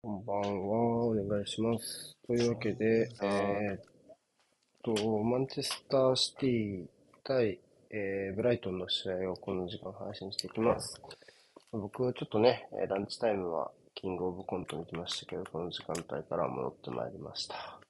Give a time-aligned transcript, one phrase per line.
[0.00, 2.16] こんばんは、お願いします。
[2.24, 3.82] というわけで、えーっ
[4.84, 6.86] と、マンチェスターシティ
[7.24, 7.58] 対、
[7.90, 11.00] えーブライトンの試合をこの時間配信していきます。
[11.72, 17.80] 僕はちょっとね、えーランチタイムはキングオブコントに来ましたけど、この時間帯から戻ってまいりました。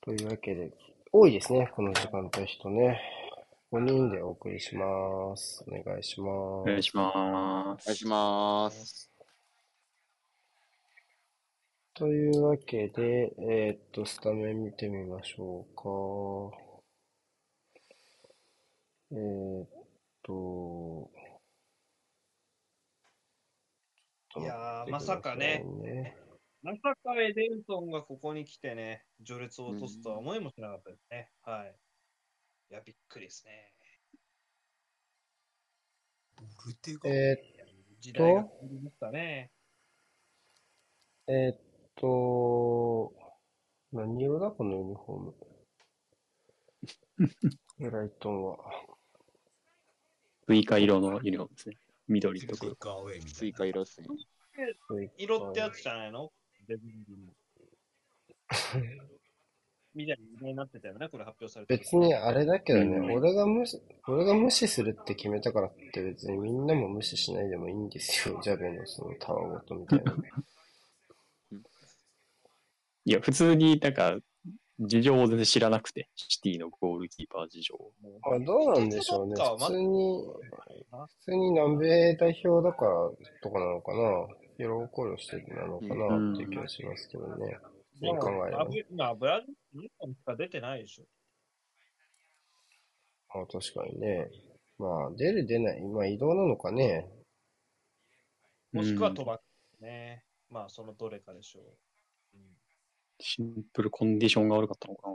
[0.00, 0.72] というわけで、
[1.12, 3.00] 多いですね、この時間帯人ね。
[3.70, 5.64] 5人でお送りします。
[5.68, 6.28] お願いします。
[6.28, 7.86] お願いします。
[7.86, 9.17] お願いします。
[11.98, 16.56] というわけで、えーっと、スタメン見てみましょうか。
[19.10, 19.68] えーっ
[20.22, 21.10] と、
[24.36, 26.16] いやーまさかねね。
[26.62, 31.30] まさかエデルソンがここに来てね、序列を落とすとは思いもしなかったですね。
[31.42, 31.74] はい。
[32.70, 33.72] いや、びっくりですね。
[36.36, 37.42] ボルテガえ
[37.98, 39.50] 時代が変わりましたね。
[41.26, 41.67] ー、えーっ
[41.98, 43.12] と、
[43.92, 45.34] 何色だこのユニフォーム。
[47.78, 48.58] ブライトンは。
[50.46, 51.76] スイカ色のユニフォームですね。
[52.08, 52.76] 緑とスイ黒。
[52.76, 53.58] カアウェイみたスイいな。
[53.58, 54.08] カ色っすね。
[55.18, 56.32] 色ってやつじゃないの
[56.66, 56.98] デビル
[59.94, 61.76] みたいになってたよね、これ発表されて。
[61.76, 68.38] 別にあれだけどね、うん俺が無視、俺が無視するって決めたからって別にみんなも無視しないでもいいんですよ。
[68.42, 70.14] ジャベのそのタワごとみたいな。
[73.08, 74.18] いや、普通になんか、
[74.80, 77.74] 事情を全然知らなくて、シティのゴールキーパー事情
[78.22, 79.34] あ、どうなんでしょうね。
[79.34, 80.24] 普通に、
[80.90, 82.90] 普通に南米代表だから
[83.42, 84.26] とかなのかな。
[84.58, 87.58] 疲労考慮してなのかなっていう気がしますけどね。
[87.94, 88.66] 普通に考えれば。
[88.90, 91.04] 今、ブラジル、日本しか出てないでしょ。
[93.30, 94.28] あ確かにね。
[94.78, 95.80] まあ、出る出ない。
[95.80, 97.08] まあ、移動なのかね。
[98.72, 99.40] もしくは飛ば
[99.80, 100.24] ね。
[100.50, 101.87] まあ、そのどれかでしょう。
[103.18, 105.14] うんシンプルコンディションが悪かったのかな。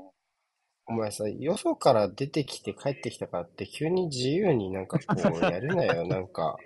[0.85, 6.05] お前さ、よそから出てきて帰ってきたからって急に自由になんかこうやるなよ。
[6.07, 6.57] なんか、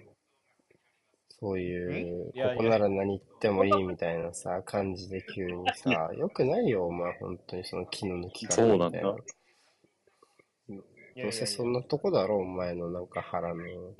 [1.40, 9.16] そういう、ここなら何言ってもいいみたいなさ、感じで急にさ、 よくないよ、お前、本当にその気の抜き方そうなんだみたいな。
[11.24, 13.96] どうせそんなとこだろ、お前のなんか腹の。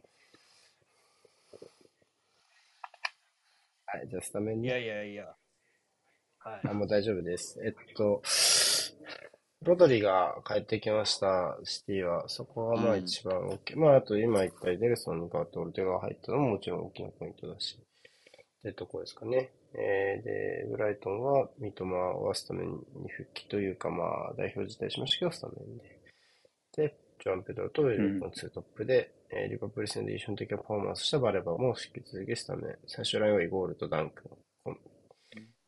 [3.86, 4.68] はい、じゃあスタメンね。
[4.68, 5.36] いやいやいや。
[6.48, 6.62] はい。
[6.66, 7.60] あ、もう大丈夫です。
[7.62, 8.22] えっと、
[9.64, 12.30] ロドリが帰ってきました、シティは。
[12.30, 13.76] そこはまあうん一番大きい。
[13.76, 17.78] まあ、あと今言ったエデルソンに代わってオルテガが入ったのももちろん大きなポイントだし。
[17.78, 19.52] ってとこですかね。
[19.74, 26.88] えー、で、ブライトンは三笘はスタメンに復帰というか、まあ、代表自体しましたけど、スタメンで。
[26.90, 32.78] で、ジョアン・ペドロとウェルベックのツートップで、えーリバプール戦で一緒の的なパフォーマンスしたバレバも引き続きスタメン。
[32.88, 34.38] 最終ラインはイゴールとダンクの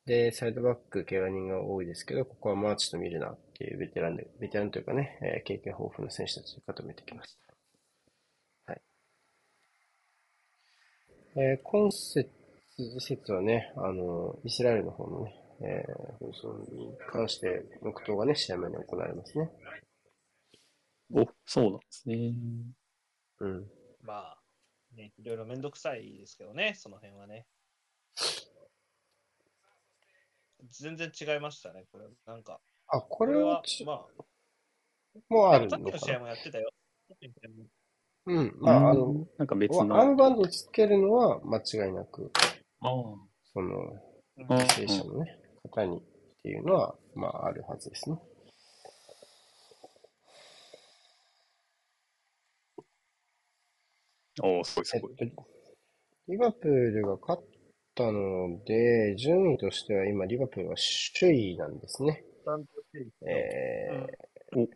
[0.10, 7.38] で、サイドバック、怪我人が多いですけど、ここはマーチとミルナーっていうベテランで、ベテランというかね、えー経験豊富な選手たちで固めてきまし
[8.66, 8.72] た。
[8.74, 8.82] はい。
[11.36, 12.30] えー今節、
[13.00, 19.50] 節はね、あの、イスラエルの方のね、えー紛争に関して、黙祷がね、試合前に行われますね。
[21.14, 22.34] お、そうなんですね。
[23.40, 23.68] うん。
[24.02, 24.42] まあ、
[24.96, 27.46] ね、いろいろめんどくさいですけどね、その辺はね。
[30.72, 32.06] 全然違いましたね、これ。
[32.26, 34.06] なんか、あ、ここれはれはち、ま
[35.30, 36.70] もうあ、あるのかさっきの試合なもやってたよ。
[38.26, 38.58] うん。
[38.60, 40.06] まあ、あの、うんなんか別アーの。
[40.08, 42.32] ムバンドつけるのは間違いなく、
[42.82, 42.92] ああ。
[43.54, 43.78] その、
[44.38, 46.02] うんあ犠牲者のね、方にっ
[46.44, 48.18] ていうのは、まあ、あるはずですね。
[54.42, 55.16] おお、すごいすごい。
[55.16, 55.26] と、
[56.28, 57.49] リバプールが勝っ
[58.00, 60.76] たので、順位としては今、リバプールは
[61.20, 62.24] 首位なんですね。
[63.28, 64.08] え
[64.54, 64.68] うんー、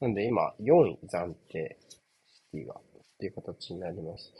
[0.00, 1.76] なんで今、4位暫定、
[2.28, 2.78] シティが、っ
[3.18, 4.32] ていう形になります。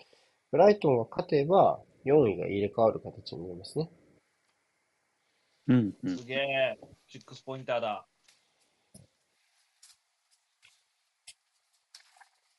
[0.52, 3.90] ブライトンが勝てば、4位が入れ替わる形になりますね。
[5.66, 6.18] うん、うん。
[6.18, 6.78] すげえ、
[7.08, 8.06] シックスポインターだ。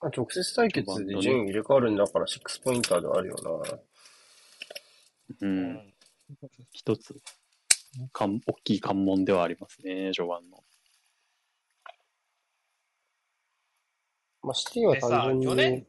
[0.02, 3.36] まあ、直接対決で順位入れ替わるんだから、6ポインターではあるよ
[3.66, 3.80] な。
[5.42, 5.48] う。
[5.48, 5.94] うん
[6.72, 7.16] 一つ、
[8.12, 10.64] 関大きい関門ではありますね、序盤の。
[14.42, 15.76] まあ、シティは単純でさ去年？
[15.76, 15.86] に、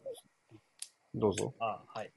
[1.14, 1.54] どうぞ。
[1.58, 2.12] あ、はい。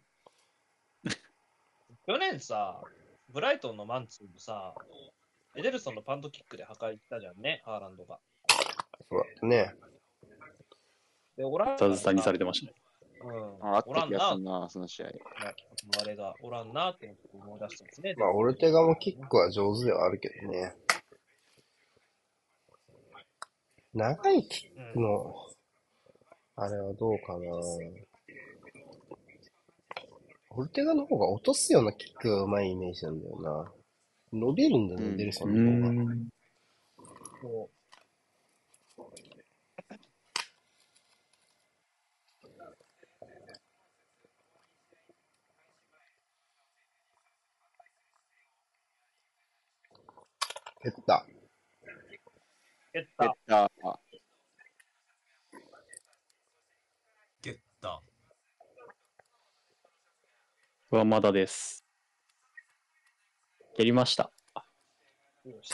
[2.06, 2.82] 去年さ、
[3.30, 4.76] ブライトンのマンツーもさ、
[5.56, 8.20] エデルソンのパントキックで破壊したじゃんね、ハーランドが。
[9.42, 9.74] ね。
[11.36, 12.87] で、オランダがザズさんにされてましたね。
[13.24, 15.08] うん、ああった気がおらんなするな、その試合。
[16.02, 18.16] あれがおらんなって思い出したんですね。
[18.18, 20.76] まあ、オルテガもキックは上手ではあるけどね。
[23.94, 25.34] 長いキックの、
[26.56, 27.46] あれはどうかな。
[30.52, 33.72] オルテガの方が落とすようなキックが上手いイメージなんだよな。
[34.34, 36.04] 伸びるんだよね、うんデルソうンの方が。
[36.04, 36.28] ん。
[37.42, 37.70] こ
[50.84, 51.26] 減った。
[51.28, 51.32] う
[52.94, 53.26] 蹴っ蹴た。
[53.26, 54.00] った。
[57.42, 58.02] ゲッタ
[60.92, 61.84] はまだです。
[63.76, 64.32] 蹴りました。
[65.46, 65.72] よし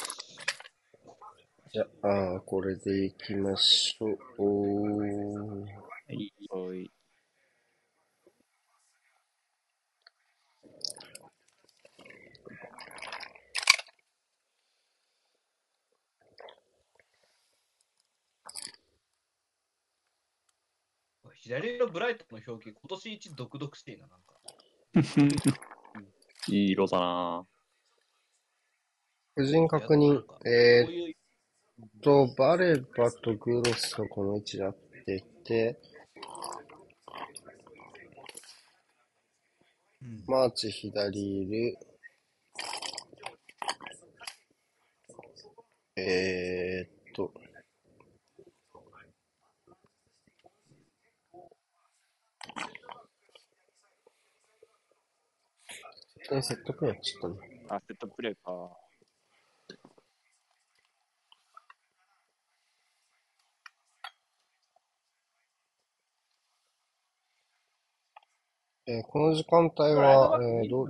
[1.71, 5.61] じゃあ、これでいきましょう。
[5.61, 7.02] はい
[21.43, 24.33] 左のブライトンの表記、今年一毒々していいな、なんか。
[26.47, 27.45] いい色だな
[29.35, 30.23] 個人確認。
[30.47, 35.81] えーっと、バレバとグロスがこの位置になっていて、
[40.01, 40.23] うん。
[40.25, 41.77] マーチ左いる。
[45.97, 46.92] えーっ
[56.29, 57.35] と、絶対セットプレーやっちゃったね。
[57.69, 58.77] あ、セットプレーか。
[68.85, 70.89] えーこの時間帯は、えー、どう、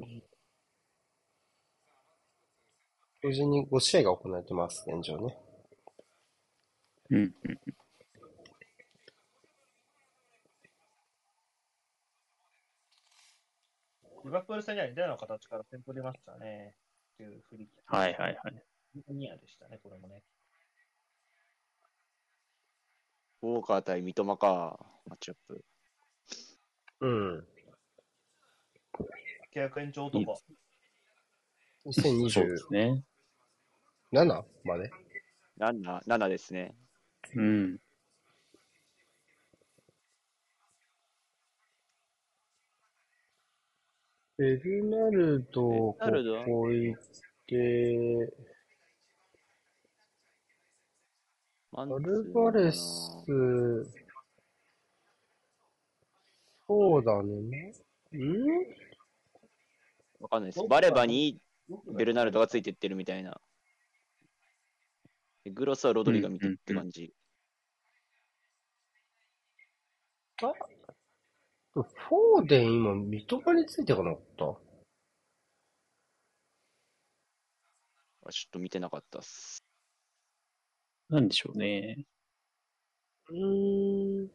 [3.23, 5.37] 同時に5試合が行われてます、現状ね。
[7.09, 7.33] うんうん。
[14.23, 16.75] リバプール戦には似たような形から点取りましたね。
[17.13, 17.69] っていう振り。
[17.85, 18.63] はいはいはい。
[19.09, 20.23] ニアでしたね、これもね。
[23.41, 25.65] ウォーカー対三笘か、マッチアップ。
[27.01, 27.47] うん。
[29.53, 30.41] 契約延長いい男。
[31.85, 33.03] 2027そうですね。
[34.63, 34.91] まで
[35.59, 36.75] ？7、7ですね。
[37.35, 37.77] うん。
[44.43, 46.33] ベルナルド、こベルナルド？
[46.33, 46.93] はこい
[47.47, 48.33] て、
[51.71, 52.77] マンアルバレス、
[56.67, 57.73] そうだね。
[58.11, 58.19] ん？
[60.19, 60.67] わかんないです。
[60.67, 61.39] バレバに
[61.95, 63.39] ベルナルドがついてってるみたいな。
[65.45, 67.13] でグロスはロドリが見てるって感じ。
[71.73, 74.45] フォーデン今、三笘についてかなかった？
[78.25, 79.63] あちょっと見てなかったっす。
[81.09, 82.05] なんでしょうね。
[83.29, 84.29] うーん。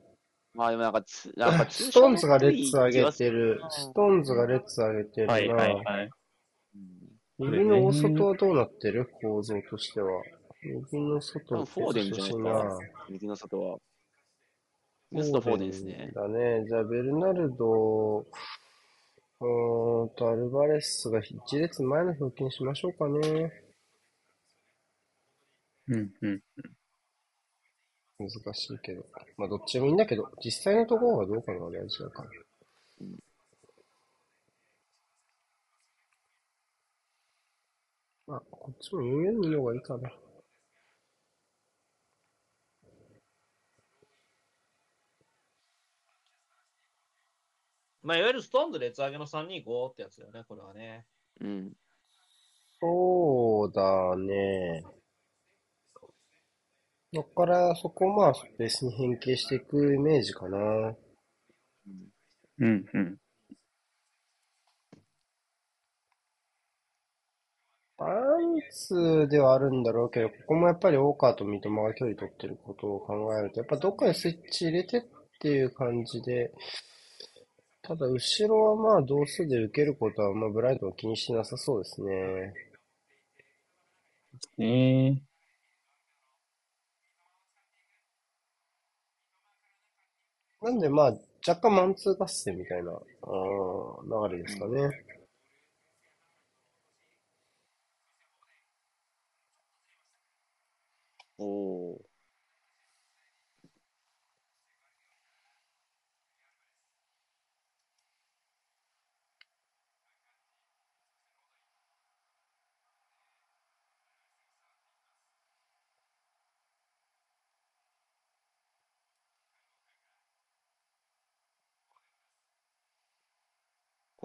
[0.54, 3.60] まあでもなんかつ、なんかストーンズがレッツ上げてツる。
[3.70, 5.32] ストーンズがレッツ上げてるな。
[5.32, 6.10] はいはいはい。
[7.38, 9.08] 右の大外はどうなってる？
[9.22, 10.22] 構造としては。
[10.62, 12.78] 右の外多分フォーデンじゃないですか。
[13.08, 13.78] 右の外は。
[15.10, 16.10] 右の外フォーデンですね。
[16.14, 16.64] だね。
[16.66, 23.52] じゃあ、ベルナルド、うーんと、アルバレスが一列前の表記にしましょうかね。
[25.88, 26.42] うんうん。
[28.18, 29.04] 難しいけど。
[29.36, 32.30] まあ、どっちでもいいんだけど、実際のところはどうかな、大事だから。
[38.28, 40.12] まあ、こっちも4 4 2の方がいいかな。
[48.08, 51.04] まあ、いわゆるストーンズ列上げの325ってやつだよね、これはね。
[51.42, 51.72] うん。
[52.80, 54.82] そうだね。
[57.12, 60.58] だから、そこをまあ、スに変形していくイメージかな。
[62.60, 63.18] うんうん。
[67.98, 75.02] バランスではあるんだろうけど、ここもやっぱり大川と三笘が距離取ってることを考えると、やっぱどっかでスイッチ入れてっ
[75.40, 76.50] ていう感じで、
[77.88, 82.54] ただ後ろはまあ同数で受けることは、まあブライトンは気にしてなさそうですね。
[84.58, 85.22] ね
[90.62, 91.18] なんでまあ、
[91.48, 94.88] 若干マンツー合戦みたいな、あー流れですかね。
[101.38, 102.07] おお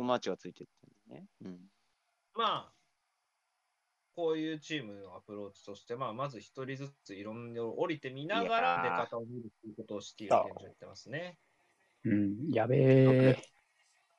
[0.04, 0.74] コマーチがついてって
[1.10, 1.28] るね。
[1.46, 1.58] うん。
[2.36, 2.74] まあ、
[4.18, 11.38] こういうチームのアプローチとして、まあ、まず一人ずついろんな降りてみながら出方を見るということをシティが現状やってますね。
[12.04, 12.76] うん、やべ
[13.30, 13.42] え。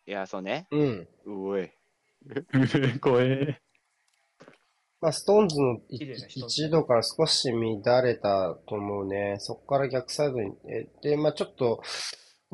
[0.06, 0.68] いや、そうね。
[0.70, 1.08] うん。
[1.26, 1.70] うおい。
[3.02, 3.60] 怖え。
[5.02, 9.36] まあ、ストーンズの移動から少し乱れたと思うね。
[9.38, 11.82] そこから逆サイドに、えで、まあちょっと、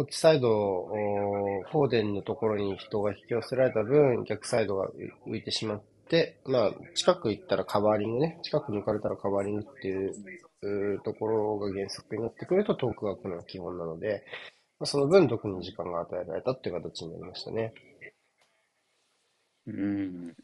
[0.00, 4.88] こっちサイド、おフォーデンのところに人が引き寄せられた分、逆サイドが
[5.26, 8.38] 浮いてしまって、まあ近く行ったらカバーリングね。
[8.42, 14.24] 近く抜かれたらカバーリングっていうところが原則になってくるとトークが来るのが基本なので、
[14.78, 17.74] まあ、その分特に時間が与えられたっていう形になりましたね。
[19.66, 20.34] うん。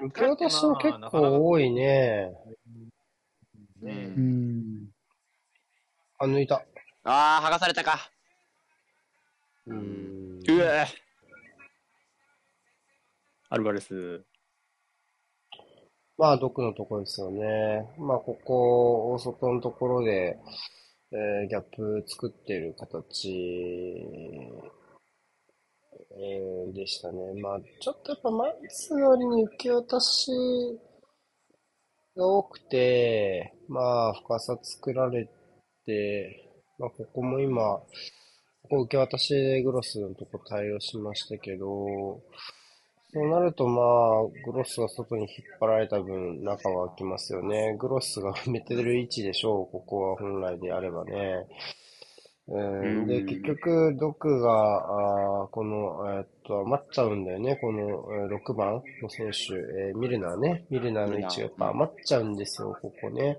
[0.00, 2.30] 受け渡しも結構多いね。
[3.82, 3.86] う。
[3.86, 4.88] うんん。
[6.18, 6.56] あ、抜いた。
[7.04, 8.10] ああ、剥がされたか。
[9.66, 10.40] うーん。
[10.48, 10.86] うわ
[13.50, 14.24] アルバレス。
[16.16, 17.88] まあ、毒のところですよね。
[17.98, 20.38] まあ、ここ、大外のところで、
[21.10, 23.32] えーギャップ作ってる形、
[25.92, 27.40] えーでしたね。
[27.40, 30.30] まあ、ちょっとやっぱ、マンツー割に受け渡し
[32.16, 35.28] が多くて、まあ、深さ作られ
[35.86, 37.78] て、まあ、ここも今、
[38.62, 42.20] ここ受け渡しでグロスのとこ対応しましたけど、
[43.12, 47.76] そうなると、まあ、グロスが外に引っ張られた分、中は空きますよね。
[47.78, 51.46] グロスが埋めてる位置でしょう、ここは本来であればね。
[52.48, 53.26] うん、で、うん。
[53.26, 54.52] 結局、ドクが、
[55.42, 57.80] あーこの、えーっと、余っちゃうんだよね、この、
[58.14, 60.64] えー6番の選手、えーミルナーね。
[60.70, 63.38] ミルナーの位置がやっぱ余っちゃうんですよ、ここね。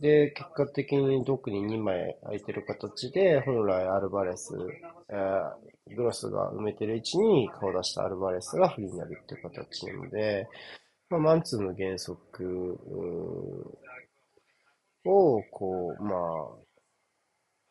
[0.00, 4.54] で、結果的にドクに2枚空いてる形で、本来アルバレス、
[5.10, 10.48] えーグロスが埋めてる位置に顔出したアルバレスがフリーになるっていう形なので、
[11.10, 12.78] まあ、マンツーの原則
[15.06, 16.65] を、こう、まあ、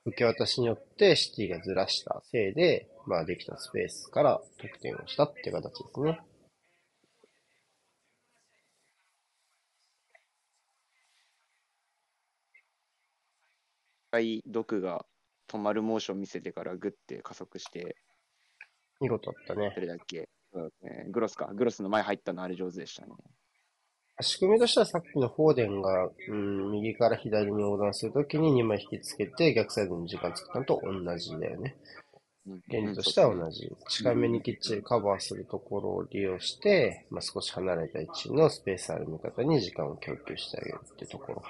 [0.05, 6.19] 受け渡しによってシティがずらしたせいで、まあ、できたスペースから得点をしたっていう形ですね。
[13.97, 15.05] 一回、毒が
[15.50, 17.97] 止まるモーション見せてからグッて加速して、
[19.01, 19.81] 見事だったねど。
[19.81, 21.51] れだっけ、そうですね、グロスか。
[21.53, 23.13] グロスの前入ったのあれ上手でしたね。
[24.22, 31.75] 仕組みとしてはさっきのフォーデンが、うん、右から左に横断するときに2枚引きつけて逆サイドに時間作ったのと同じだよね。
[32.69, 33.72] 原理としては同じ。
[33.89, 41.43] 近めにきっちりカバーするところを利用して、まあ、少し離れた位置のスペースある味方に時間を供給してあげるってとこ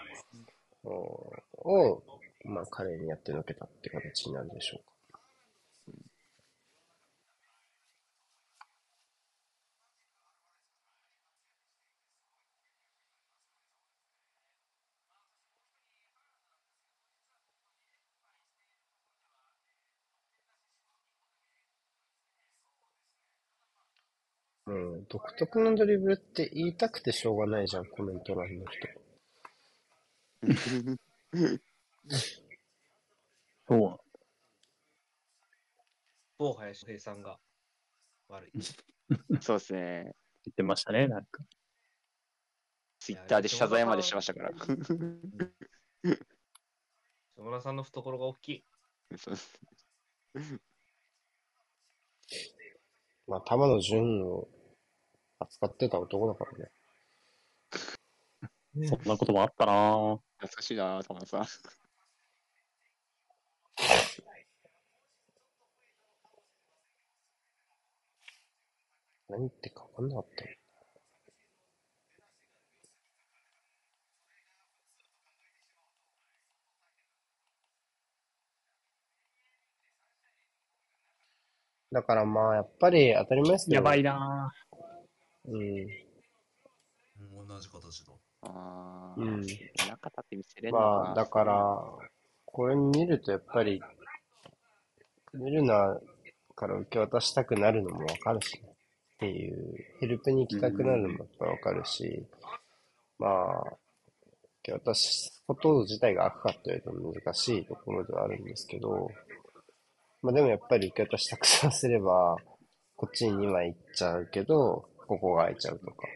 [0.84, 1.34] ろを、
[1.93, 2.03] を
[2.45, 4.95] まあ、彼にやってのけたって形になるでしょうか。
[24.67, 28.86] うん、独特のドリブルって言いたくてしょうがないじゃん、コメント欄の人。
[33.65, 34.00] そう
[36.38, 37.39] 某林平さんが
[38.27, 38.51] 悪い。
[39.39, 40.03] そうですね。
[40.45, 41.45] 言ってましたね、なんか。
[43.00, 44.51] ツイッターで謝罪までしましたから。
[44.51, 44.67] 下
[47.41, 48.65] 村さんの懐が大きい。
[49.15, 49.36] そう
[53.27, 54.50] まあ、玉野純を
[55.45, 56.71] 扱ってた男だからね。
[58.87, 60.19] そんなこともあったなぁ。
[60.39, 61.45] 懐かしいな、玉田さん。
[69.29, 70.55] 何言ってか分かんなかったよ
[81.91, 84.64] だからまあ、やっぱり当たり前ですけど、やばいなうん。
[85.47, 85.87] うん。
[87.47, 88.13] 同じ形だ。
[88.43, 89.41] ああ、うん。
[89.41, 90.89] 中田って見せれんのかな。
[91.03, 91.83] まあ、だから、
[92.45, 93.81] これ見るとやっぱり、
[95.33, 95.99] ミルナー
[96.55, 102.25] から受け渡したくなるのもわかるしね、っていう、ヘルプに行きたくなるのもやっぱわかるし、
[103.19, 103.77] まあ、
[104.63, 109.09] 受け渡すこと自体が悪かと言われると難しいところではあるんですけど、
[110.21, 112.37] まあでもやっぱり受け渡したくさせれば、
[112.95, 116.07] こっちに2枚行っちゃうけど、ここが空いちゃうとか、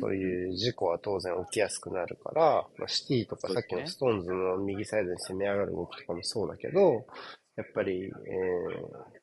[0.00, 7.06] そういう事故は当然起きやすくなるから、まあ、シティとかさっきのストーンズの右サイドに攻め上がる動きとかもそうだけど、
[7.56, 9.18] やっぱり、えー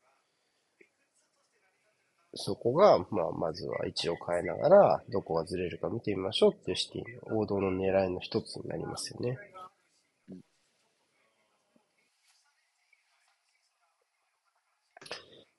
[2.35, 9.37] そこが、まあ、まずは位置を変えながら、どこがずれるか見てみましょうっていうシティの王道の狙いの一つになりますよね。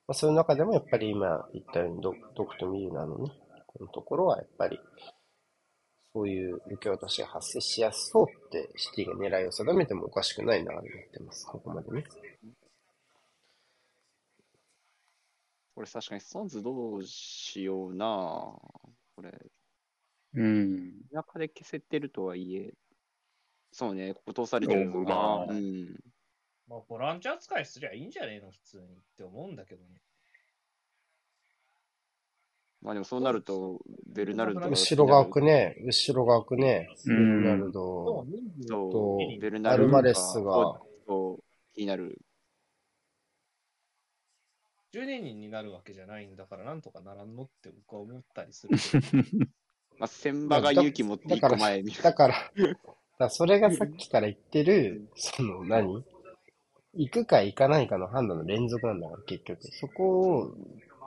[0.08, 3.32] まあ、そういう中でもやっぱり今言ったようにド、ドクとミルナーのね、
[3.66, 4.78] このところはやっぱり、
[6.12, 12.04] そういう受け渡しが発生しやすそうってシティが狙いを定めてもおかしくないなと思ってます、ここまでね。
[15.74, 19.30] これ確かにストーンズどうしようなこれ、
[20.34, 20.92] うん。
[21.10, 22.72] 中で消せてるとはいえ、
[23.72, 25.98] そうね、ここ通されてるのまがあ、うん。
[26.68, 30.00] まあ、ボランチ扱いすりゃいいんじゃねえの、普通にって思うんだけどね。
[32.82, 38.26] まあでもそうなると、ベルナルドが後ろが開くね、後ろが開くね、ベうんルナルド、
[38.68, 40.80] そとう、ベルナルドアルバレスが、
[41.74, 42.20] 気になる。
[44.94, 48.76] 12人になるわけじゃないんだから、なんとかならんのって僕は思ったりする。
[49.98, 52.02] まあ、千葉が勇気持って一個前見る。
[52.02, 52.80] だから、だか
[53.18, 56.04] らそれがさっきから言ってる、その何？
[56.96, 59.62] 行くか行かないかの判断の連続なんだから、結局。
[59.72, 60.56] そこを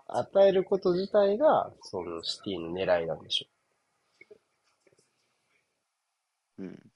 [0.08, 3.48] 与えること自体が、そのシティの狙いなんでしょ
[6.60, 6.92] うん。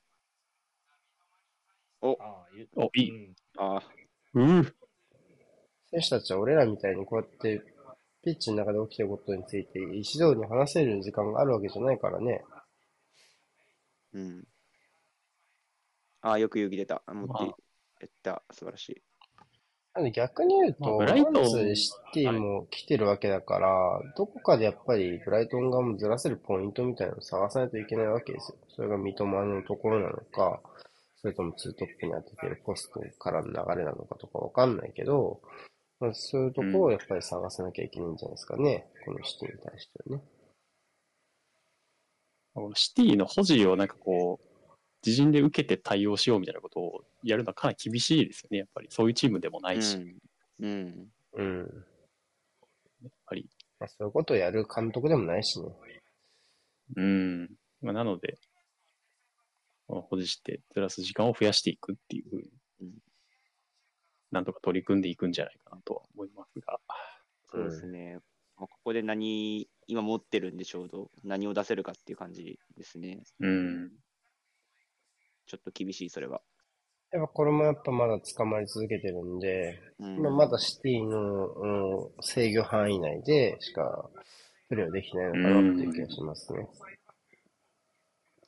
[2.02, 3.10] ああ、言うお、いい。
[3.10, 3.84] うんああ、
[4.36, 4.76] うう。
[5.90, 7.64] 選手たちは俺らみたいにこうやって、
[8.24, 12.44] ピッチの中で起きてることについて、一度に話せる時間があるわけじゃないからね。
[14.14, 14.48] うん。
[16.22, 17.04] ああ、よく勇気出た。
[17.08, 17.56] 持ってまあ、
[18.04, 18.44] やった。
[18.52, 19.02] 素晴らしい。
[20.12, 28.58] 逆に言うと、まあブライトンシティも来てるわけだから、どこかでやっぱりブライトン側もずらせるポイントみたいなのを探さないといけないわけですよ。
[28.70, 30.62] それが三笘のところなのか、
[31.22, 35.42] それともツートップに当ててるポストからの流れなのかとかわかんないけど、
[36.00, 38.88] まあ、そういうところをやっぱり探さなきゃいけないんじゃないですかね。
[39.06, 40.24] このシティに対してはね。
[42.76, 44.53] シティの保持をなんかこう、
[45.06, 48.88] 自陣で受けて対応しようみたいなことをやるのはかなり厳しいですよね、やっぱり。
[48.90, 50.04] そういうチームでもないし、やっ
[50.62, 51.12] うん。
[51.34, 51.44] うん。
[51.44, 51.86] うん。
[53.26, 53.50] ぱり。
[53.80, 55.68] まあ、そういうことをやる監督でもないしね。
[56.96, 57.50] うん。
[57.82, 58.38] まあ、なので、
[59.88, 62.50] まあ保持してずらす時間を増やしていくっていうふうに
[62.82, 62.94] うん、
[64.32, 66.80] なんとか取り組んでいくんじゃないかなとは思いますが。
[67.52, 68.20] そうですね。
[68.58, 73.22] まあ、ここで何、今持ってるんでちょうど何を出せるかっていう感じですね。
[73.40, 73.92] うん。
[75.46, 76.42] ちょっと厳しい、それは。
[77.12, 84.10] やっぱこれもやっぱまだ捕まり続けてるんで、うん、まあ、まだシティの、うん、制御範囲内でしか
[84.68, 86.68] プレーはできてないのかなっていう気がしますね。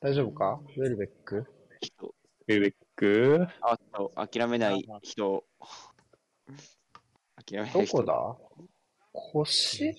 [0.00, 0.60] 大丈夫か？
[0.76, 1.46] ウェルベック？
[1.80, 5.44] 人、ウェベック、あと諦めない人。
[7.36, 8.02] 諦めない人。
[8.02, 8.36] どこだ？
[9.12, 9.94] 腰？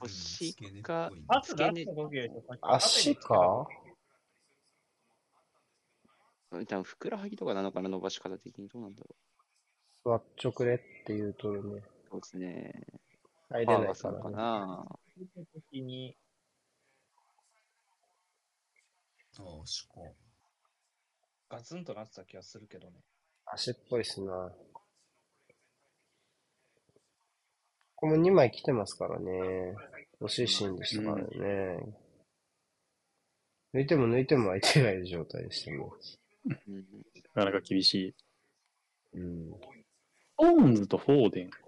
[0.00, 3.66] 腰か足か？
[3.79, 3.79] うん
[6.50, 9.14] 多分ふくらはぎとかなのかな、伸ばし方的にどうなんだろ
[10.02, 11.82] スワッチョくれっていうとね、う。
[12.10, 12.72] そうですね。
[13.50, 14.36] 入れないからね。
[14.36, 14.84] な。
[15.70, 16.16] 時に
[19.38, 19.94] ああ、しか。
[21.48, 23.00] ガツンとなってた気がするけどね。
[23.46, 24.52] 足っぽいっすな。
[27.96, 29.32] ここも2枚来てますからね。
[30.20, 32.00] 惜しいシーンでしたからね。
[33.74, 36.54] 抜いても抜いても相手がいる状態でしたもうんな
[37.34, 38.14] かなか厳し
[39.14, 39.18] い。
[39.18, 39.20] ん。
[39.20, 39.50] うん。
[39.52, 39.56] ス
[40.38, 41.58] トーンズとフォーデンか。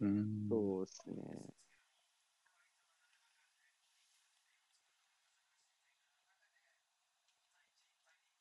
[0.00, 0.48] うーん。
[0.48, 1.54] そうですね。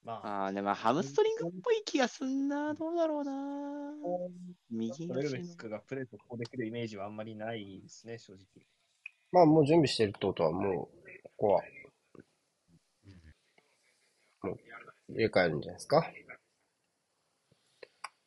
[0.03, 2.73] まあ、ああ、でもハムストリングっぽい気がすんな。
[2.73, 3.93] どうだろうな。
[4.69, 8.43] 右トレル足のベスクがプレーとこうできるイメージはあんまりないですね、正直。
[9.31, 11.61] まあもう準備してるってことはもう、ここは
[14.43, 14.57] うん
[15.09, 16.11] 入れ替えるんじゃないですか？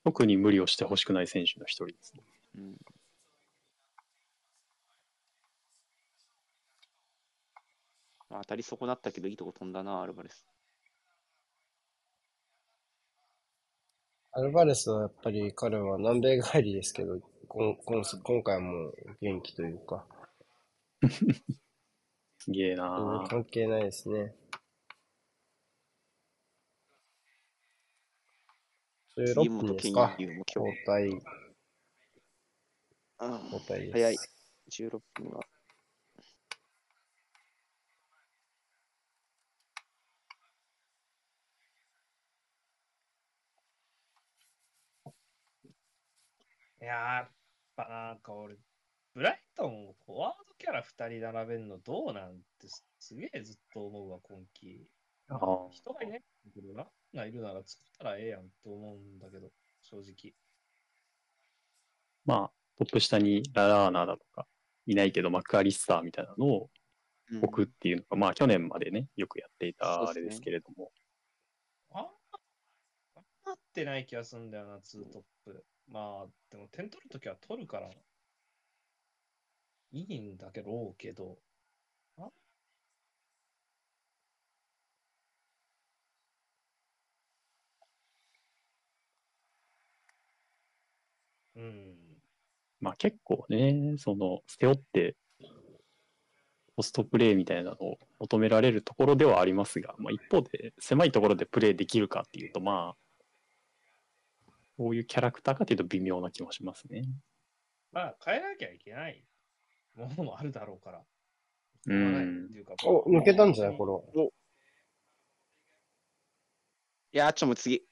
[0.05, 2.23] 特に無理をしてほしくない選手の一人ですね。
[2.57, 2.77] うん
[8.29, 10.45] まあ、当たり損なったけど、いいとこ飛んだな、アルバレス。
[14.33, 20.07] アルバレスはやっぱり彼は南米帰りですけど、こんこん今回はもう元気というか、
[22.39, 24.35] すげえなぁ関係ないですね。
[29.17, 30.17] 16杉本健分ですか？
[30.47, 31.23] 交代、
[33.19, 33.93] あ交代です。
[33.93, 34.17] 早い。
[34.69, 35.47] 16分は。
[46.83, 47.31] いやっ
[47.77, 48.57] ぱなんか俺、
[49.15, 54.91] ブライトン、フォワードキャラ2人並べるのどうなんてすすげえずっと思うわ、今季。
[55.29, 55.71] あー。
[55.71, 56.23] 人がいない
[56.55, 59.51] けど、ランがいるなら作ったらええやんって思うんだけど、
[59.83, 60.35] 正直。
[62.25, 64.47] まあ、トップ下にララーナだとか、
[64.87, 66.71] いないけどマクアリスターみたいなのを
[67.29, 67.45] うん。
[67.45, 70.93] 置くっていうのが、まあ去年までね、よくやっていたあれですけれども、
[71.91, 72.11] あんま
[73.45, 75.67] なってない気がするんだよな、ツートップ。
[75.89, 77.91] まあ、でも点取るときは取るから、
[79.93, 81.39] いいんだけど、けど、
[91.57, 91.97] うん。
[92.81, 95.17] まあ結構ね、その、背負って、
[96.77, 102.97] ポストプレーみたいなのを求められるところではありますが、まあ、一方で、狭いところでプレーできるかっていうと、まあ、
[104.77, 107.09] こういうキャラクターかというと微妙な気もしますね。
[107.93, 109.25] まあ、変えなきゃいけない
[109.95, 111.03] ものもあるだろうから。
[111.87, 112.51] うん
[112.85, 113.79] お、抜けたんじゃない？
[113.79, 114.23] これ。
[114.25, 114.29] い
[117.17, 117.87] やー、ちょ、もう次。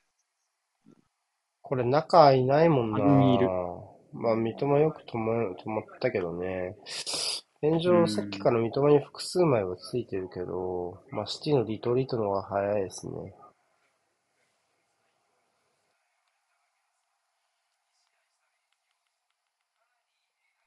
[1.65, 3.49] これ中いないもんな三人いる
[4.13, 6.77] まあ、三笘よく止ま止まったけどね。
[7.63, 13.13] 現う状、んさっきから三笘に複数枚はついてるけど、まあ、シティのリトリートの方が早いですね。
[13.13, 13.35] こ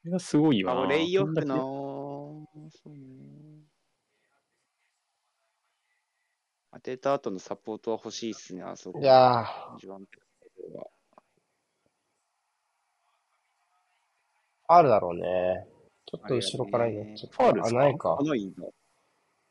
[0.06, 0.82] れがすごいわな。
[0.82, 1.56] あ、レイオフこんだけな
[2.72, 2.96] そうね。
[6.72, 9.00] 当てた後のサポートは欲しいっすね、あそこ。
[9.00, 10.20] いやー、ジョアンペ
[10.58, 10.88] ドロは
[14.68, 15.68] あるだろうね。
[16.06, 17.44] ちょっと後ろからやっちゃった。
[17.44, 17.80] あ、ファウルですか？
[17.80, 18.24] ないかあ。
[18.24, 18.64] ないんだ。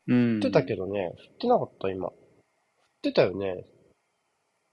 [0.07, 0.39] うん。
[0.39, 2.09] 振ってたけどね、振ってなかった、今。
[2.09, 2.17] 振っ
[3.01, 3.65] てたよね、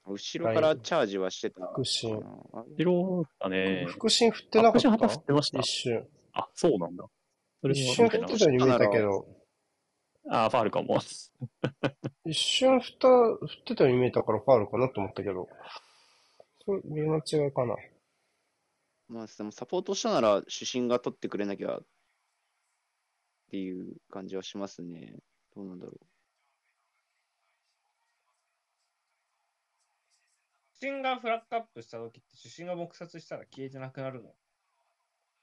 [0.07, 1.65] 後ろからチャージはしてた。
[1.67, 2.17] 腹心。
[2.17, 3.85] 後ろだね。
[3.89, 5.67] 腹心振ってなかっあ腹心旗振たってました一。
[5.67, 6.07] 瞬。
[6.33, 7.05] あ、そうなんだ。
[7.61, 9.25] それ一瞬振ってたように見えたけど、
[10.29, 10.97] あ、ファールかも。
[12.25, 15.47] 一瞬振った、振ってたように見えたからファウルかなと思ったけど、
[16.65, 17.75] そう、見間違いかな。
[19.07, 21.85] まあ、でもサポートしたなら主審が取ってくれなきゃっ
[23.51, 25.13] ていう感じはしますね。
[25.55, 25.93] どうなんだろ
[30.73, 34.33] 主審がフラッグアップしたときって、主審が黙殺したら消えてなくなるの？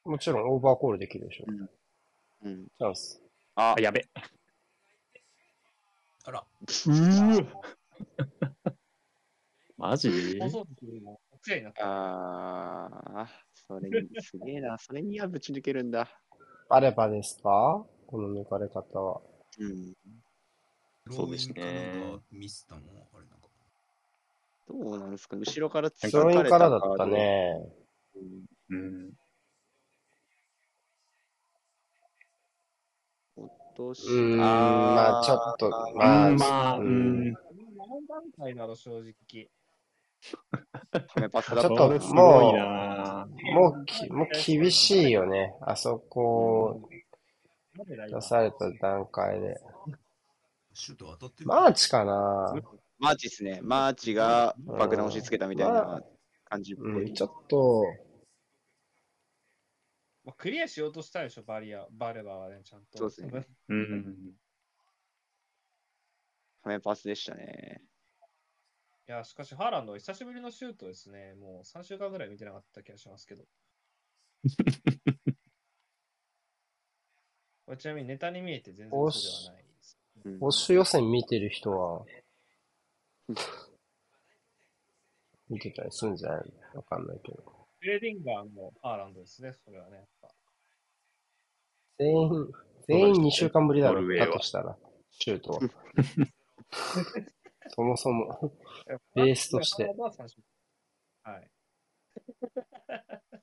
[0.05, 1.45] もちろんオーバーコールできるでしょ。
[1.49, 1.71] う。
[2.45, 2.67] うん。
[2.67, 3.23] チャンス。
[3.55, 4.05] ああ、、やべ。
[6.25, 7.47] あら、うー
[9.79, 10.39] マジ？
[11.63, 11.83] なった。
[11.85, 13.29] あー、
[13.67, 14.79] それに、すげえな。
[14.79, 16.09] それにはぶち抜けるんだ。
[16.69, 17.85] バレバですか？
[18.07, 19.21] この抜かれ方は。
[19.59, 19.95] うん。
[21.11, 23.49] そうですねミスったのあれなんか。
[24.69, 25.37] どうなんですか？
[25.37, 27.07] 後ろからスローインからだった。
[27.07, 27.61] ね。
[28.15, 29.13] うんうん。
[33.35, 37.33] 落としうーん、まあちょっと、まあ、うんまあ、ううんん。
[37.33, 39.51] 何段階だろ、正直。
[40.23, 45.55] ちょっこともうもうき、もう厳しいよね。
[45.63, 46.89] あそこ、
[47.75, 49.61] 出された段階で。
[51.45, 52.55] マーチかな
[52.99, 53.59] マーチですね。
[53.63, 56.01] マーチが爆弾押し付けたみたいな
[56.45, 57.09] 感じっぽい。
[57.09, 57.85] うん、ちょっと、
[60.25, 62.99] まあ、クリアしようとしたでしょ、バリア、バレバはね、ちゃんと。
[62.99, 64.15] そうですねうん。
[66.63, 67.83] 画面パスでしたね。
[69.09, 71.35] いや、しかし、ハーランドは久しぶりのシュートですね。
[71.35, 73.45] もう3週間ぐらい見てなかった気がしますけど。
[77.67, 79.99] これちなみにネタに見えて全然そうではないです。
[80.25, 82.07] うん欧州予選見てる人は、
[85.49, 87.67] 見てたりするんじゃないのわかんないけど。
[87.81, 89.97] ブレーディンガーもハーランドですね、それはね。
[89.97, 90.33] やっぱ
[91.99, 92.53] 全員、
[92.87, 94.79] 全員2週間ぶりだろだとしたら、
[95.11, 95.61] シュートは。
[97.75, 98.53] そもそも。
[99.15, 99.85] ベースとして
[101.23, 101.51] はい。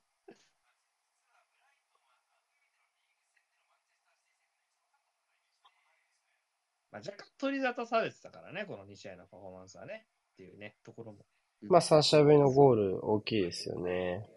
[6.91, 10.07] まあ、若干取り沙汰されてたからね、この2試合のパフォーマンスはね。
[10.33, 11.25] っていうね、ところも。
[11.61, 14.29] まあ3試合ぶりのゴール大きいですよね。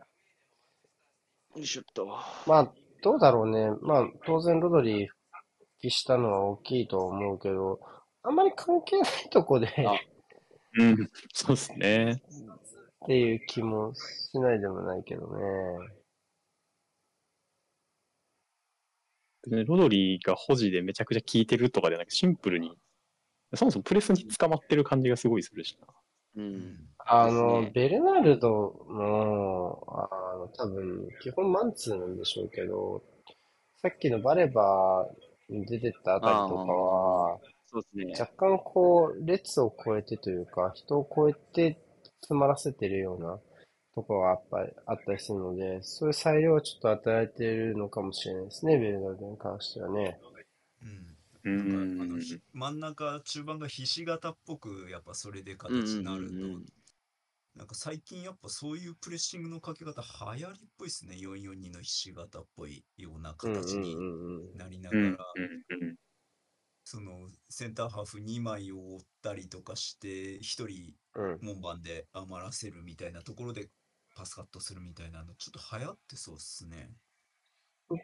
[1.55, 2.07] よいしょっと。
[2.07, 3.71] まあ、どうだろうね。
[3.83, 5.21] まあ、当然ロドリ復
[5.81, 7.81] 帰したのは大きいと思うけど、
[8.25, 9.99] あんまり関係ないとこであ
[10.79, 12.23] うん、そうですね。
[13.05, 16.03] っていう気もしないでもないけどね。
[19.65, 22.79] ロドリーが保持でめちゃくちゃ効いてるとかでなくシンプルに、
[23.55, 25.89] そもそもプレスに捕まってる感じがすごいするしな。
[26.37, 26.41] う。
[26.41, 26.77] うんん。
[26.99, 33.03] あの、ねベルナルドの、あの、多分、基本マンツーなんでしょうけど、
[33.83, 37.39] さっきのバレバーに出てったあたりとかは、
[37.73, 38.15] そうですね。
[38.21, 41.79] 若干こう、列を超えてというか、人を超えて
[42.21, 43.39] 詰まらせてるような
[43.95, 50.19] ところがやっぱりあったりするので、そういう裁量はちょっと与えてるのかもしれないですね、ベルナルドに関してはね。
[50.83, 51.17] うん。
[51.45, 52.21] うなんかあの
[52.53, 56.67] 真ん中、中盤がひし形っぽく、やっぱそれで形になると、うんうんうんうん
[57.55, 60.01] なんか最近やっぱそういうプレッシングのかけ方
[60.35, 61.17] 流行りっぽいですね。
[61.17, 64.57] 442のひし形っぽいような形にうんうん。
[64.57, 65.13] なりなうん。
[65.13, 65.97] がら、うん。
[66.85, 71.39] そのセンターハーフ2枚を追ったりとかして、1人うん。
[71.43, 73.69] 門番で余らせるみたいなところで
[74.15, 76.91] パスカットするみたいなの、ちょっと流行ってそうっすね。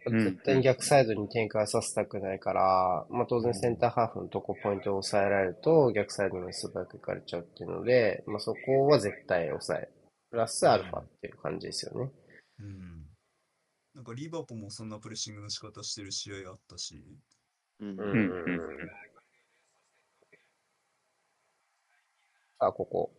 [0.06, 9.88] うん絶対に逆サイドに展開させたくないから、まあ当然センターハーフのとこポイントを抑えられると逆サイドに素早く行かれちゃうっていうので、まあそこは絶対抑え。
[10.30, 12.10] プラスアルファっていう感じですよね。
[12.60, 13.06] うん。
[13.94, 17.02] なんかリバポもそんなプレッシングの仕方してる試合あったし、
[17.80, 18.90] うんうんうんうん
[22.60, 23.12] あ、ここ。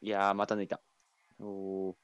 [0.00, 0.80] いやー、また抜いた。
[1.40, 1.94] おー。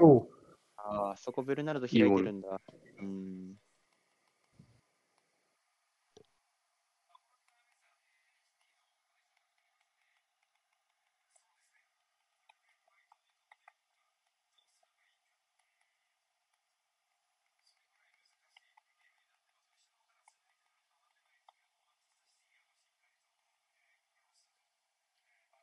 [0.00, 0.28] おう
[0.76, 2.60] ああ、そこベルナルド開いてるんだ。
[3.00, 3.56] うん。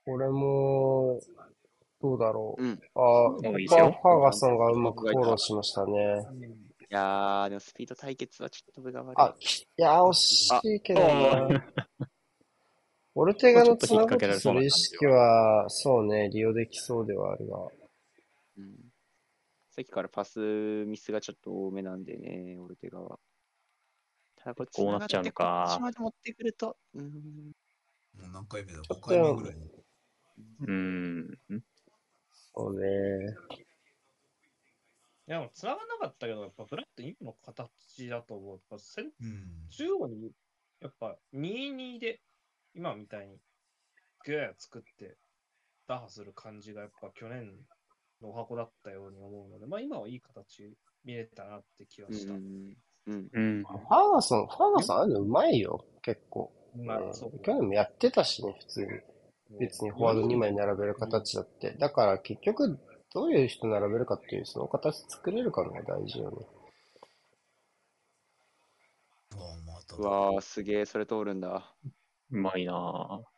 [0.05, 0.84] これも、
[2.01, 2.63] どうだろう。
[2.63, 2.81] うん。
[2.95, 5.91] あ、いいですよファーガソンがうまくフォローしましたね。
[5.91, 9.13] いやー、でもスピード対決はちょっと分が悪い。
[9.17, 11.65] あ、いや、惜しいけどあな。
[13.15, 17.57] オルテガのつなごうとする意識は、そうね、利用できそうではあるが。
[18.57, 18.75] うん。
[19.71, 20.39] さっきからパス
[20.85, 23.19] ミスがちょっと多めなんでね、オルテガは。
[24.35, 27.03] ただこれこうなっちゃうのかこっちまで持ってくると、うん。
[27.03, 27.09] も
[28.27, 28.81] う何回目だ？
[28.81, 29.55] ちょっ ?5 と回目ぐらい。
[30.67, 31.39] うん。
[32.55, 33.35] そうね。
[35.27, 38.49] いや、もう繋がんなかったけど、やっぱブラッド今の形だと思う。
[38.51, 39.69] やっぱうん。
[39.69, 40.31] 中央に、
[40.81, 42.21] やっぱ2-2で、
[42.73, 43.37] 今みたいに、
[44.25, 45.17] グヤ作って
[45.87, 47.51] 打破する感じが、やっぱ去年
[48.21, 52.33] のお箱だったように思うので、まあ今はいい形見れたなって気はした。
[52.33, 52.77] うん。
[53.07, 53.29] うん。
[53.33, 53.63] うん。
[53.63, 56.51] ファーガソン、ファーガソンああいうのうまいよ、結構。
[56.75, 58.87] まあ、そううん去年もやってたしね、普通に。
[59.59, 61.71] 別にフォワード2枚並べる形だって。
[61.71, 62.79] だから結局、
[63.13, 66.37] どういう人並べるかっていう、その形作れるかのが大事よね。
[69.97, 71.73] うわー、すげえ、それ通るんだ。
[72.31, 73.35] うまいなぁ。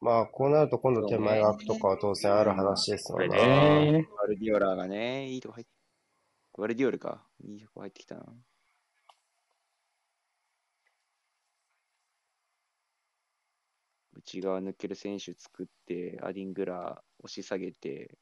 [0.00, 3.28] まあ、こうなると今度手前が空くとかは当然ある話ですよね。
[3.28, 4.08] ね。
[4.18, 5.70] ワルディオラがね、いいとこ入って、
[6.54, 7.24] ワルディオルか。
[7.44, 8.24] いいとこ入ってきたな。
[14.24, 18.16] 内側抜ける選手作って、アディングラー押し下げて、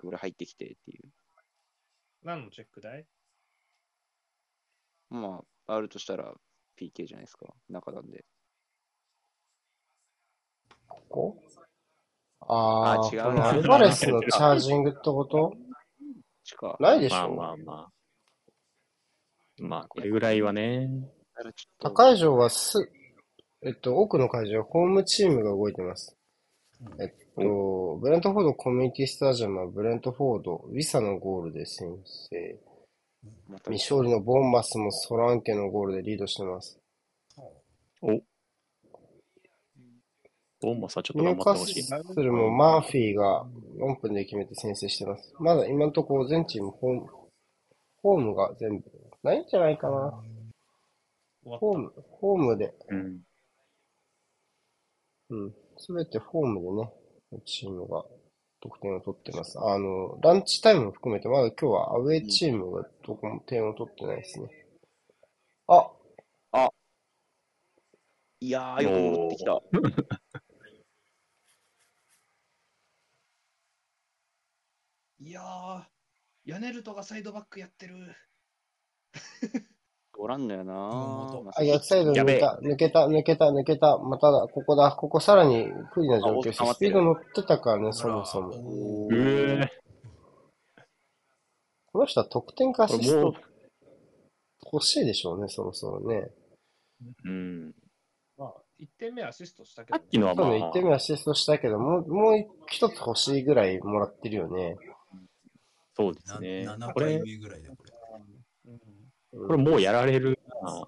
[0.00, 1.08] これ入ってきてっていう。
[2.22, 3.06] 何のチェックだい？
[5.10, 6.34] まあ、あるとしたら
[6.78, 7.46] PK じゃないですか。
[7.68, 8.24] 中なんで。
[10.86, 11.42] ここ？
[12.40, 15.54] あー、あ違うアルバレスのチャージングってこと？
[16.80, 17.92] ないでしょ、まあまあまあ。
[19.60, 20.88] まあ、これぐらいはね。
[21.78, 22.90] 他会場はす、
[23.62, 26.16] えっと、多くの会場はホームチームが動いてます。
[26.80, 31.88] うんえっと、ブレントフォードコミュニティスタジアムはブレントフォード、ウィサのゴールで先
[32.30, 32.58] 制。
[33.66, 36.78] 未勝利のボンマスもソランケのゴールでリードしてます。
[38.00, 38.20] お
[40.60, 41.82] ボンマスはちょっと頑張ってほしい。
[41.82, 43.46] スルもマーフィーが
[43.78, 45.32] 4分で決めて先制してます。
[45.38, 47.06] まだ今のところ全チームホーム、
[48.02, 48.84] ホームが全部、
[49.22, 50.20] ないんじゃないかな。
[51.44, 53.20] ホーム、ホームで、うん。
[55.30, 55.54] うん。
[55.76, 56.60] すべてホーム
[57.30, 58.04] でね、チームが
[58.60, 59.58] 得点を取ってます。
[59.58, 64.48] あの、ランチタイムも含めて、まだ今日はアウェイチームがどこも点を取ってないですね。
[65.66, 65.90] あ、
[68.40, 69.60] いやー、よく戻ってきた。
[75.20, 75.84] いやー、
[76.44, 78.14] ヤネルトがサイドバックやってる。
[80.20, 83.98] おらんのよなあ、逆サイド抜けた、抜けた、抜けた、抜けた。
[83.98, 88.50] まただ、ここだ、ここさらに不利な状況スピード乗ってたからね、そもそも。
[91.92, 93.40] この人は得点かアシスもうト
[94.72, 96.30] 欲しいでしょうね、そろそろね。
[97.24, 97.74] うん。
[98.36, 104.76] まあ、1点目アシストしたけど、さっきのはま多分1あ、点目アシストしたけど、もう、もう一つ欲しいぐらいもらってるよね。
[105.96, 106.68] そうですなね。
[106.68, 107.87] 7これ回、目ぐらいでこれ。
[109.32, 110.86] うんこれもうやられるな。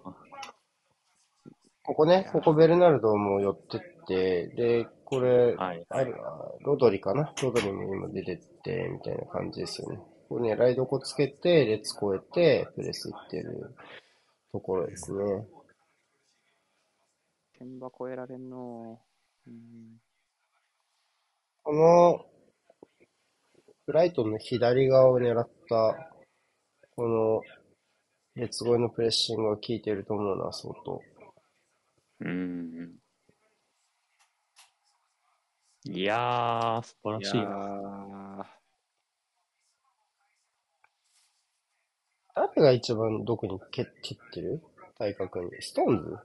[1.83, 5.85] ここね、ここベルナルドも寄ってって、で、これ、はい。
[5.89, 7.35] ある、あロドリかな？
[7.43, 9.97] ロドリも今出てって、みたいな感じですよね。
[9.97, 13.75] ここね、ライドコつけて、列越えて、プレス行ってる
[14.53, 15.47] ところですね。
[17.59, 19.01] 天場超えられんの。
[19.47, 20.01] うん
[21.63, 22.25] この、
[23.87, 26.13] ブライトンの左側を狙った、
[26.97, 27.43] この、
[28.41, 31.03] 列越えのプレッシングが効いてると思うな、相当。
[32.21, 32.95] うん。
[35.85, 38.47] いやー、素晴らしいな。
[38.47, 38.61] ー
[42.35, 44.63] 誰が一番どこに蹴蹴ってる？
[44.97, 45.51] 体格に。
[45.61, 46.17] ストーンズ？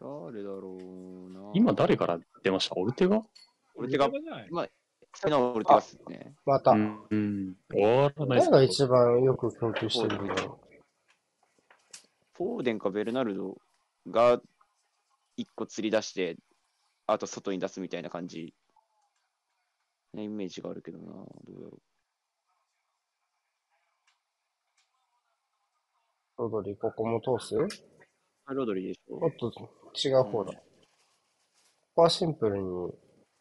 [0.00, 1.50] 誰だろうな。
[1.52, 2.76] 今誰から出ました？
[2.76, 3.22] オルテガ？
[3.74, 4.68] オルテガ、じゃ
[5.24, 6.34] ない今、最のオルテガっすね。
[6.44, 6.72] また。
[6.72, 6.98] うん。
[7.10, 7.56] うん。
[8.28, 10.60] 誰が一番よく供給してるんだろ
[12.34, 13.56] フォーデンかベルナルド
[14.08, 14.40] が
[15.36, 16.36] 一個釣り出して、
[17.06, 18.54] あと外に出すみたいな感じ。
[20.14, 21.04] ね、イメージがあるけどな。
[21.06, 21.70] どうだろう。
[26.38, 26.42] う。
[26.42, 27.56] ロドリ、ここも通す？
[28.46, 29.52] あロドリでしょもっと
[29.94, 30.52] 違う方だ。
[30.52, 30.60] こ
[31.96, 32.92] こはシンプルに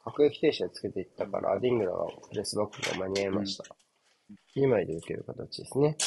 [0.10, 3.66] 各撃停車つけていったから、アディングラがプレスバックが間に合いました。
[4.56, 5.98] 2枚で受ける形ですね。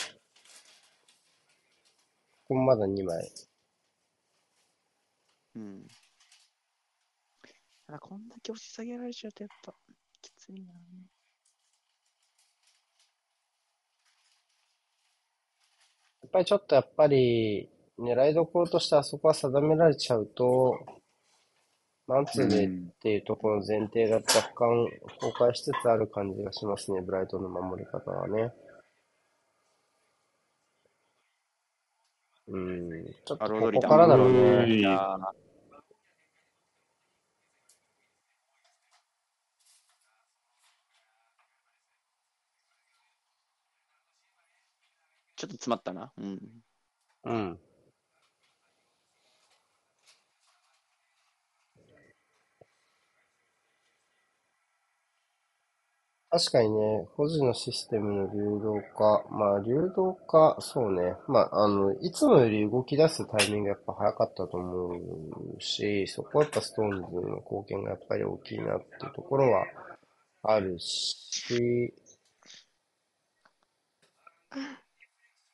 [2.44, 3.30] ここもまだ2枚。
[5.54, 5.86] うん。
[7.86, 9.74] ただこんだけ押し下げられちゃうとやっぱ
[10.22, 10.72] きついな。
[16.22, 20.99] やっぱりちょっとやっぱり、狙いどころとしてあそこは定められちゃうと、
[22.10, 22.68] マンツーでっ
[23.00, 24.88] ていうところの前提が若干
[25.20, 28.52] 崩壊しつつある感じがしますね、ブライトンの守り方はね。
[32.48, 33.44] うん、ちょっと。
[33.48, 34.82] ここからだろううね。
[45.36, 46.10] ちょっと詰まったな。
[46.18, 46.40] うん。
[47.22, 47.58] うん。
[56.30, 64.88] 確かにね、保持のシステムの流動化、まあ流動化、そうね、まああの、いつもより動き出すタイミングがやっぱ早かったと思
[65.58, 66.96] うし、そこはやっぱストーンズ
[67.28, 69.64] の貢献がやっぱり大きいなっていうところは
[70.44, 71.92] あるし、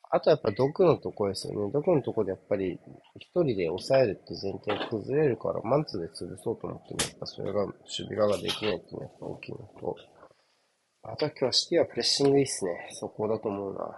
[0.09, 1.71] あとやっぱ毒のとこですよね。
[1.71, 2.77] 毒のとこでやっぱり
[3.15, 9.95] 一人で抑えるって前提が崩れるから、マンツーで潰そうと思っても、やっぱそれが守備側ができないっていうのがやっぱ大きいのと、
[11.09, 12.89] あとは今日はシティはプレッシングいいっすね。
[12.91, 13.97] そこだと思うな。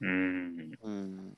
[0.00, 0.70] うん。
[0.84, 1.34] うん。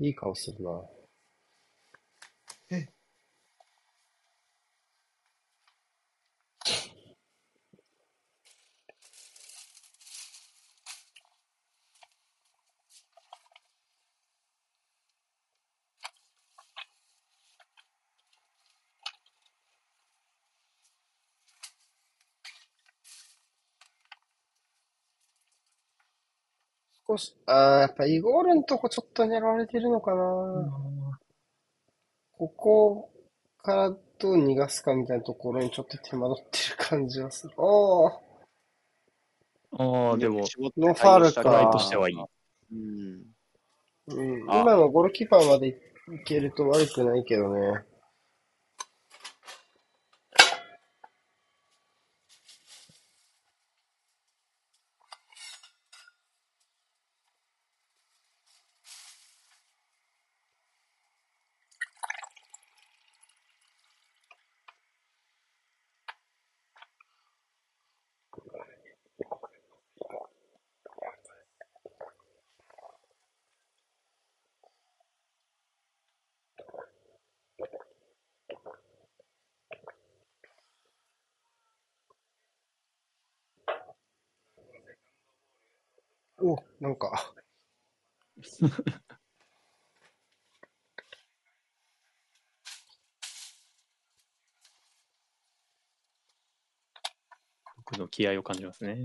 [0.00, 0.82] いい顔するな。
[2.70, 2.88] え
[27.14, 31.18] 少し、あーやっぱイゴールのとこちょっと狙われてるのかな。
[32.36, 33.10] ここ
[33.58, 37.54] からどう逃がすかみたいなところにちょっと手間取ってる感じはする。
[37.56, 38.10] おー、
[39.78, 40.40] ああ、でも、
[40.76, 42.16] ノーファウルか対応したらトライとしてはいい。
[42.16, 43.22] うん。
[44.06, 45.74] うん、あ今のゴールキーパーまでい
[46.26, 47.84] けると悪くないけどね。
[86.44, 87.32] お、なんか、
[97.86, 98.96] 僕の気合を感じますね。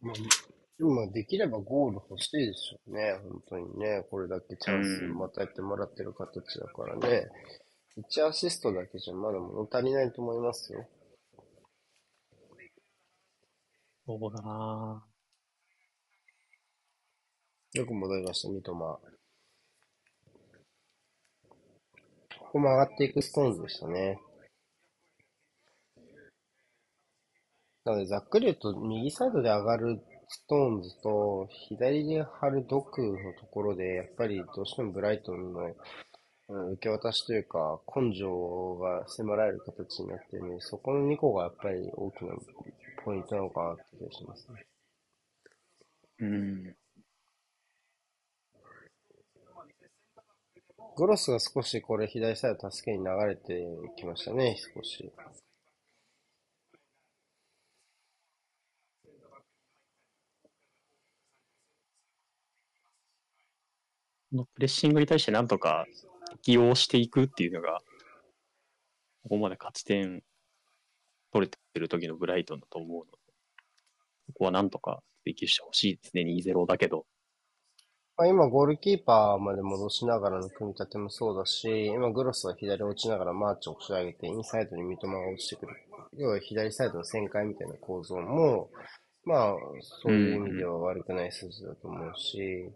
[0.00, 0.14] まあ、
[0.78, 3.18] でもまあできればゴール欲しいでしょうね。
[3.22, 4.02] 本当にね。
[4.10, 7.28] これだけチャンスうんまたやってもらってる形だからね。
[7.98, 10.88] 1アシストだけじゃまだ物足りないと思いますよ。
[14.06, 15.04] そうだな
[17.74, 18.72] よく戻りました、三笘。
[18.72, 19.00] こ
[22.52, 24.18] こも上がっていくストーンズでしたね。
[27.84, 35.74] なので、ざっくり言うと、右サイドで上がるストーンズと、左で張るドクのところで、やっぱりどうしてもブライトンの、うん
[36.72, 42.34] 受け渡しというか、根性が迫られる形になってるので、そこの2個がやっぱり大きな
[43.04, 44.66] ポイントなのかなって気がしますね。
[46.18, 46.76] うん。
[50.96, 53.64] グロスが少しこれ左サイド助けに流れて
[53.96, 55.10] きましたね、少し。
[64.32, 65.86] のプレッシングに対してなんとか
[66.42, 67.80] 適応していくっていうのが、
[69.22, 70.22] ここまで勝ち点
[71.32, 73.10] 取れてる時のブライトンだと思うので、
[74.28, 77.06] ここはなんとか追求してほしいですね、2-0だけど。
[78.16, 85.76] まあ、今、ゴールキーパーまで戻しながらの組み立てもそうだし、今、グロスは左落ちながらマーチを押し上げて、インサイドに三笘が落ちてくる。
[86.18, 88.70] 要は左サイドの旋回みたいな構造も、
[89.24, 89.54] まあ、
[90.02, 92.70] そういう意味では悪くない数字だと思うし、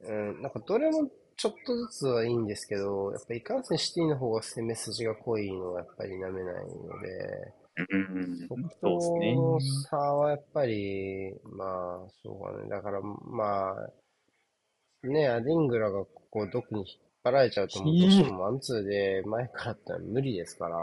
[0.00, 7.54] うん、なんかどれもちょっとずつはいいんですけど、やっぱいかんせんシティの方が攻め筋が濃いのはやっぱり舐めないので、
[7.90, 8.48] うん、そ。
[8.48, 12.68] この差はやっぱり、まあ、しょうがない。
[12.68, 20.78] だから、まあ、ね、アディングラがここ、どこに引っ張られちゃうと、もうどうしてもマンツーで前からって無理ですから、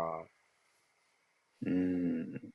[1.65, 2.54] うん。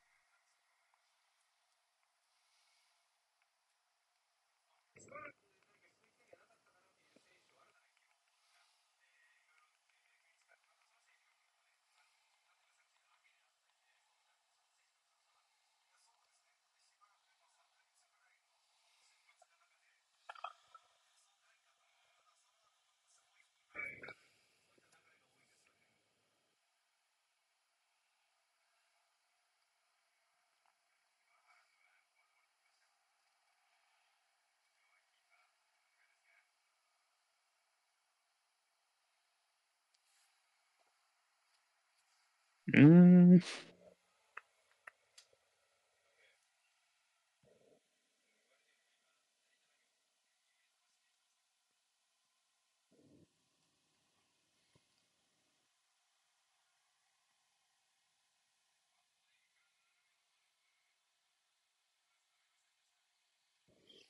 [42.73, 43.41] うん。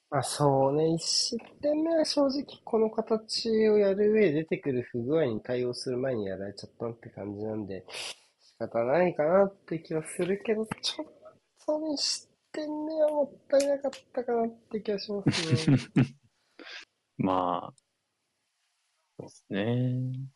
[0.10, 7.86] まあそうね、一失点目は正直この形をやる上で出てくる不具合に対応する前にやられちゃったって感じなんで、
[8.62, 11.08] 仕方ないかなって気はするけど、ちょっ
[11.66, 15.78] とね、失点目はもったいなかったかなって気がしますね。
[17.18, 17.74] まあ、
[19.18, 20.30] そうですね。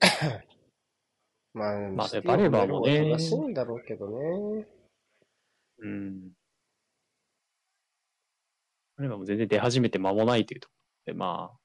[1.54, 4.66] まあ、まあシティバレーバーもね正しいんだろうけどね。
[5.78, 6.32] うん。
[8.96, 10.74] あればもう全然出始めて間もないというとこ
[11.06, 11.61] ろで、まあ、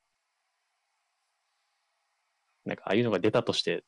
[2.68, 3.84] なんかああいうのが出たとして、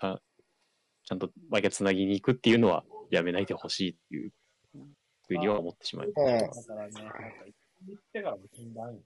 [0.00, 0.20] あ
[1.04, 4.32] ちゃんと毎回つなぎに行くっていうのはやめないでほしいっていう
[5.26, 6.70] ふうには思ってしまいます。
[6.70, 7.18] うんだからね、なんか、
[7.86, 9.00] 言ってからも禁断よ。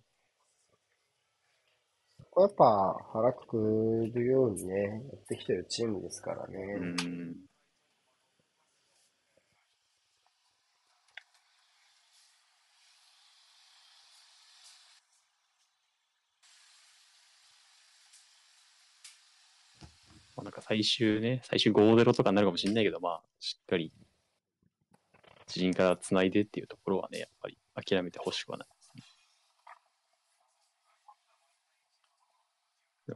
[2.25, 6.59] ここやっぱ腹くくるようにね、やってきてるチームですからね。
[6.79, 7.37] うん。
[20.41, 23.93] まあなんか最終ね、最終5-0とかになるかもしれないけど、まあ、しっかり、
[25.47, 29.03] 自陣から繋いでっていうところはね、やっぱり諦めてほしくはないですね。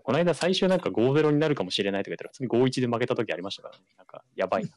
[0.03, 3.85] この間最終なんか5-0になるかもしれないとか言ったら、普通に5-1で負けた時ありましたからね。
[3.97, 4.70] なんか、やばいな。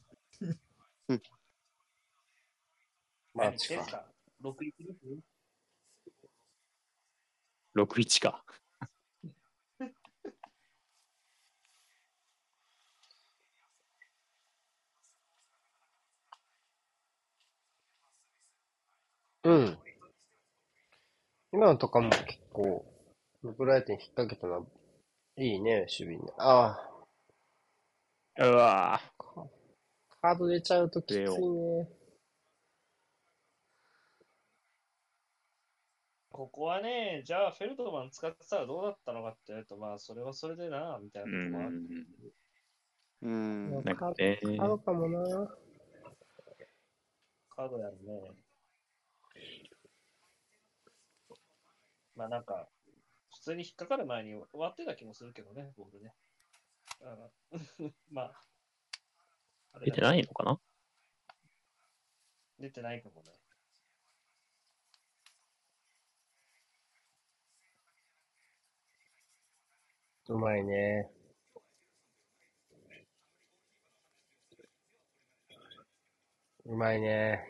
[3.33, 3.75] マジか。
[3.75, 4.05] 何か。
[4.43, 5.21] 6位グルー
[7.73, 8.45] プ6-1か。
[19.47, 19.77] うん。
[21.53, 22.85] 今のとかも結構、
[23.41, 24.61] ブライトに引っ掛けたのは、
[25.37, 26.21] いいね、守備に。
[26.37, 26.77] あ
[28.39, 29.01] うわあ、
[30.21, 31.87] カード出ちゃうときついね。
[36.29, 41.71] ここはね、じゃあフェルトマン使ってたらどうだったのかって言われると、まあそれはそれでな、みたいなうとこもある。
[41.71, 41.87] ん。
[43.21, 43.83] うん。
[43.85, 45.47] なんかね、カードかもな。
[47.55, 48.46] カードやるね。
[52.17, 52.67] まあなんか、
[53.31, 56.13] 普通に引っかかる前に終わってた気もするけどね、ボールね。
[57.01, 57.31] あの
[58.09, 58.43] まあ。
[59.73, 60.59] あれ出てないのかな？
[62.57, 63.31] 出てないかもね。
[70.29, 71.11] うまいね。
[76.65, 77.47] うまいね。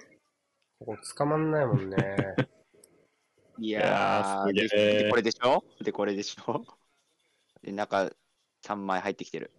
[0.80, 1.95] ここ捕まんないもんね。
[3.60, 5.64] いややー、ーすげえででこれでしょ？
[5.82, 6.64] で、これでしょ？
[7.64, 8.16] で、中
[8.64, 9.51] 3枚入ってきてる。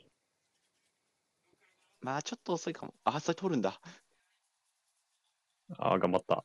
[2.01, 2.95] まあ、ちょっと遅いかも。
[3.05, 3.81] あ、それ取るんだ。
[5.79, 6.45] ああ、頑張った。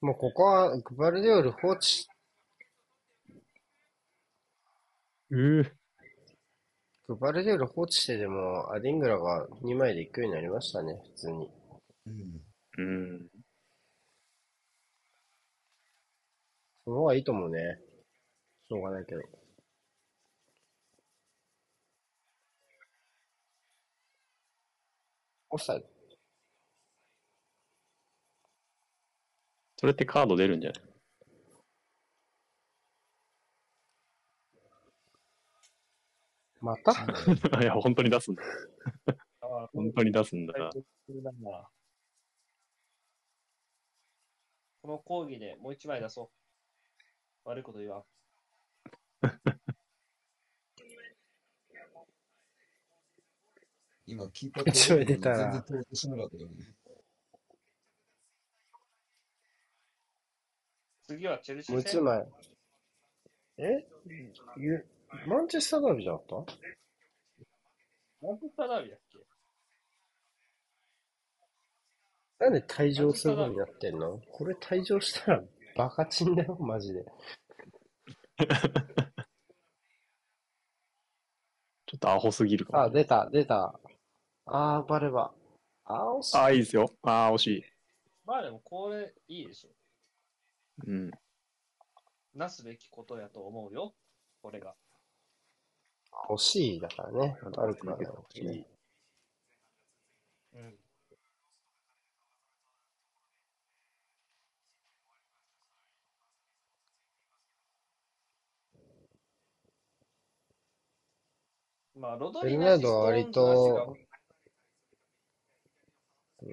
[0.00, 2.08] もうここはグバルディオル放置し、
[5.30, 5.72] うー
[7.08, 11.50] グバルディオル放置してでも、アディングラが2枚で行くようになりましたね、普通に。
[12.06, 12.40] うん。
[12.76, 13.28] うん。
[16.88, 17.78] その方がいいと思うね。
[18.66, 19.20] しょうがないけど。
[25.50, 25.86] オフサイド。
[29.76, 30.72] それってカード出るんじゃ
[36.62, 36.94] また？
[37.50, 38.42] な いいや、本当に出すんだ。
[39.74, 40.54] 本当に出すんだ。
[44.80, 46.37] この講義でもう一枚出そう。
[47.48, 48.02] 悪いこと言わん。
[54.04, 56.74] 今、キーパー一枚出た全然しなかったよね。
[61.06, 62.00] 次はチェルシもうー戦。
[62.00, 62.28] 一枚。
[63.56, 63.88] え？
[64.58, 64.86] ゆ
[65.26, 66.34] マンチェスターダービーじゃなかった？
[68.26, 69.18] マンチェスターダービーだっけ？
[72.44, 74.20] なんで退場することになってんの？
[74.32, 75.42] これ退場したら
[75.76, 77.04] バカチンだよ、マジで。
[81.86, 82.82] ちょっとアホすぎるかも。
[82.84, 83.78] あ、出た、出た。
[84.46, 85.32] あー、バレバ。
[85.84, 86.36] あー、惜しい。
[86.36, 86.92] ああ、いいですよ。
[87.02, 87.64] ああ、惜しい。
[88.24, 89.70] まあでもこれいいでしょ。
[90.86, 91.10] うん。
[92.34, 93.94] なすべきことやと思うよ。
[94.42, 94.76] これが。
[96.28, 97.36] 惜しいだからね。
[97.56, 98.66] 悪くはない惜しい。
[112.00, 113.96] まあ、ロドルナードは割と
[116.42, 116.50] ううん。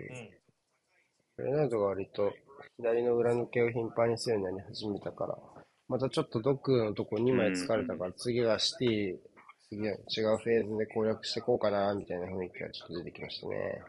[1.38, 2.34] ベルナードが割と
[2.78, 5.38] 左の裏抜けを頻繁にするようになり始めたから、
[5.88, 9.18] またちょっとドックのとこ2枚疲れたから、次はシティ、
[9.70, 13.84] 次は違うフェーズで攻略していこうかな、みたいな雰囲気がちょっと出てきましたね。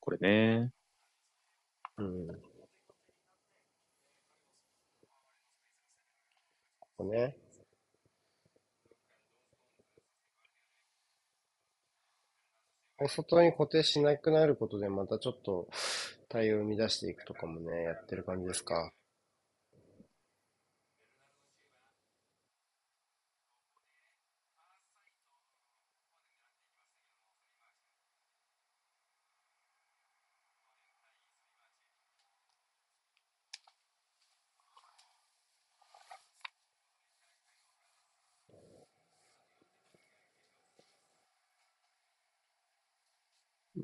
[0.00, 0.72] これね。
[1.98, 2.26] うん。
[2.26, 2.34] こ
[6.96, 7.47] こね。
[13.00, 15.68] お外に固定しなくなることでまたちょっと
[16.28, 18.92] 対応を生み出していくとかもね、やってる感じですか。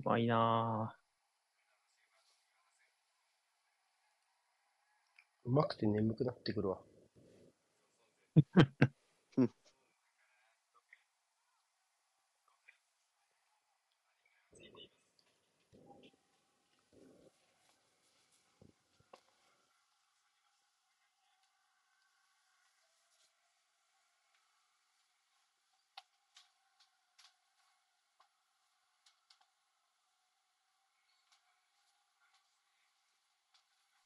[0.05, 0.97] まいな
[5.45, 6.79] うまくて眠くなってくるわ。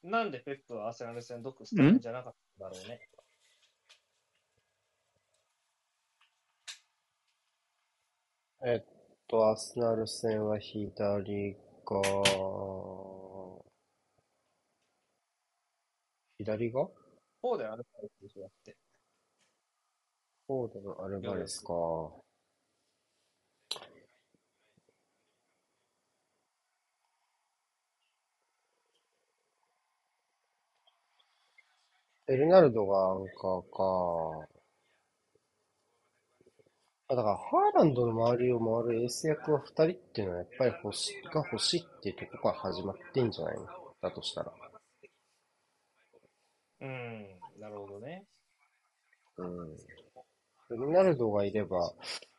[0.09, 2.99] なんでペップはアーセナル戦ドクスタメンじゃなかったんだろうね。
[8.65, 8.85] えっ
[9.27, 11.55] と、アーセナル戦は左
[11.85, 12.01] が、
[16.37, 16.87] 左が？
[17.41, 18.75] フォーであるからでしょだって。
[20.47, 21.73] フォーデンのアルバレスか。
[32.29, 34.47] ベルナルドがアンカーか。
[37.07, 43.65] あだから、ハーランドの周りを回るエース役は2人っていうのはやっぱり欲しが欲しいっていうとこから始まってんじゃないの？
[43.99, 44.53] だとしたら。
[46.81, 48.23] うん、なるほどね。
[49.37, 49.75] うん。
[50.69, 51.79] ベルナルドがいれば、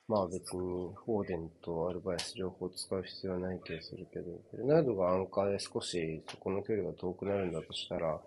[0.06, 8.20] まあ別にフォーデンとアルバレス両方使う必要はない気がするけど、ベルナルドがアンカーで少しそこの距離が遠くなるんだとしたら、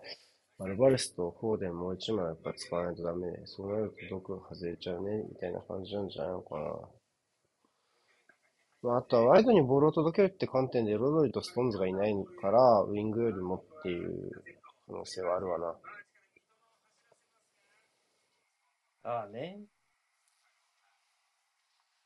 [0.60, 6.78] アルバレスとフォーデンもう一枚やっぱ使わないとダメで、そうなると毒が外れちゃうね、みたいな感じなんじゃないのかな。
[8.82, 14.30] まああとはワイドにボールを届けるって観点でロドリとストーンズがいないから、ウィングよりもっていう
[14.86, 15.74] 可能性はあるわな。
[19.02, 19.60] ああね。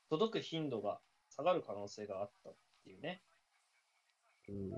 [0.09, 3.21] 届く頻度が下がる可能性があったっていうね。
[4.49, 4.69] うん。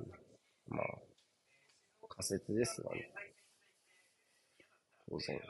[0.67, 3.11] まあ、仮説ですがね。
[5.11, 5.41] 当然。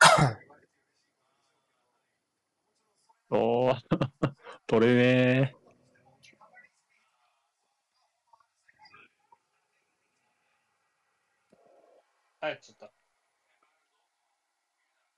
[3.30, 3.76] おー、
[4.66, 5.54] 取れね
[12.40, 12.92] あ、やっちゃった。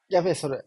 [0.09, 0.65] やべえ、それ。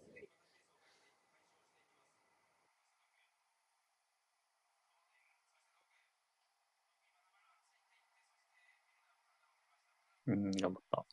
[10.27, 10.31] ー。
[10.33, 11.05] うん、頑張った。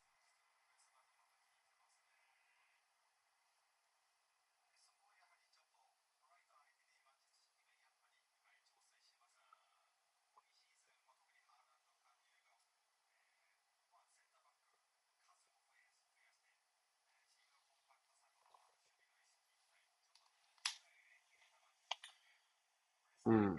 [23.26, 23.56] うん。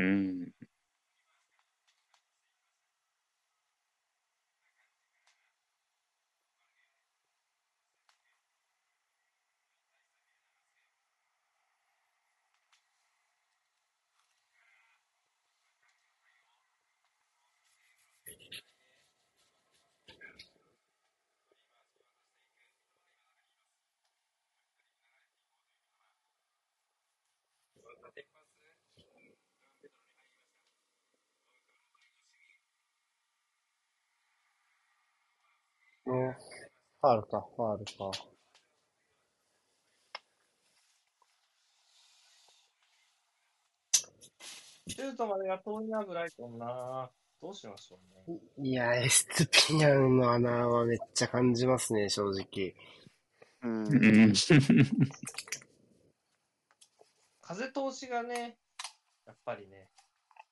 [0.00, 0.39] う
[36.12, 36.28] ん。
[36.28, 36.36] ね。
[37.00, 37.90] ファールか、ファールか。
[44.88, 47.10] シュートまでが遠いな、ブライトンな。
[47.40, 47.98] どうしましょ
[48.28, 48.40] うね。
[48.58, 52.74] いや、エスピアンの穴はめっちゃ感じますね、正直。
[53.62, 53.86] うん。
[53.86, 54.32] うん。
[57.40, 58.58] 風通しがね、
[59.26, 59.90] やっぱりね、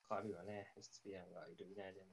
[0.09, 0.73] 変わるよね。
[0.79, 2.07] エスピアンがいるいないでね。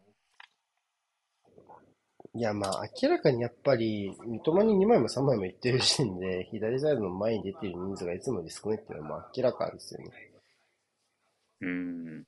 [2.36, 10.12] いや、まあ、明らかにやっぱり、三笘に2枚も3枚もいってる時点で、 左サイドの前に出てる人数がいつもより少ないっていうのは、まあ、明らかですよね。
[11.62, 12.26] うん。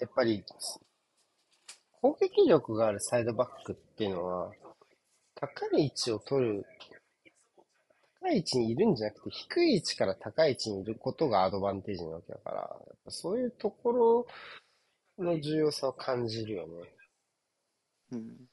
[0.00, 0.44] やっぱり、
[2.00, 4.52] 攻撃力があるサイドバックっていうのは、
[5.36, 6.66] 高い位置を取る、
[8.20, 12.64] 高い位置にいるんじゃなくて、低い位置から高い位置にいることがアドバンテージなわけだから、や
[12.94, 14.26] っぱそういうところ
[15.18, 16.74] の重要さを感じるよね。
[18.12, 18.48] うん。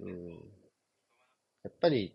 [0.00, 0.30] うん。
[1.64, 2.14] やっぱり、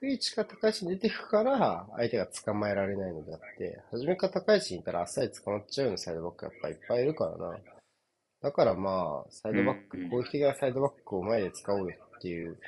[0.00, 7.58] 低い位置から高い位置に出ていくから、相手が捕まえられないのであって、初めから高い位置にいたらあっさり捕まっちゃうようなサイドバックやっぱいっぱいいるからな。
[8.42, 12.58] だからまあ、サイドバック、うんうん攻撃的なサイドバックを前で使おうよっていう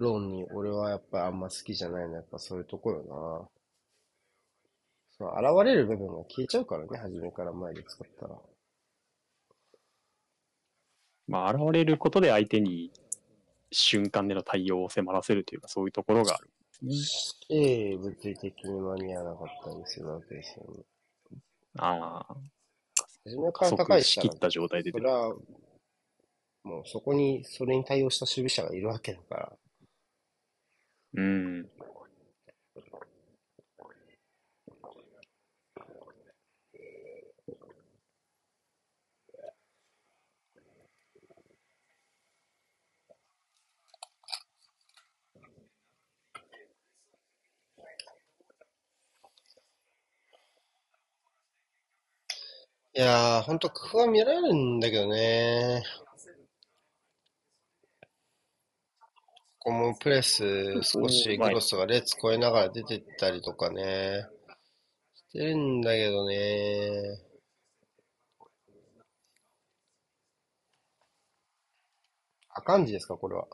[0.00, 3.48] 論に、俺はやっぱあんま好きじゃないのはやっぱそういうところよな。
[5.16, 8.36] その現れる部分が消えちゃうからね、初めから前で使ったら。
[11.28, 12.90] まあ、現れることで相手に
[13.70, 16.48] 瞬間での対応を迫らせるというか、そういうところがある
[16.84, 17.56] んですね。
[17.56, 20.82] ええ、物理的に間に合わなかったりするわけですよね。
[21.78, 22.36] ああ、
[23.24, 25.04] 初めか加ら高いしきった状態で出る。
[25.04, 25.36] それは、
[26.64, 29.52] もうそこに、それに対応した守備者がいるわけだから。
[31.14, 31.70] うん。
[52.94, 55.82] いやー、ほんと工夫は見られるんだけどね。
[59.62, 64.26] ここもプレス少しクロスが列越えながら出てったりとかね。
[65.14, 67.20] してるんだけどね。
[72.48, 73.46] あかんじですか、これは？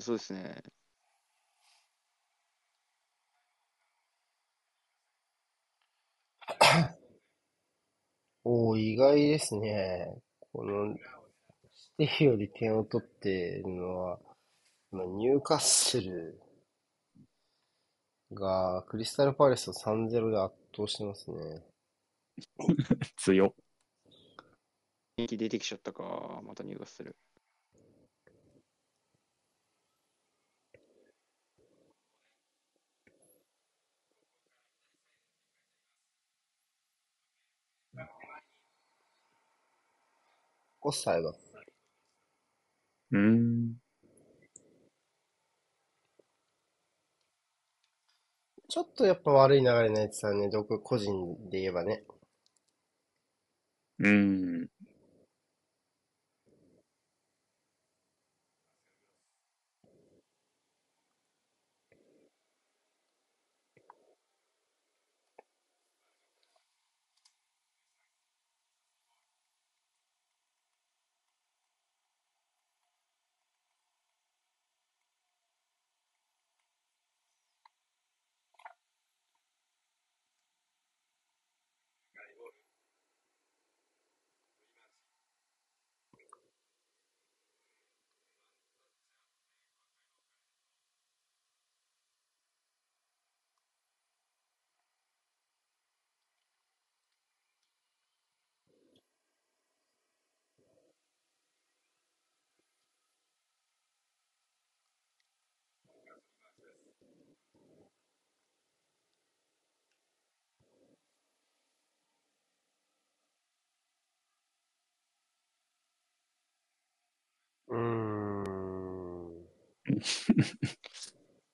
[0.00, 0.62] そうですね。
[8.44, 10.14] おー、意外ですね。
[10.52, 10.96] この、
[12.00, 14.18] 指定より点を取っているのは、
[14.92, 16.40] まあニューカッスル
[18.32, 21.62] がクリスタルパレスを3-0で圧倒してますね。
[23.16, 23.54] 強っ。
[25.16, 26.40] 元気出てきちゃったか。
[26.42, 27.14] また入荷する。
[40.82, 41.49] オフサイド。
[43.12, 43.76] うん。
[48.70, 52.04] ちょっとやっぱ悪い流れのやつはね、どこ個人で言えばね。
[53.98, 54.70] うん。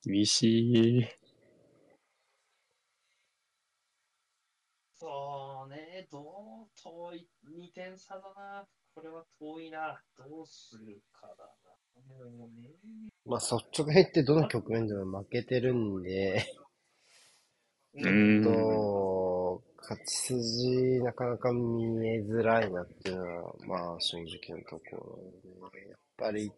[0.05, 1.09] 厳しい。
[4.99, 6.25] そうね、どう
[6.83, 8.67] 遠い、2点差だな。
[8.95, 10.01] これは遠いな。
[10.17, 12.31] どうするかだな。
[12.31, 12.71] もうね。
[13.27, 16.47] まあ率直に言ってどの局面でも負けてるんで、
[17.95, 18.43] うん。
[18.43, 25.21] と、勝ち筋なかなか見えづらいなっていうのは、まあ正直なとこ
[25.61, 26.51] ろで、やっぱり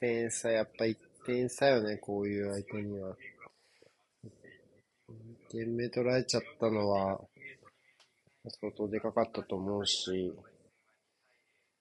[0.00, 0.96] 点差、やっぱ1
[1.28, 3.14] 点差よね、こういう相手には。
[5.10, 7.20] 2点目取られちゃったのは、
[8.48, 10.34] 相当でかかったと思うし、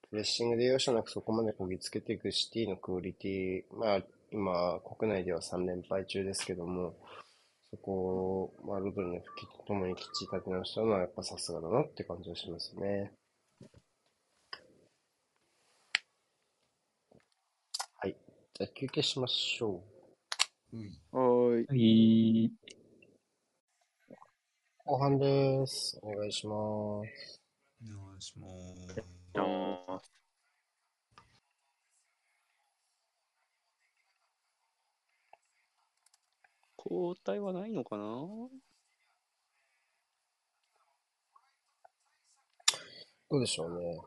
[0.10, 6.98] プレッシングで容赦なくそこまでこぎつけていくシティのクオリティ、まあ、今、国内では3連敗中ですけども、
[7.72, 13.14] そこを、まあ、ロドリの復帰とともにきっちり立て直したのは、やっぱさすがだなって感じがしますね。
[18.00, 18.16] はい。
[18.58, 19.84] じゃあ休憩しましょ
[20.74, 20.78] う。
[20.78, 20.99] うん。
[21.12, 22.49] はーい。
[22.49, 22.55] は
[24.10, 24.16] い。
[24.84, 25.99] 後半です。
[26.01, 27.39] お願いします。
[27.84, 28.55] お願いします。
[29.36, 30.01] あ
[36.80, 38.03] 交代はないのかな？
[38.03, 38.49] ど
[43.38, 43.99] うでしょうね。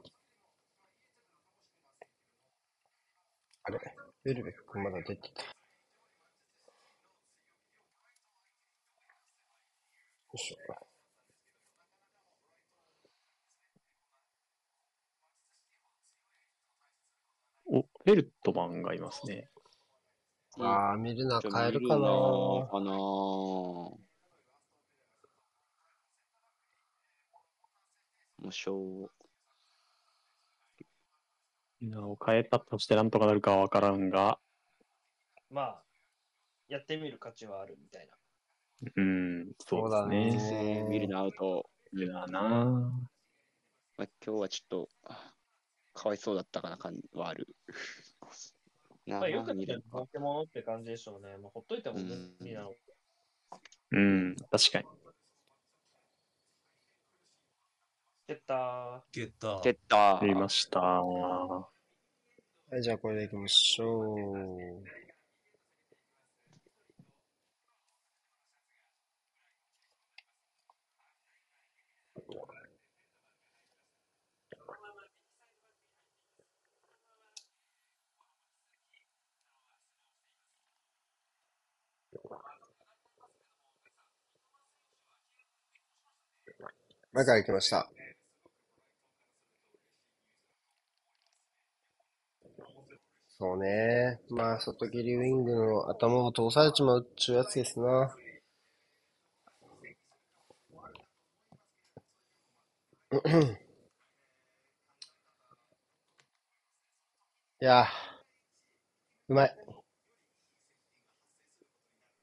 [3.62, 3.78] あれ？
[4.22, 5.42] ベルベックまだ出てた。
[5.42, 5.48] よ
[10.34, 10.56] いしょ。
[17.72, 19.48] お、フェルトマンがいますね。
[20.58, 23.98] あー、ミルナじゃあ変えるかな見るなかなも
[28.48, 29.19] うしょう。
[31.80, 34.38] なお変えたとしてなんとかなるかはわからんが、
[35.50, 35.82] まあ、
[36.68, 38.14] やってみる価値はあるみたいな。
[38.96, 40.74] うん、そうですそうね。
[40.74, 41.68] だね見るなアウト。
[41.92, 42.30] いやな
[43.96, 45.34] まあ、今日はちょっと、あ
[45.92, 47.48] かわいそうだったかな感はある。
[49.06, 51.36] な まあ、よく見る見れるか化け物って感じでしょうね。
[51.36, 52.74] まあ、ほっといても無理なの。
[53.92, 54.99] うん、確かに。
[58.30, 59.60] 蹴ったゲッター。
[59.60, 60.78] 蹴った出ました。
[60.78, 61.66] は
[62.78, 64.84] い、じゃあこれでいきましょう。
[87.12, 87.90] 前から行きました。
[93.40, 94.20] そうね。
[94.28, 98.14] まあ、外切りウィングの頭を通されちまうっちゅうやつですな。
[107.62, 107.86] いやー、
[109.30, 109.56] うまい。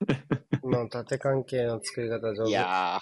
[0.64, 2.50] 今の縦関係の作り方上手。
[2.52, 3.00] いや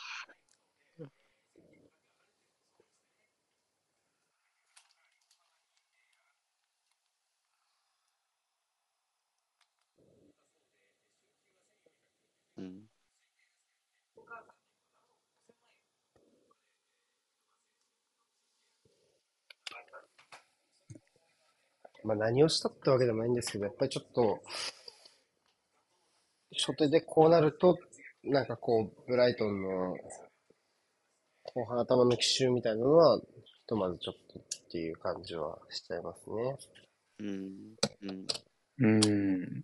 [22.06, 24.42] まあ何をしたってわけでもないんですけど、やっぱりちょっと、
[26.58, 27.78] 初手でこうなると、
[28.24, 29.96] なんかこう、ブライトンの
[31.44, 33.26] 後半頭の奇襲みたいなのは、ひ
[33.68, 36.58] とまずちょっとっていう感じはしちゃいますね。
[37.20, 37.76] うん。
[38.02, 38.28] うん。
[38.80, 38.88] う
[39.48, 39.64] ん。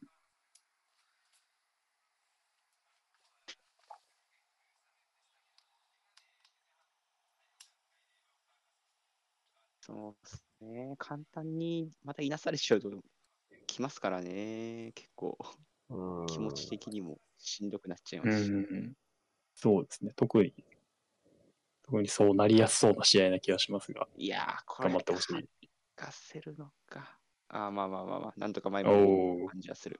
[9.81, 10.95] そうですね。
[10.97, 12.89] 簡単にまたいなされちゃうと、
[13.67, 14.91] きますからね。
[14.95, 15.37] 結構、
[15.89, 16.25] うん。
[16.27, 18.51] 気持ち的にもしんどくなっちゃいううますし。
[18.51, 18.93] ん。
[19.55, 20.13] そうですね。
[20.15, 20.53] 特に、
[21.83, 25.49] 特にそうなりやすそうな試合な気がしますが、いやー、頑張ってほしい。
[25.97, 27.17] 勝せるのか。
[27.49, 29.99] あーまあまあまあまあ、なんとか前もおー感じはする。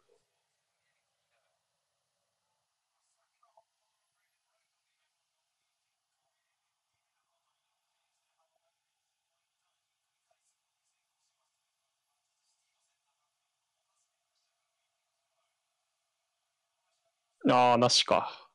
[17.50, 18.51] ああ、なしか。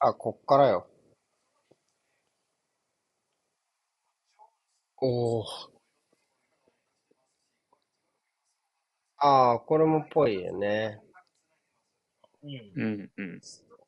[0.00, 0.86] あ、こっからよ。
[5.02, 5.44] おお。
[9.18, 11.00] ああ、これもっぽいよね。
[12.42, 13.40] うんうんうん。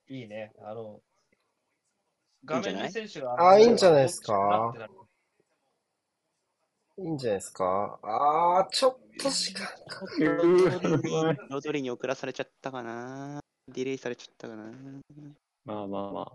[0.08, 0.52] いいね。
[0.62, 1.00] あの、
[2.44, 3.50] 画面に選手が。
[3.52, 4.74] あいいんじゃないですか？
[6.98, 7.98] いいんじゃないですか？
[8.02, 10.06] あー、ちょっと時間か
[11.48, 13.40] ロドリに送らされちゃったかな。
[13.68, 14.70] ディレイされちゃったかな。
[15.64, 16.32] まあまあまあ。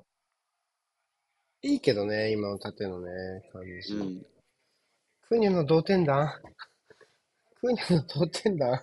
[1.61, 3.09] いいけどね、今の縦のね、
[3.51, 3.93] 感じ。
[3.93, 4.25] うん。
[5.27, 6.29] クーニャの同点弾？
[7.59, 8.81] クーニャの同点弾？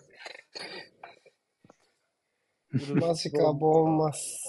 [3.01, 4.41] マジか、ボーンマス。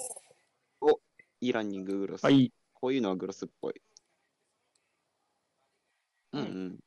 [1.40, 2.24] いいランニンググロス。
[2.24, 2.52] はい。
[2.74, 3.80] こういうのはグロスっぽい。
[6.32, 6.78] うんうん。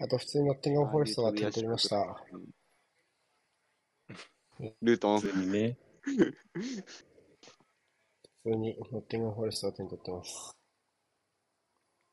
[0.00, 2.24] あと普通にノッティンガム・フォレストが点取りました。
[4.80, 5.20] ルートン。
[5.20, 5.76] 普通にね。
[6.06, 6.32] 普
[8.44, 10.56] 通にノッティンガム・フォレストが点取ってます。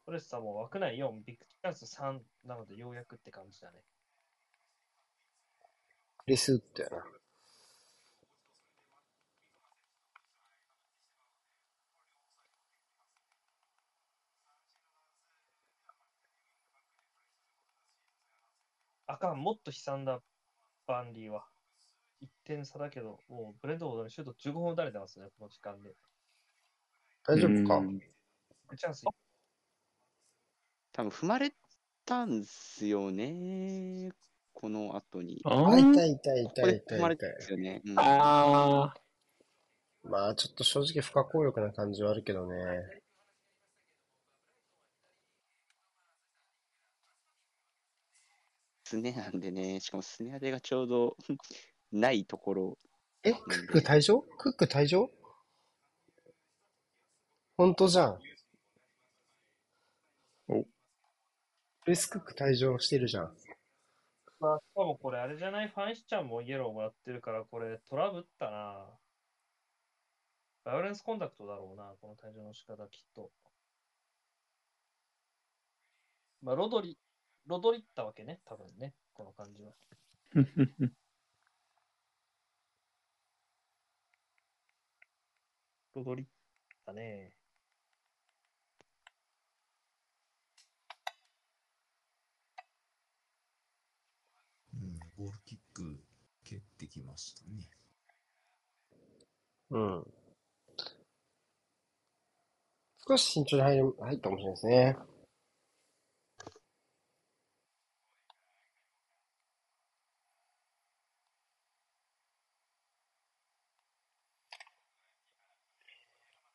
[0.05, 3.77] フォレスターも枠内4、ビッグチャンス3なのでようやくって感じだね。
[6.17, 7.03] クリスウッドやな。
[19.05, 20.19] あかん、もっと悲惨だ、
[20.87, 21.52] バンリーは。
[22.23, 25.93] 1点差だけど、もうブレンドボードにシュート15本打たれてますね、この時間で。
[27.25, 27.77] 大丈夫か？
[27.77, 27.99] うん
[28.75, 29.05] チャンス、
[30.93, 31.53] 多分踏まれ
[32.05, 34.11] たんすよね。
[34.53, 35.41] この後に。
[35.43, 37.81] こあ、あー痛い痛いこ痛い痛いで踏まれた痛いんですよね。
[37.85, 38.93] うんあ
[40.03, 42.57] まあちょっと正直不可抗力な感じはあるけどね。
[48.85, 51.17] スネなんでね、しかもスネアデがちょうど
[51.93, 52.77] ないところ。
[53.23, 54.21] え、クック退場？
[54.37, 55.09] クック退場？
[57.55, 58.19] 本当じゃん。
[60.49, 63.37] おクリス・クック退場してるじゃん。
[64.39, 68.85] まあ、しかもこれあれじゃないファンシちゃんもイエローもらってるから、これトラブったな。
[70.65, 73.31] バイオレンスコンタクトだろうな、この退場の仕方きっと。
[76.41, 76.97] まあ、ロドリ、
[77.45, 79.73] ロドリったわけね、多分ね、この感じは。
[85.95, 86.25] ーロドリっ
[86.85, 87.31] たね。
[94.73, 95.99] うん、ゴールキック
[96.43, 97.69] 蹴ってきましたね。
[99.69, 100.03] うん。
[103.07, 105.12] 少し慎重に入る入ったかもしれないですね。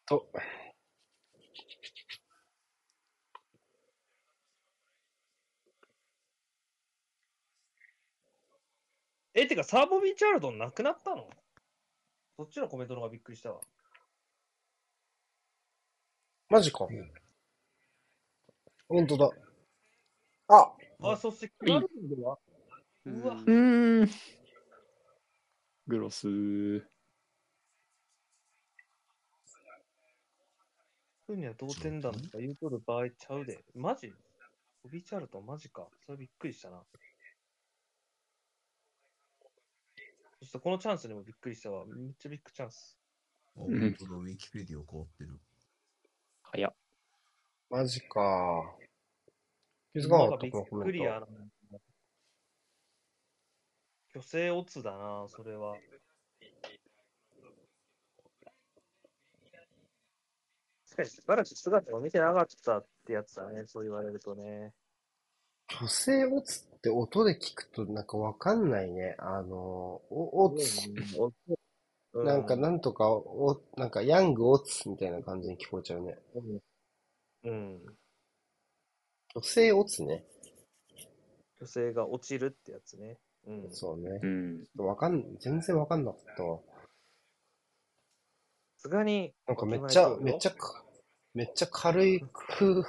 [0.08, 0.26] と、
[9.34, 11.28] え、てか、サーボビーチャールドンなくなったの？
[12.36, 13.60] そっちのコメントの方がびっくりしたわ。
[16.48, 16.88] マジか。
[18.88, 19.30] 本当だ。
[20.48, 22.38] あ、あ、そして、クラルンでは、
[23.04, 24.10] うわんうーん。
[25.86, 26.26] グロス。
[31.28, 33.62] ふうには同点だとか言うとる場合ちゃうで。
[33.74, 34.10] マジ？
[34.82, 35.86] ボビーチャールトンマジか。
[36.06, 36.82] それびっくりしたな。
[40.40, 41.84] そしてこのチャンスにもびっくりしたわ。
[41.84, 42.96] めっちゃビッグチャンス。
[43.58, 45.38] あ、うん本当だ、ウィキペディア変わってる。
[46.44, 46.74] 早っ。
[47.68, 48.76] マジか。
[49.92, 50.52] 気づかなかった、びっ。
[50.52, 51.26] くりやな。
[54.14, 55.76] 虚勢オツだな、それは。
[60.98, 64.72] かし、しばらく姿を見てなかったってやつだね、そう言われるとね。
[65.70, 69.14] 虚勢オツって音で聞くとなんかわかんないね。
[69.18, 69.56] あの、
[70.10, 70.90] お、オツ。
[72.14, 76.18] うなんかなんとか、お、なんかヤングオツみたいな感じに聞こえちゃうね。
[76.34, 76.60] うん。
[77.44, 77.80] うん。
[79.34, 80.24] 虚勢オツね。
[81.60, 83.18] 女性が落ちるってやつね。
[83.46, 83.68] うん。
[83.70, 84.26] そうねう。
[84.26, 84.64] ん。
[84.78, 86.58] わかん、全然わかんなかったわ。
[88.78, 90.84] さすがに、なんかめっちゃ、めっちゃか、
[91.38, 92.84] めっちゃ軽く、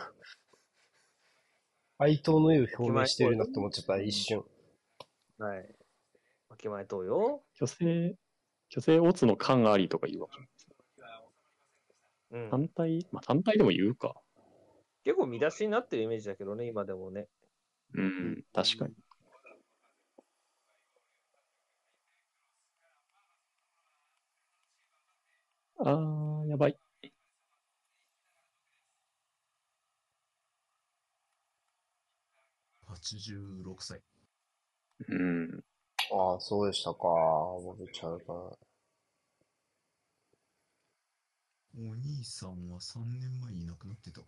[1.99, 4.43] 哀悼の意を表明してるなって思っちゃった、一瞬。
[5.37, 5.75] はい。
[6.49, 7.43] わきまえとうよ。
[7.53, 8.15] 虚勢、
[8.73, 10.29] 虚勢オツの感ありとか言うわ。
[12.31, 12.49] うん。
[12.49, 14.15] 単体、まあ単体でも言うか。
[15.03, 17.27] 結構見出しになってるイメージだけどね、今でもね。
[17.93, 18.95] うん、確かに。
[25.77, 26.79] あー、やばい。
[32.89, 34.01] 86歳。
[35.07, 35.63] うん。
[36.11, 36.97] ああ、そうでしたか。
[36.97, 38.69] ボビー・チャルトン。
[41.91, 44.27] お兄さんは3年前に亡くなってたか。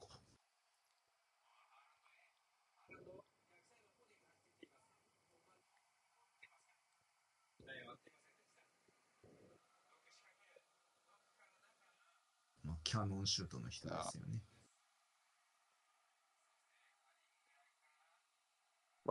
[12.63, 14.39] まあ、キャノンシュートの人ですよね。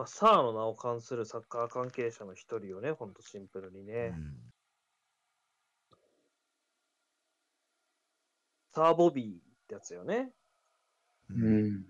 [0.01, 4.15] まあ、サーの名を冠するサッカー関係者の一人よね、ほんとシンプルにね。
[4.17, 4.35] うん。
[8.73, 10.31] サーボビーってやつよね。
[11.29, 11.33] う。
[11.35, 11.85] うんん。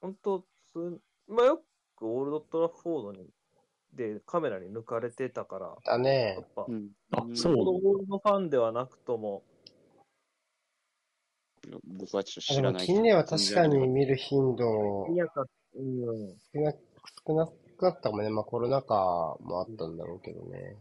[0.00, 0.46] ほんと、
[1.26, 1.62] まあ、よ
[1.94, 3.28] くオールドトラフォードに
[3.92, 6.46] でカメラに抜かれてたから、やだねっ。
[6.56, 6.88] ぱ、うん。
[7.10, 9.42] あうんそうオールドファンではなくとも、
[11.84, 12.86] 僕はちょっと知らない。
[12.86, 15.44] 近年は確かに見る頻度いやか、
[15.74, 16.72] うん、少な
[17.26, 17.52] 少なく
[17.82, 18.30] なったかもね。
[18.30, 20.76] まあコロナ禍もあったんだろうけどね。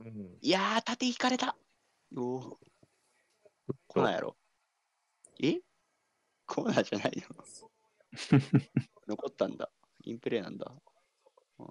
[0.00, 0.38] うん。
[0.40, 1.56] いやー、縦引かれた。
[2.16, 2.58] おお。
[3.86, 4.36] コーナーやろ。
[5.42, 5.60] え？
[6.46, 7.44] コーナーじゃないの？
[9.08, 9.70] 残ったんだ。
[10.04, 10.72] インプレーなんだ。
[11.58, 11.66] あー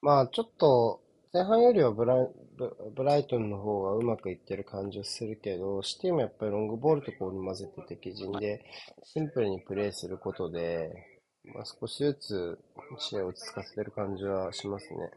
[0.00, 1.02] まあちょっと
[1.36, 8.64] 前半よりはブライブブライトンの方がうまくいってる感じはするけど、シティもやっぱりロングボールとこうに混ぜて敵陣で
[9.04, 10.90] シンプルにプレーすることで、
[11.44, 12.58] まあ、少しずつ
[12.98, 15.10] 試合を落ち着かせてる感じはしますね。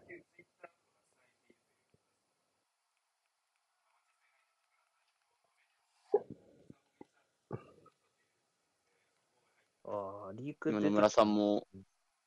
[9.85, 11.65] ああ、リーク今野村さんも、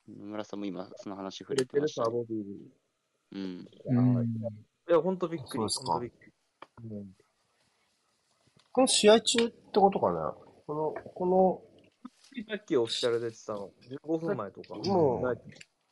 [0.08, 2.24] 野村さんも今その話触れてましたね。
[3.32, 3.68] うん。
[3.86, 4.26] うん
[4.88, 5.64] いや、ほんとびっくり。
[5.68, 6.22] そうですか
[8.72, 10.34] この試合中ってことかな
[10.66, 11.62] この、こ
[12.48, 13.70] さっきオフィシャルで言ってたの、
[14.06, 14.74] 15分前とか。
[14.76, 15.36] もうない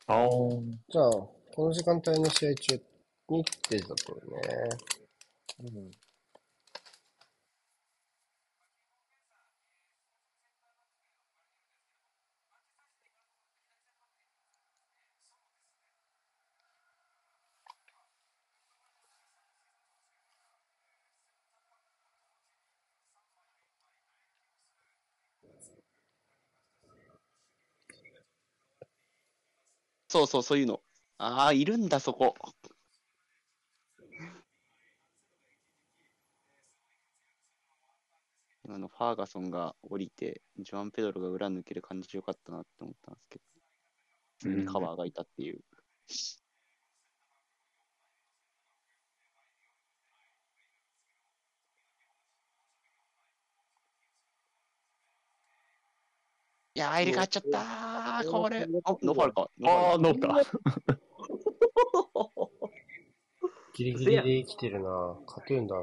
[0.07, 0.17] ああ。
[0.25, 2.81] の、じゃあ、この時間帯の試合中
[3.29, 4.21] にってだとね。
[5.59, 5.91] うん
[30.11, 30.81] そうそう、そういうの。
[31.19, 32.35] ああ、いるんだ、そこ。
[38.65, 43.45] 今のファーガソンが降りて、ジョアン・ペドロが裏抜ける感じよかったなって思ったんですけど、
[44.39, 45.61] 普通にカバーがいたっていう。
[56.81, 58.63] いやー、入れ替わっちゃったー、これ。
[58.63, 59.41] あ、ノーファールか。
[59.43, 60.41] ああ、ノーか。
[63.75, 65.15] ギリギリで生きてるな。
[65.27, 65.75] カトゥーンだ。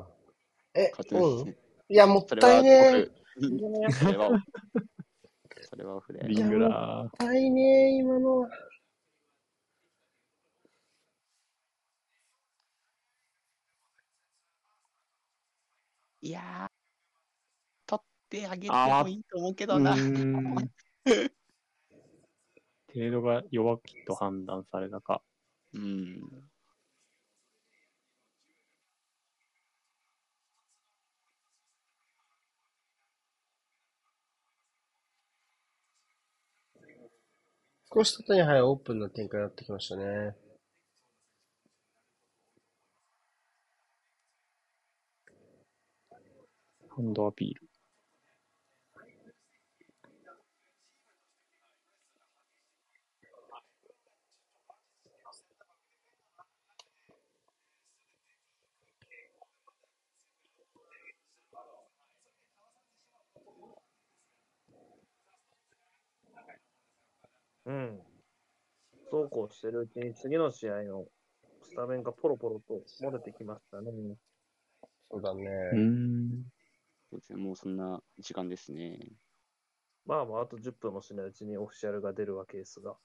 [0.75, 2.81] え、カトゥーンうんいや、もったいねえ。
[2.81, 3.93] オフ。
[3.93, 4.45] それはオフ。
[5.71, 6.19] それはオフで。
[6.27, 7.03] リングラー。
[7.03, 8.49] もったいねえ、今のは。
[16.23, 16.71] いやー、
[17.87, 19.95] 取ってあげてもいいと思うけうどな。
[22.93, 25.23] 程度が弱きと判断されたか。
[25.75, 26.21] うん。
[37.93, 40.37] 少し縦に入るオープンな展開になってきましたね。
[46.91, 47.68] ハンドアピール。
[67.69, 68.01] うん。
[69.11, 71.05] そうこうしてるうちに次の試合の
[71.63, 73.91] スタメンがポロポロと漏れてきましたね。
[75.11, 75.43] そうだね。
[75.73, 76.45] うーん。
[77.11, 78.99] そうですね、もうそんな時間ですね。
[80.07, 82.97] まあまあ、あと10分もしないうちにオフィシャルが出るわけですが。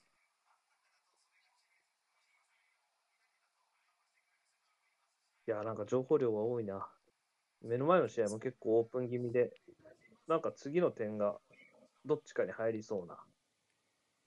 [5.45, 6.87] いや、なんか情報量が多いな。
[7.61, 9.51] 目の前の試合も結構オープン気味で、
[10.27, 11.37] なんか次の点が
[12.05, 13.17] どっちかに入りそうな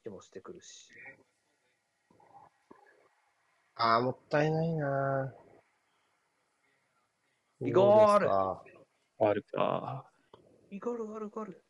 [0.07, 0.89] 気もしてくるし。
[3.74, 5.35] ああ、もったいないな。
[7.61, 8.62] イゴールあ
[9.19, 10.09] あるか。
[10.70, 11.61] イガルガルガル。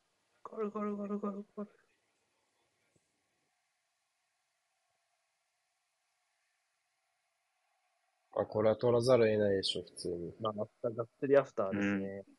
[0.44, 1.70] ガルガルガルガルガル。
[8.34, 10.34] あ、これは取らざるを得ないでしょ、普通に。
[10.40, 12.35] まあ、またがっつりアフターですね。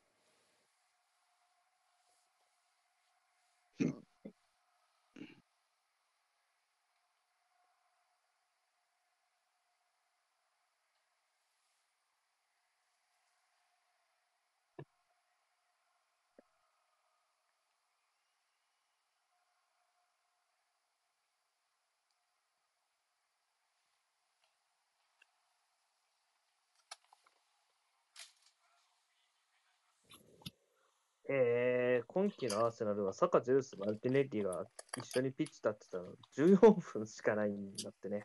[31.29, 34.65] えー、今季のアーセナルはサカ、ジェウス、マルティネッリが
[34.97, 38.23] 一緒にピッチ立ってたの14分しかないんだってね。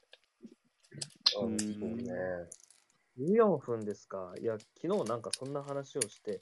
[1.36, 2.12] あうんそうね。
[3.18, 4.32] 14分ですか。
[4.40, 6.40] いや、昨日なんかそんな話をして、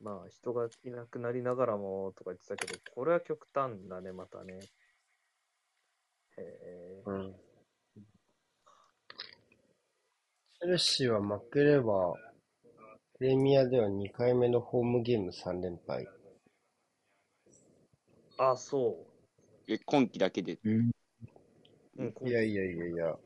[0.00, 4.60] まあ人がいなくなりながらもとか言ってたけど、これは極端だね、またね。
[6.38, 7.34] へうん。
[10.60, 12.14] チェルシーは負ければ、
[13.22, 16.08] プレミアでは2回目のホームゲーム3連敗。
[18.36, 18.96] ーあ、そ
[19.68, 20.72] え、今季だけでうん。
[20.80, 20.92] う。
[21.98, 23.16] うん、こいやいやいやいや。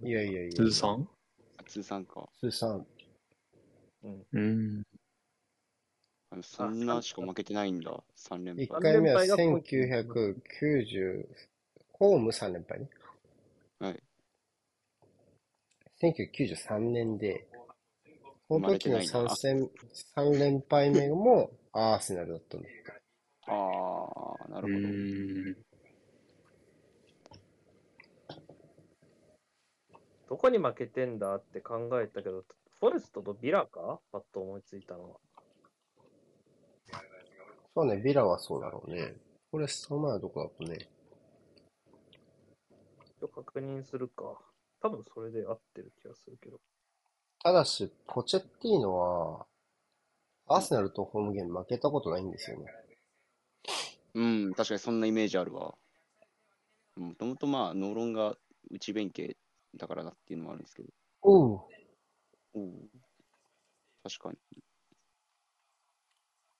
[0.00, 0.52] いやいやいや。
[0.52, 1.08] 通算？
[1.66, 2.28] 通算か。
[2.38, 2.86] 通算。
[4.32, 4.84] うん。
[6.30, 8.00] あのそんなしか負けてないんだ。
[8.16, 8.80] 3連1敗。
[8.80, 11.26] 回目は連敗が1990、
[11.94, 12.88] ホーム3連敗ね。
[13.80, 14.00] はい。
[16.00, 17.48] 1993年で、
[18.48, 19.70] この時の生まれ3戦、
[20.14, 22.92] 三連敗目も アーセナルだったんだって。
[23.48, 23.52] あ
[24.44, 24.88] あ、なうるほど。
[24.88, 25.56] ん。
[30.28, 32.44] どこに負けてんだって考えたけど、
[32.80, 34.00] フォレストとビラか？
[34.12, 35.20] パッと思いついたのは。
[37.74, 39.16] そうね、ビラはそうだろうね。
[39.50, 40.88] これ、その前はどこだったね。
[43.34, 44.40] 確認するか。
[44.80, 46.60] 多分それで合ってる気がするけど。
[47.42, 49.46] ただし、ポチェッティーノは、
[50.48, 52.66] アーセナルとホームゲーム負けたことないんですよね。
[54.14, 55.74] うん、確かにそんなイメージあるわ。
[56.96, 58.36] もともとまあ、ノーロンが
[58.70, 59.36] 内弁慶
[59.76, 60.88] だからなっていうのもあるんですけど。
[61.22, 61.60] おう。
[62.54, 62.88] おう
[64.02, 64.62] 確かに。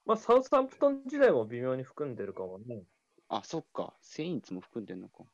[0.04, 2.82] まあ、サウスアンプトン時代も微妙に含んでるかもね。
[3.28, 3.94] あ、そっか。
[4.02, 5.24] セインツも含んでんのか。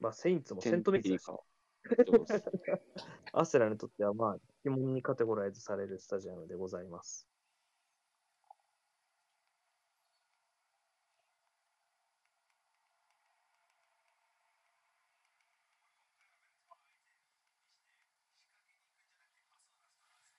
[0.00, 1.38] まあ、セインツもセントメイツだしか。
[3.32, 7.26] アーセナルにとっては、まあ、疑問にカテゴライズされるスタジアムでございます。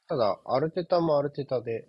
[0.07, 1.85] ただ、アルテタもアルテタで、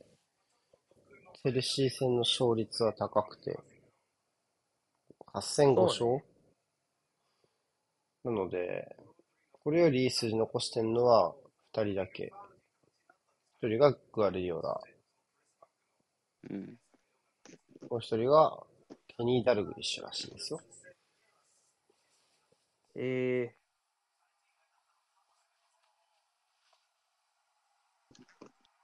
[1.43, 3.59] チェルシー戦の勝率は高くて、
[5.33, 5.99] 8戦5勝？
[5.99, 6.23] そ
[8.25, 8.97] なので、
[9.69, 11.35] これよりいい数字残してるのは
[11.75, 12.33] 2人だけ。
[13.63, 14.81] 1人がグアルディオラ、
[16.49, 16.79] うん。
[17.91, 18.63] もう1人が
[19.09, 20.61] ケニー・ダルグリッシュらしいですよ。
[22.95, 23.55] え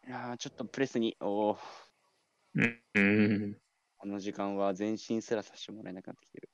[0.06, 1.56] いやーちょっとプレスに、おー
[2.94, 3.56] うん。
[3.96, 6.53] この時間は前進すらさせてもらえなくなってきてる。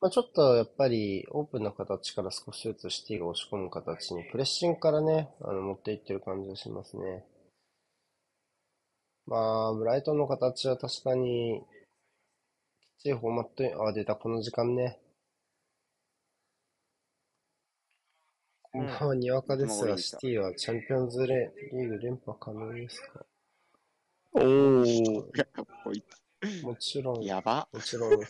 [0.00, 7.24] まあ、ちょっとやっぱりオープンな形から少しずつシティが押し込む形にプレッシングからね、あの持っていってる感じがしますね。
[9.26, 15.00] まあ、ブライトンの形は確かに、きっちりフォーマットに、あ、出た、この時間ね。
[18.62, 23.26] こんばんは、にわかですが、うんシティはチャンピオンズレリーグ連覇可能ですか？
[24.34, 25.24] おー。
[25.82, 26.04] こい
[26.62, 27.66] もちろん、つ、やば。
[27.72, 28.20] もちろん、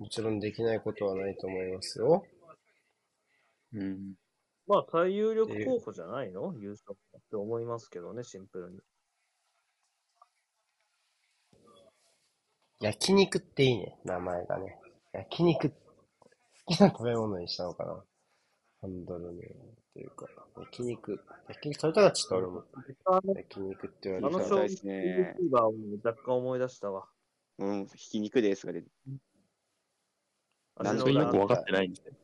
[0.00, 2.24] もちろんできないことはないと思いますよ。
[3.74, 4.14] うん。
[4.66, 6.54] まあ、最有力候補じゃないの？
[6.58, 8.78] 優勝って思いますけどね、シンプルに。
[12.80, 14.78] 焼肉っていいね、名前がね。
[15.12, 15.76] 焼肉、好
[16.66, 18.02] きな食べ物にしたのかな。
[18.80, 19.42] ハンドルネーム
[19.92, 22.64] というか、焼肉、焼肉食べたかったちょっと俺も。
[23.04, 27.06] あの焼肉って言あわれたらの勝負ですね YouTuber を若干思い出したわ。
[27.58, 29.10] うん、ひき肉ですが出てそ
[30.82, 32.14] なんでれよく分かってないんですよ。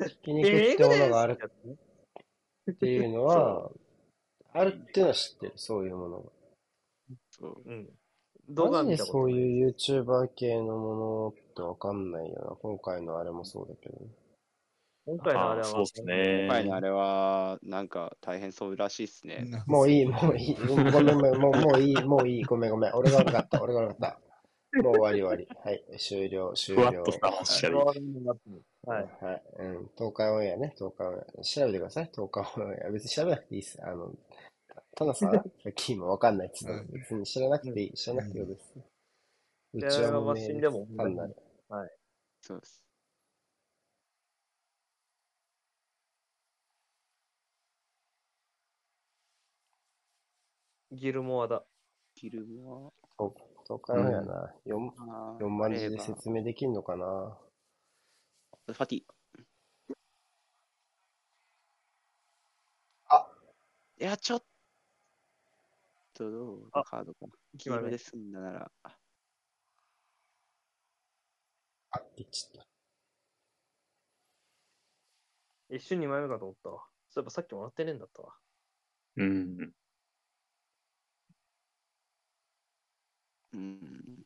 [0.00, 1.38] 焼肉ってものがある
[2.66, 3.70] えっていうのは、
[4.52, 6.30] あるっていうのは知ってる、そういうものが。
[7.30, 7.62] そう。
[7.64, 7.88] うん。
[8.48, 12.56] 動画マジでそういう YouTuber 系のものってわかんないよな。
[12.56, 13.98] 今回のあれもそうだけど。
[15.04, 16.46] 今回のあれは、そうですね。
[16.46, 19.44] 今回のあれは、なんか大変そうらしいっすね。
[19.48, 20.54] なもういい、もういい。
[20.54, 22.44] ごめんごめん、もうもういい、もういい。
[22.44, 22.92] ごめんごめん。
[22.94, 24.31] 俺が悪かった、俺が悪かった。
[24.80, 25.48] もう終わり終わり。
[25.64, 27.12] はい、終了、終了ふわっと。
[27.12, 27.84] した話が
[28.84, 29.08] はい。
[29.20, 29.42] はい。
[29.58, 29.90] うん。
[29.96, 31.42] 東海オンエアね、東海オンエア。
[31.42, 32.90] 調べてください、東海オンエア。
[32.90, 33.78] 別に調べなくていいです。
[33.84, 34.12] あの、
[34.94, 38.74] たださ、さっき今わかんないっつったのうん別に知らなくていい、知らなくていいです。
[39.74, 41.36] うちはもうねでも単なる。
[42.40, 42.82] そうです。
[50.92, 51.64] ギルモアだ。
[52.14, 53.32] ギルモ東
[53.66, 55.38] 東海オンエアな、4、ア。
[55.40, 57.38] 4万字で説明できんのかな
[58.66, 59.02] ファティ。
[63.06, 63.28] あ
[64.00, 64.42] いや、ちょっ
[66.14, 67.26] と、どうあカードか。
[67.52, 68.70] 黄決まる色で済んだなら。
[68.84, 68.96] あ
[71.90, 72.72] あってちゃった。
[75.74, 76.84] 一瞬2枚目かと思ったわ。
[77.10, 78.34] そういえばさっきもらってねえんだったわ。
[79.16, 79.72] うん。
[83.54, 84.24] うん。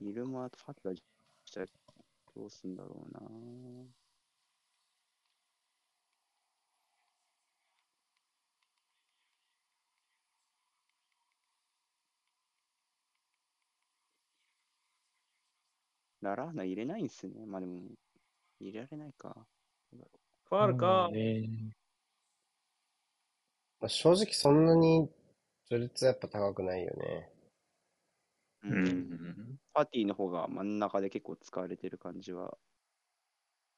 [0.00, 1.02] ギルモアとファティがし
[1.52, 1.66] たら
[2.34, 3.20] どうすんだろうな。
[16.22, 17.44] ララーナ入れないんすね。
[17.46, 17.80] まあでも、
[18.60, 19.36] 入れられないか。
[20.48, 21.48] ファールか、ね
[23.80, 25.08] まあ、正直そんなに
[25.72, 27.30] 序列やっぱ高くないよね。
[28.64, 29.58] ううん。
[29.72, 32.58] パーティーの方が真ん中で結構使われてる感じは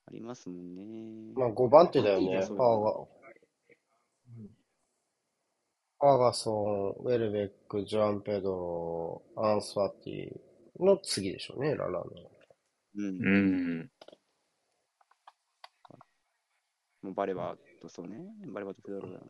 [0.08, 1.32] ありますもんね。
[1.36, 2.24] まあ5番手だよね。
[2.24, 2.92] いいねファーガ、
[6.00, 12.06] ファーガソン、ウェルベック、ジョアン・ペドロ、アンスワティの次でしょうね、ララの。
[12.96, 13.06] うん。
[13.06, 13.90] うん。
[17.02, 18.16] もうバレバとそうね。
[18.48, 19.24] バレバとフェドロだな。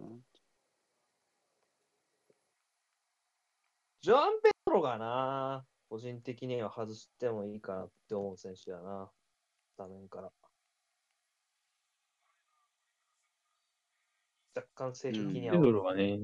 [4.04, 9.10] ジョアン・ペトロがな、個人的には外してもいいかなって思う選手だな。
[9.78, 10.30] 画面から。
[14.54, 15.58] 若干性的にはペ。
[15.62, 16.18] ドロはね、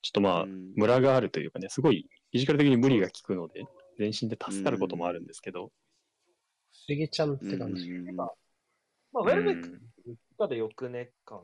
[0.00, 3.64] ちょっとまあ、うんムラがあるというかね、すごいフィジカル的に無理が効くので、
[3.98, 5.72] 全身で助かることもあるんですけど、
[6.70, 7.90] 不思議ちゃんっうんて感じ。
[7.90, 8.32] まあ、
[9.14, 9.80] ウうんェルベック
[10.38, 11.42] かでよくね感、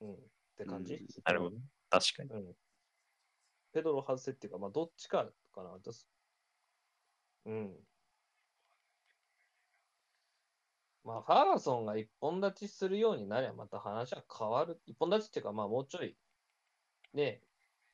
[0.00, 0.16] うん、っ
[0.56, 1.56] て感じ、うんなるほど。
[1.90, 2.54] 確かに。
[3.74, 3.82] うん。
[3.82, 5.70] ペドロ外せっていうか、まあ、どっちかかな。
[7.46, 7.72] うん。
[11.04, 14.80] まあ、ファーガソンが一本立ちするようになりゃ、また話は変わる。
[14.86, 16.16] 一本立ちっていうか、まあ、もうちょい、
[17.12, 17.42] ね、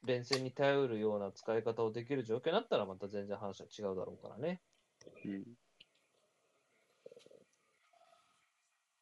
[0.04, 4.60] 連戦に頼るような使い方をできる状況になったら、また全然話は違うだろうからね。
[5.24, 5.44] うん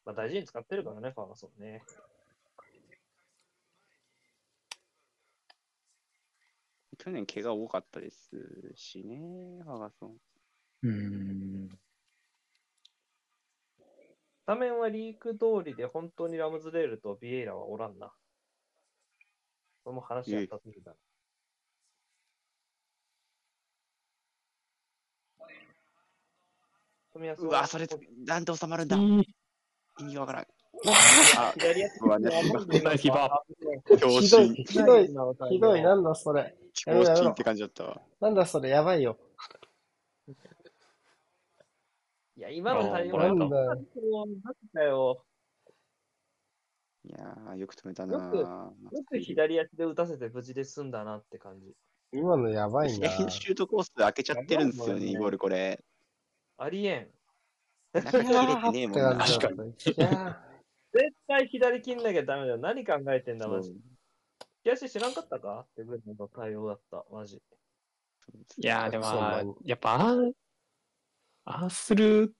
[0.05, 1.83] まあ、大事に使ってるからね、ファーガソンね。
[6.99, 8.29] 去年怪我多かったです
[8.75, 10.17] しね、ハガソン。
[10.83, 11.69] うん。
[13.79, 18.11] スタメンはリーク通りで本当にラムズデールとビエイラはおらんな。
[19.83, 20.93] これも話やったすぎだ。
[27.37, 27.87] うわ、それ、
[28.25, 29.23] なんで収まるんだいい
[29.99, 30.58] 意味がわからん。
[30.87, 32.29] あ 左足うわね。
[32.83, 33.43] ナイスキーパ
[33.97, 35.07] 強ひどい、心、ひどい、
[35.49, 36.55] ひどい、なんだそれ。
[36.73, 38.01] 強心って感じだったわ。
[38.21, 38.29] な。
[38.31, 39.17] んだそれ、やばいよ。
[42.37, 43.45] いや、今の対応な。
[43.45, 43.49] ん
[44.73, 45.25] だよ。
[47.03, 48.13] いやー、よく止めたな。
[48.13, 51.17] よくよく左足で打たせて無事で済んだな。
[51.17, 51.73] って感じ。
[52.13, 53.09] 今のやばいな。
[53.29, 55.83] シュートコース開けちゃってるんですよね、イゴールこれ。
[56.57, 57.09] ありえん。
[57.93, 59.25] 中切れてねえもんな。
[59.25, 59.75] 確かに。
[60.93, 62.57] 絶対左切んなきゃダメだよ。
[62.57, 63.75] 何考えてんだ、マジ。
[64.63, 65.65] 利足知らんかったか？
[65.71, 67.41] ってぐらいの対応だった、マジ。
[68.57, 70.15] いやーでもやっぱああ、
[71.45, 72.33] ああする、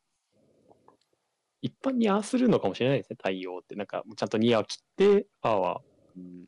[1.61, 3.75] 一般にああするのかもしれないですね、対応って。
[3.75, 5.81] なんか、ちゃんとニアを切って、パワーは
[6.17, 6.45] うん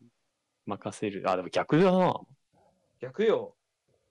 [0.65, 1.23] 任せる。
[1.29, 2.19] あ、でも逆だな。
[2.99, 3.55] 逆よ。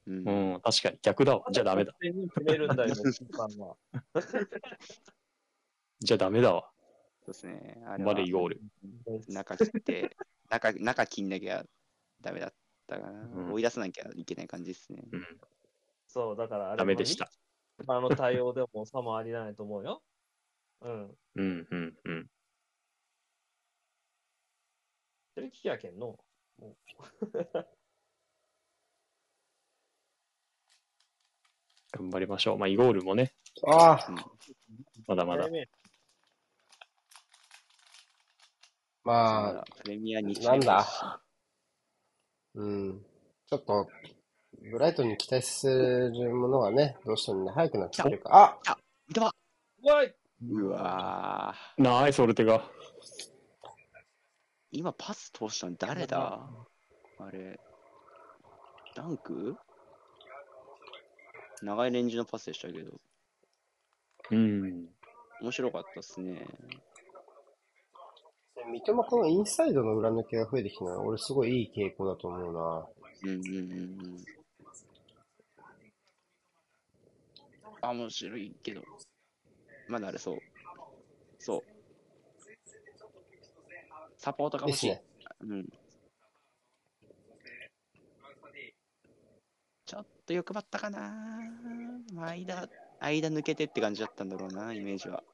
[0.06, 1.44] うんうん、確かに逆だわ。
[1.52, 1.92] じゃあダメだ。。
[1.92, 2.86] 勝手に決めるんだ。
[6.00, 6.70] じゃあダメだわ。
[7.22, 7.82] そうですね。
[7.86, 8.60] あれはバレイゴール。
[9.28, 10.16] 中切って、
[10.48, 11.64] 中、中切んなきゃ
[12.20, 12.54] ダメだっ
[12.86, 13.20] たかな。
[13.22, 15.02] うん追い出さなきゃいけない感じですね。
[15.12, 15.40] うん、
[16.06, 17.30] そう、だからあれダメでした。
[17.86, 20.02] あの対応でも差もありないと思うよ。
[20.82, 21.18] うん。
[21.34, 22.30] うん、うん、うん。
[25.34, 26.18] それ聞きやけんの？
[26.58, 26.76] も
[31.92, 32.58] 頑張りましょう。
[32.58, 33.34] まあ、イゴールもね、
[33.66, 34.16] あうん
[35.06, 35.48] まだまだ。
[39.04, 41.22] まあ、プレミア2試合なん目だ。
[42.54, 43.02] うん。
[43.46, 43.88] ちょっと、
[44.70, 48.58] ブライトンに期待するものがね、どうしてもね、早くなってくるから。
[48.66, 48.76] あ
[49.08, 49.32] 三笘
[49.82, 50.14] わい
[50.48, 52.62] うわーナイス、オルテガ。
[54.70, 56.48] 今パス通したの誰だ？
[57.18, 57.58] あれ。
[58.94, 59.56] ダンク？
[61.62, 62.92] 長いレンジのパスでしたけど、
[64.30, 64.88] うん。
[65.42, 66.46] 面白かったっすね。
[68.54, 72.86] 三笘このインサイドの裏抜けが増えてきたのは、俺すごいいい傾向だと思うな。
[73.22, 74.24] うんうんうんうん。
[77.82, 78.82] あ、面白いけど。
[79.88, 80.38] まだあれそう。
[81.38, 81.62] そう。
[84.16, 84.88] サポートが欲しい。
[84.88, 85.04] ですね。
[85.42, 85.68] うん。
[89.86, 90.98] ちょっと欲張ったかな
[92.14, 92.68] まあ間、
[93.00, 95.24] 間抜けてって感じだったんだろうな、イメージは。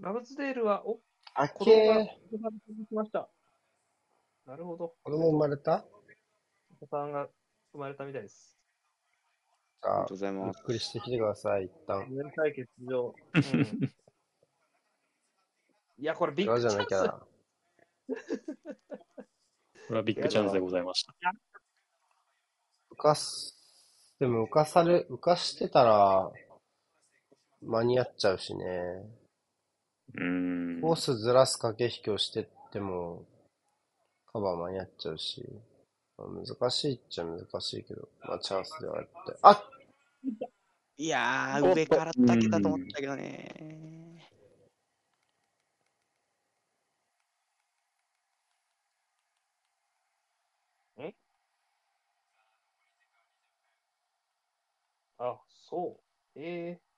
[0.00, 1.00] ラブズデールは、お、
[1.34, 3.28] あ子供がけ生まれてきました。
[4.46, 4.94] なるほど。
[5.02, 5.84] 子供生まれた？
[6.80, 7.28] お子さんが
[7.72, 8.56] 生まれたみたいです。
[9.82, 10.60] あありがとう、ございゆます。
[10.60, 12.06] っくりしてきてください、一旦。
[12.08, 13.14] 年対決場。
[13.34, 13.42] うん、
[15.98, 16.72] いや、これビッ裏グチャンス。
[16.72, 17.26] じゃなきゃ。
[19.88, 21.14] これはビッグチャンスでございました。
[22.92, 23.56] 浮かす、
[24.18, 26.32] でも浮かされ、浮かしてたら、
[27.62, 28.64] 間に合っちゃうしね。
[30.14, 30.80] うん。
[30.80, 33.24] コースずらす駆け引きをしてっても、
[34.32, 35.44] カバー間に合っちゃうし。
[36.16, 39.38] まあ難しいっちゃ難しいけど、まあチャンスではあって。
[39.42, 39.70] あ
[40.96, 44.00] いやー、上からだけだと思ったけどね。
[55.22, 55.38] あ、
[55.68, 56.00] そ
[56.34, 56.40] う。
[56.40, 56.89] ええ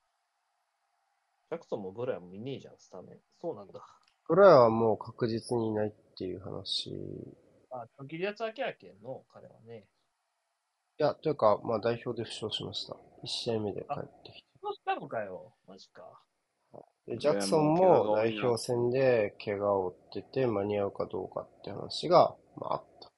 [1.53, 3.19] ジャクソンもブライもいねえじゃん、スタメン。
[3.39, 3.79] そうなんだ。
[4.27, 6.87] これはもう確実にいないっていう話。
[6.87, 7.37] い
[7.69, 9.85] あ、ギリアツアキアケンの彼はね。
[10.97, 12.95] や、というか、まあ代表で負傷しました。
[13.23, 14.47] 1試合目で帰ってきて。
[14.63, 16.23] どうしたのかよ、マジか。
[17.05, 23.11] で、ジャクソンも代表戦で怪我を負ってて間に合うかどうかって話が、まああった。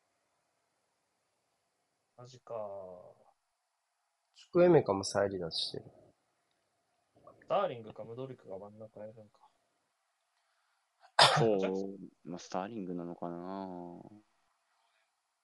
[2.18, 2.53] マジか。
[4.36, 5.86] チュクエメカも再離脱してる。
[7.46, 9.40] スターリングかムドリクが真ん中やるんか。
[11.20, 14.02] そう、まあ、スターリングなのかな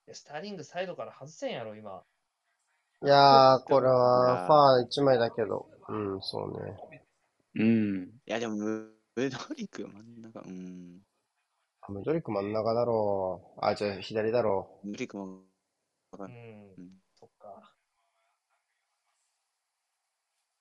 [0.06, 2.04] いや、スターリングサイドから外せんやろ、今。
[3.04, 6.80] いやー、これいはファー1枚だけど、うん、そうね。
[7.56, 8.22] うん。
[8.26, 11.02] いや、でも、ムムドリク真ん中、うん。
[11.82, 13.60] あムドリク真ん中だろう。
[13.64, 15.44] あ、じゃあ左だろムドリクも、
[16.14, 16.18] う
[16.78, 17.76] うんん、そっか。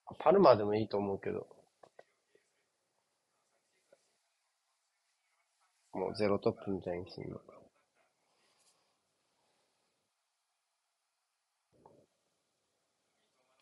[0.19, 1.47] パルマーでもいいと思うけど。
[5.93, 7.39] もうゼロトップみたいにするの。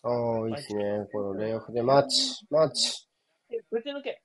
[0.01, 1.07] ああ、いいっすね。
[1.11, 3.07] このレイオフでマーチ、マーチ。
[3.49, 4.21] え、ぶち抜け。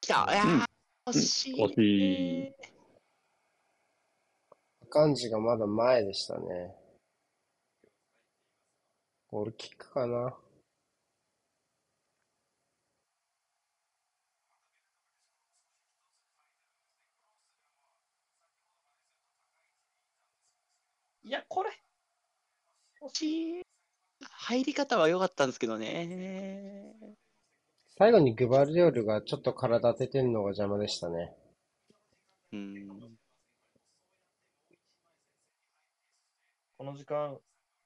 [0.00, 0.66] 来たいやー、
[1.06, 1.64] 惜しい。
[1.64, 2.76] 惜しい
[4.88, 6.85] 感じがまだ前でしたね。
[9.36, 10.34] ゴールキックかな。
[21.22, 21.70] いや、これ。
[23.02, 23.62] 惜しい。
[24.22, 26.94] 入り方は良かったんですけどね。
[27.98, 31.36] 最後にグバルディオルがちょっと体当ててんのが邪魔でしたね。
[32.52, 32.88] うん。
[36.78, 37.38] この時間、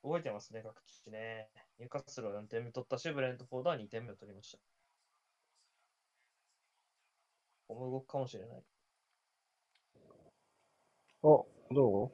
[0.03, 1.49] 動いてますね、各地ね。
[1.79, 4.59] ニューカッスルは4点目取ったし、ブレントフォードは2点目を取りました。
[7.69, 8.63] ここも動くかもしれない。
[11.23, 12.11] お、ど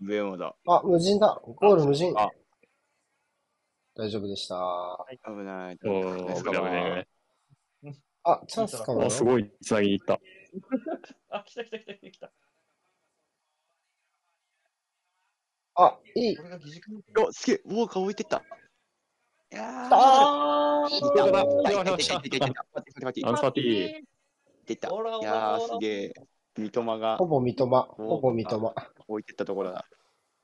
[0.00, 0.54] 上もだ。
[0.64, 1.40] うあ、無人だ。
[1.42, 2.28] ゴール無人あ。
[3.96, 5.06] 大丈夫でした。
[5.24, 5.78] 危ない。
[5.84, 7.08] おー、危ない。
[8.22, 10.20] あ、チャンスかもすごいつなぎに行った。
[11.30, 12.32] あ、来た来た来た来た来た。
[15.74, 16.36] あ、いい。
[16.36, 18.42] これが疑似感お、すげえ、ウォーカー置いてった。
[19.50, 23.88] いやー、あいーたいたーいたいたいたいたいたいた待って待ってアン待サーティー。
[23.88, 24.04] って
[24.66, 24.92] 出た。
[24.92, 26.12] オラオいやー、ラオラすげえ。
[26.56, 27.82] 三笘がほぼ三笘。
[27.96, 28.74] ほぼ三笘。
[29.06, 29.86] 置いてったところだ。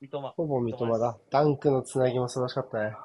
[0.00, 0.30] 三笘。
[0.36, 1.18] ほぼ三笘だ。
[1.30, 2.96] ダンクのつなぎも素晴らしかったね。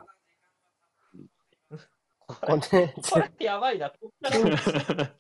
[2.28, 3.90] こここね、これやばいな。
[3.90, 5.12] こっから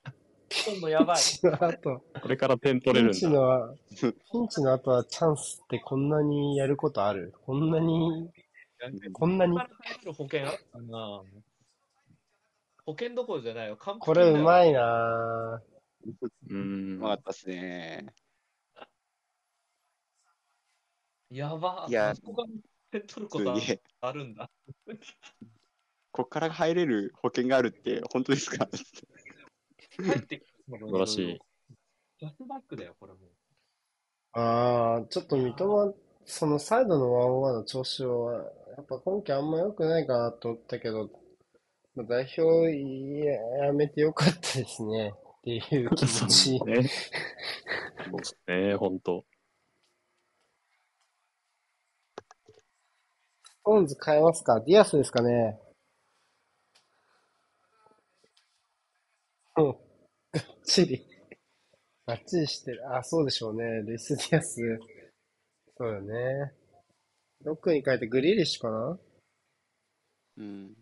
[0.51, 1.17] 今度やばい。
[1.17, 3.39] ピンチの後、これから点取れピンチるんだ。
[3.39, 3.77] の、
[4.31, 7.33] ピンチの後はチャンスってこんなにやることある？
[7.45, 8.31] こんなに、
[9.13, 9.53] こんなに？
[9.57, 11.23] こ、から入る保険あったな
[12.85, 13.77] 保険どころじゃないよ。
[13.77, 14.69] 完これうまい。
[14.71, 15.61] いな
[16.49, 16.99] うんう。
[16.99, 18.07] まかったっすね。
[21.29, 21.85] やば。
[21.87, 22.49] いやここが
[22.91, 23.55] 点取るすこと。
[24.01, 24.49] あるんだ。
[26.11, 28.67] こっから入れる保険があるって本当ですか？
[30.79, 31.39] 素晴らしい。
[32.17, 33.21] キャスバックだよ、これもう。
[34.33, 35.95] あー、ちょっと三笘、
[36.25, 38.33] そのサイドのワンオワンの調子は、
[38.77, 41.09] やっぱ今季あんま良くないかなと思ったけど、
[41.95, 42.43] まあ代表
[43.25, 45.13] ややめてよかったですね。
[45.39, 46.51] っていう気持ち。
[46.65, 46.89] ね。
[48.09, 49.25] そうですね、本当。
[53.43, 54.59] ストーンズ変えますか？
[54.59, 55.59] ディアスですかね
[59.57, 59.88] うん。
[60.69, 61.03] ちり。
[62.05, 62.95] がっちりしてる。
[62.95, 63.63] あ、そうでしょうね。
[63.81, 64.79] ルイス・ディアス。
[65.77, 66.53] そうよね。
[67.43, 68.99] ロックに変えてグリーリッシュかな？
[70.37, 70.73] うん。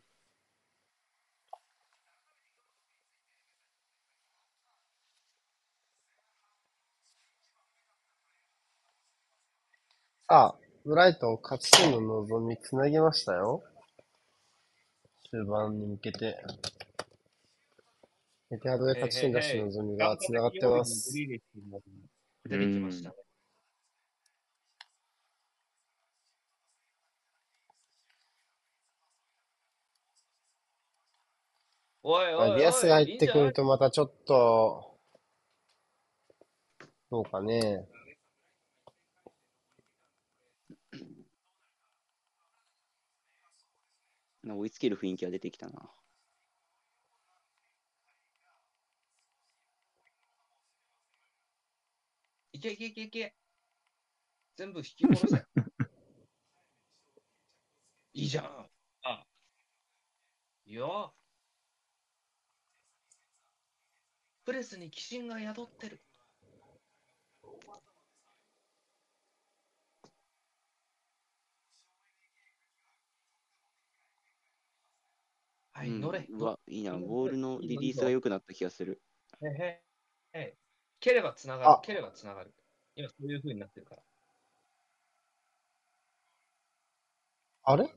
[10.29, 13.63] さあ、ブライトン勝ち点の望みつなぎましたよ。
[15.29, 16.37] 終盤に向けて。
[18.49, 21.11] エティハドで勝ち点出し望みがつながってます。
[21.13, 23.15] 出てきましたね。
[32.03, 34.97] おいおいおい、まあディアスが入ってくるとまたちょっと、
[37.11, 37.85] どうかね。
[44.45, 45.73] 追いつける雰囲気が出てきたな。
[45.73, 45.89] じゃな
[52.57, 53.35] いいけいけいけいけ。
[54.55, 55.45] 全部引き殺せ。
[58.13, 58.71] いいじゃん。
[59.03, 59.27] あ。
[60.65, 61.15] いいよ。
[64.43, 66.01] プレスに鬼神が宿ってる。
[75.73, 76.25] はい、うん乗れ。
[76.27, 76.97] うわ、いいな。
[76.97, 78.99] ボールのリリースが良くなった気がする。
[79.43, 79.83] へへ
[80.33, 80.66] へ
[80.99, 81.81] 蹴ればつながるあ。
[81.83, 82.53] 蹴ればつながる。
[82.95, 84.01] 今そういう風になってるから。
[87.63, 87.89] あれ？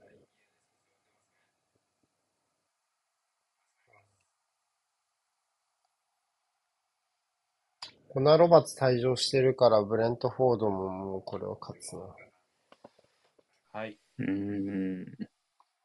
[8.08, 12.00] コナー・ロバーツ退場してるから、ブレントフォードももうこれは勝つな。
[13.72, 13.96] はい。
[14.18, 15.06] うん。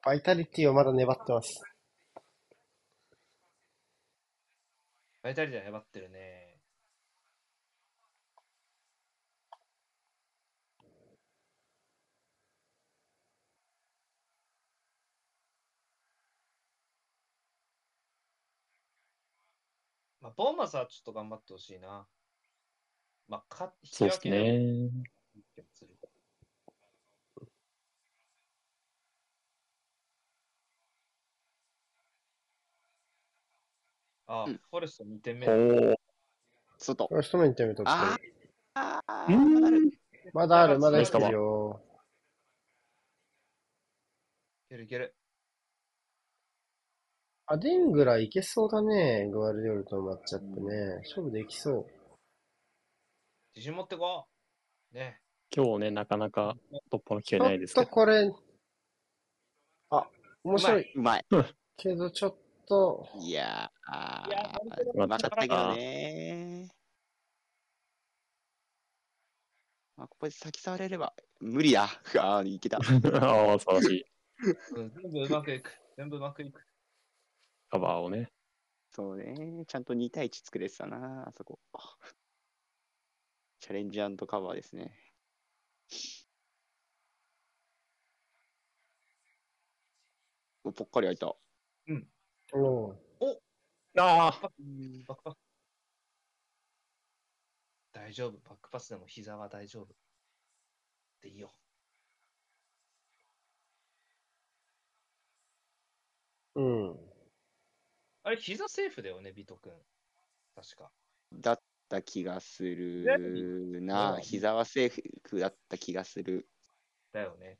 [0.04, 1.62] バイタリティはまだ粘ってます。
[5.22, 6.58] バイタリティは粘ってるね。
[20.22, 22.06] まあ、ボーマスはちょっと頑張ってほしいな。
[23.28, 24.90] まあ、か引きそうですね。
[34.28, 35.48] あ、うんフォレスト2点目。
[35.48, 35.96] おお。
[36.78, 37.08] 外。
[37.08, 38.34] これ一目に点目取ってある。
[38.74, 39.92] ああ、うんまだある。
[40.34, 41.82] まだある、まだ生きてるよ。
[44.66, 45.16] いけるいける。
[47.48, 49.30] アデンぐらいいけそうだね。
[49.32, 50.98] グワルディオルとのマッチアップね。
[51.04, 51.86] 勝負できそう。
[53.56, 54.26] 自信持ってこ
[54.92, 54.96] う。
[54.96, 55.20] ね。
[55.56, 56.58] 今日ね、なかなか
[56.92, 57.86] 突破の機会ちょっないですけど。
[57.86, 58.34] とこれ、
[59.92, 60.08] あ、
[60.44, 60.92] 面白い。
[60.96, 61.26] うまい。
[61.78, 62.36] けどちょっ
[62.68, 64.60] と、いやー、いや
[64.96, 66.70] うまかったけどね。
[69.98, 71.88] まあ、ここで先触れれば、無理や。
[72.20, 72.78] ああ、いけた。
[73.22, 74.06] ああ、素晴らしい。
[74.78, 75.72] うん、全部うまくいく。
[75.96, 76.60] 全部うまくいく。
[77.70, 78.32] カバーをね。
[78.92, 79.66] そうね。
[79.68, 81.60] ちゃんと2対1作れてたな、あそこ。
[83.60, 84.96] チャレンジカバーですね。
[90.64, 91.36] おぽっかり開いた。
[91.88, 92.08] うん。
[93.98, 94.54] ああ、バック
[95.08, 95.38] バックパス
[97.94, 98.38] 大丈夫。
[98.48, 99.88] バックパスでも膝は大丈夫。
[101.22, 101.52] でいいよ。
[106.56, 107.05] うん。
[108.26, 109.72] あれ、膝セーフだよね、ビト君。
[110.56, 110.92] 確か。
[111.32, 114.18] だった気がするうな。
[114.18, 116.50] ん膝はセーフだった気がする。
[117.12, 117.60] だよね。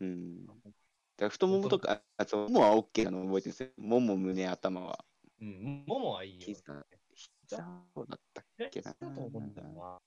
[0.00, 0.46] うん。
[0.46, 0.62] だか
[1.20, 3.70] ら太ももとか、あそうももは OK なの覚えてるんですよ。
[3.78, 5.06] もも、胸、頭は。
[5.40, 6.46] うん、ももはいいよ。
[6.46, 7.62] 膝膝だ
[8.16, 10.02] ったっえ、けなだと思うんだよな。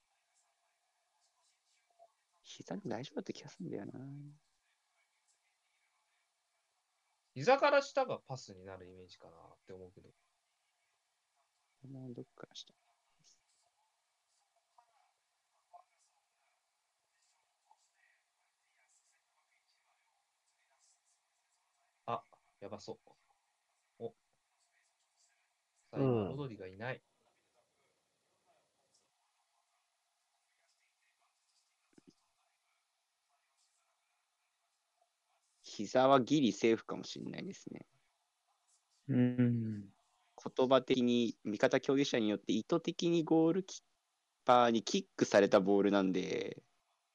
[2.44, 3.92] 膝でも大丈夫だった気がするんだよな。
[7.36, 10.10] 膝から下がパスになるイメージかなって思うけど。
[12.14, 12.74] どっからした
[22.08, 22.24] あ、
[22.60, 22.94] やばそ
[24.00, 24.04] う。
[24.06, 24.16] お。
[25.92, 27.04] 最うん後、ロドリがいない。
[35.76, 37.86] 膝はギリセーフかもしれないですね。
[39.10, 39.82] うん。
[40.56, 43.82] 言葉的に味方競技者によって意図的にゴールキー
[44.46, 46.64] パーにキックされたボールなんで、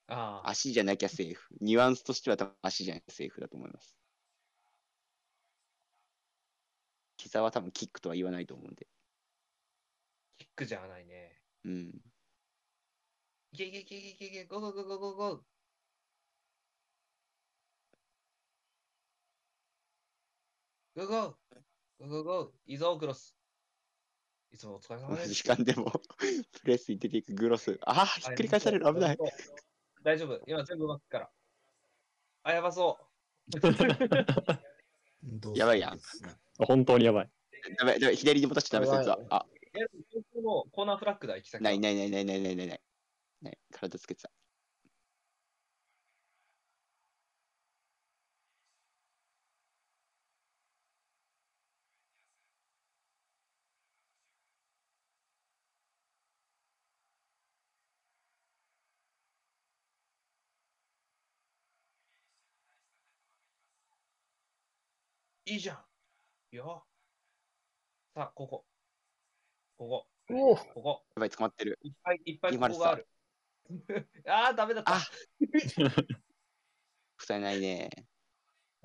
[0.09, 1.55] ああ、足じゃなきゃセーフ。
[1.61, 3.97] ニュアンスとしては多分足じゃなきゃセーフだと思います。
[7.17, 8.87] 膝は多分キックとは言わないと思うんで。
[10.39, 11.41] キックじゃないね。
[11.65, 12.03] うん。
[13.53, 15.41] いけいけいけいけいけ、ゴーゴーゴーゴーゴーゴー。
[21.01, 21.21] ゴーゴー
[22.01, 23.35] ゴーゴーゴーいいぞ、グロス。
[24.53, 25.33] いつもお疲れ様です。
[25.33, 25.91] 時間でも
[26.61, 27.79] プレスに出ていくグロス。
[27.87, 28.85] ああ、ひっくり返される。
[28.85, 29.19] 危ない。。
[30.03, 30.43] 大丈夫。
[30.47, 31.31] 今全部うまくから。
[32.43, 32.99] あ、やばそ
[33.55, 33.59] う。
[35.57, 36.01] やばいやん
[36.59, 37.31] 本当にやばい。
[37.79, 39.19] ダメ、ダメ、左に戻しちゃダメ、そいつは。
[39.31, 42.83] あ、え、もうコーナーフラッグだ、行き先はないないないないないないないない。
[43.41, 44.31] ない体つけてた。
[65.51, 66.57] いいじゃん。
[66.57, 66.85] よ。
[68.15, 68.65] さあ、ここ。
[69.77, 70.07] ここ。
[70.33, 71.03] おおここ。
[71.17, 71.81] やばい、捕まってる。
[71.83, 73.09] いっぱいいっぱい今ここがある。
[74.29, 74.95] ああ、ダメだった。
[74.95, 75.01] あ
[77.19, 77.91] 塞いないね。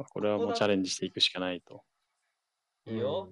[0.09, 1.85] これはもうチャレンジしていくしかないと。
[2.87, 3.29] いいよ。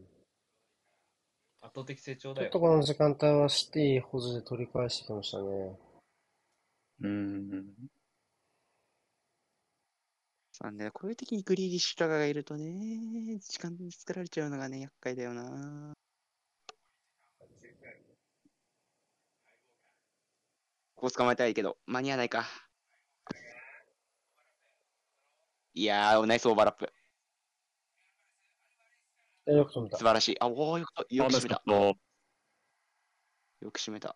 [1.61, 2.67] 圧倒的成長だよちょっと。
[2.67, 5.79] この時間帯はシティ保持で取り返してきましたね。
[7.01, 7.73] うん。
[10.53, 10.91] そうなんだよ。
[10.93, 15.93] こういう時にグリーリッシュとかがいるとね、時間に作られちゃうのがね、厄介だよな。
[20.93, 22.45] ここ捕まえたいけど、間に合わないか。
[25.73, 26.93] いやー、ナイスオーバーラップ。
[29.47, 30.03] えよく止めた素。
[30.05, 30.39] 晴らしい。
[30.39, 31.63] あ、おー、よく、よく締めた。
[31.65, 31.97] と
[33.59, 34.15] よく締めた。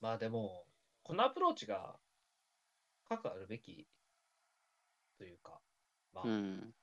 [0.00, 0.64] まあでも、
[1.02, 1.96] このアプローチが
[3.08, 3.86] 各あるべき
[5.18, 5.60] というか、
[6.14, 6.74] まあ、うん。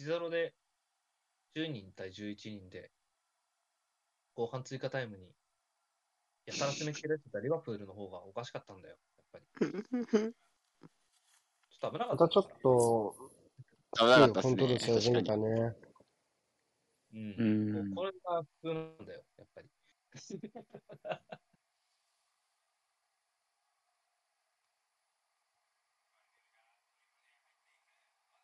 [0.00, 0.52] 1-0で
[1.56, 2.90] 10人対11人で、
[4.34, 5.24] 後半追加タイムに、
[6.44, 9.46] やたら攻め切れてたリバプールの方がおかしかったんだよ、やっぱり。
[11.70, 12.24] ちょっと危なかった。
[12.24, 13.16] またちょっと、
[13.98, 14.80] 危なかったっすコントロールね。
[14.80, 15.22] し始め。
[15.22, 15.85] たね。
[17.16, 17.34] うん。
[17.38, 19.68] うんもうこれが普通なんだよ、やっぱり。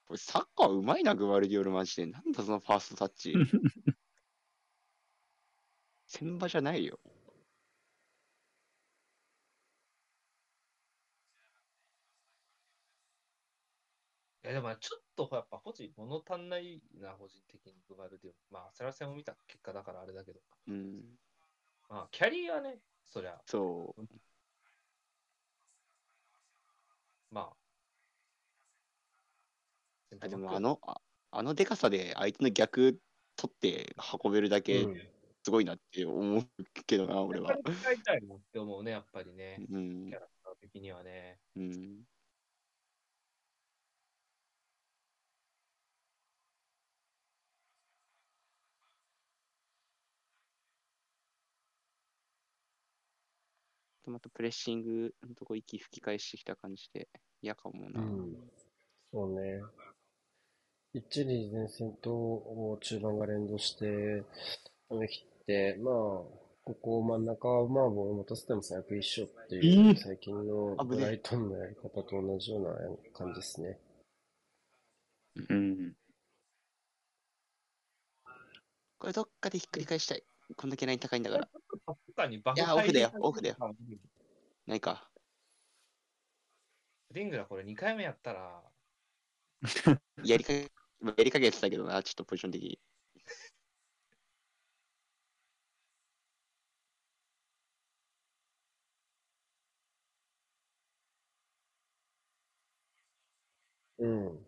[0.06, 2.06] これサッカーうまいな、グバルディオルマジで。
[2.06, 3.34] なんだそのファーストタッチ。
[6.06, 7.00] 先場じゃないよ。
[14.52, 18.32] でもねちょっとやっぱ保持物足んないな、個人的にグバルディ。
[18.50, 20.40] まあ、セラセンを見た結果だからあれだけど。
[20.68, 21.02] うん。
[21.88, 24.02] まあ、キャリーはね、そりゃ、そう。
[27.30, 27.50] ま
[30.20, 30.28] あ。
[30.28, 31.00] でもあの、あ
[31.30, 33.00] あのデカさで相手の逆
[33.36, 35.12] 取って運べるだけうん
[35.44, 36.46] すごいなって思う
[36.86, 37.56] けどな、俺は。
[37.64, 39.56] 使いたいなって思うね、やっぱりね。
[39.70, 40.20] うんキャ。
[40.20, 41.38] ラクター的にはね。
[41.56, 42.04] うん。
[54.10, 57.08] またプレッシングのとこ息吹き返してきた感じで
[57.40, 58.00] 嫌かもな。
[58.00, 58.36] うん。
[59.12, 59.62] そうね。
[60.94, 64.22] 一塁前線と中盤が連動して、
[64.90, 65.94] 雨切って、まあ、
[66.64, 72.74] ここ真ん中はまあボール持たせても最悪一緒っていう、えー最近のブライトンのやり方と同じような
[73.16, 73.78] 感じですね。
[75.48, 75.92] うん。
[78.98, 80.22] これどっかでひっくり返したい。
[80.56, 81.48] こんだけライン高いんだから。
[82.12, 83.56] 確かにバフいやオフだよオフだよ。
[84.66, 85.08] ないか。
[87.10, 88.62] リングラこれ2回目やったら、
[90.24, 92.80] やりかけ、やりかけてたけどな、ちょっとポジション的に。
[103.98, 104.46] うん。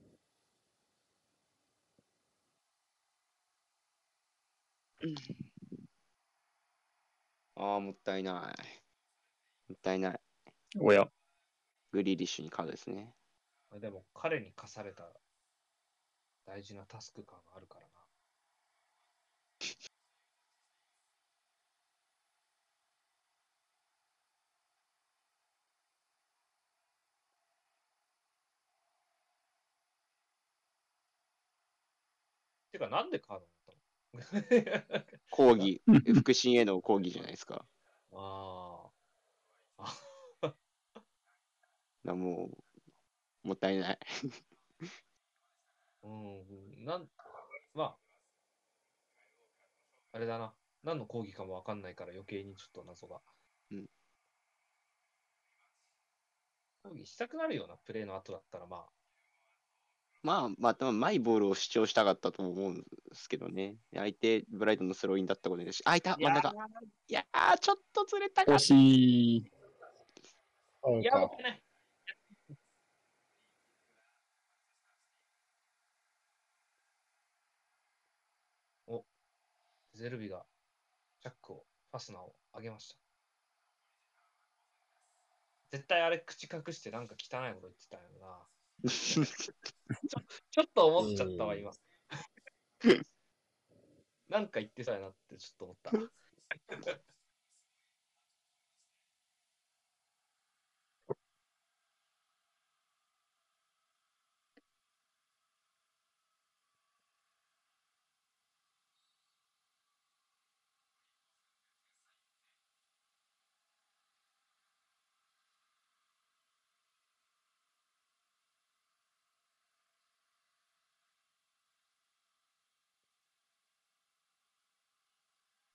[7.56, 8.34] ああ、もったいない。
[9.68, 10.20] もったいない。
[10.80, 11.08] おや。
[11.92, 13.14] グリーリッシュにカードですね。
[13.80, 15.04] でも彼に課された
[16.46, 17.90] 大事なタスク感があるからな。
[32.72, 33.46] てか、なんでカード
[35.30, 37.66] 抗議、腹心への抗議じゃないですか。
[38.12, 38.90] あ
[39.78, 40.54] あ。
[42.04, 42.50] だも
[43.44, 43.98] う、もったいない。
[46.02, 47.10] うん、なん、
[47.72, 47.98] まあ、
[50.12, 50.54] あれだな。
[50.82, 53.22] 何の講義かもわかんないから余計にちょっと謎が。
[53.70, 53.90] うん。
[56.82, 58.92] 講義したくなるようなプレーの後だったら、まあ、
[60.24, 63.76] まあ、まあ、マイボールを主張したかったと思うんですけどね。
[63.94, 66.50] 相手、ブライトンのスローインだったことですし、あ、いた、真ん中。
[67.08, 68.58] いやー、ちょっとずれたか惜。
[68.58, 69.36] しい。
[69.36, 69.44] い
[71.04, 71.36] や、もっか。
[71.36, 71.62] たいない。
[78.86, 79.04] お、
[79.92, 80.46] ゼルビが
[81.20, 82.96] ジャックを、ファスナーを上げました。
[85.70, 88.53] 絶対あれ口隠してなんか汚いこと言ってたよな。
[88.88, 91.72] ちょっと思っちゃったわ、うん今。
[94.28, 95.90] なんか言ってたよなってちょっと思った。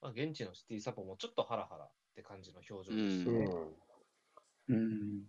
[0.10, 3.46] まあ、現地のシティサポもちょっとハラハラって感じの表情でしたね。
[4.70, 4.76] うん。
[4.76, 5.24] うん。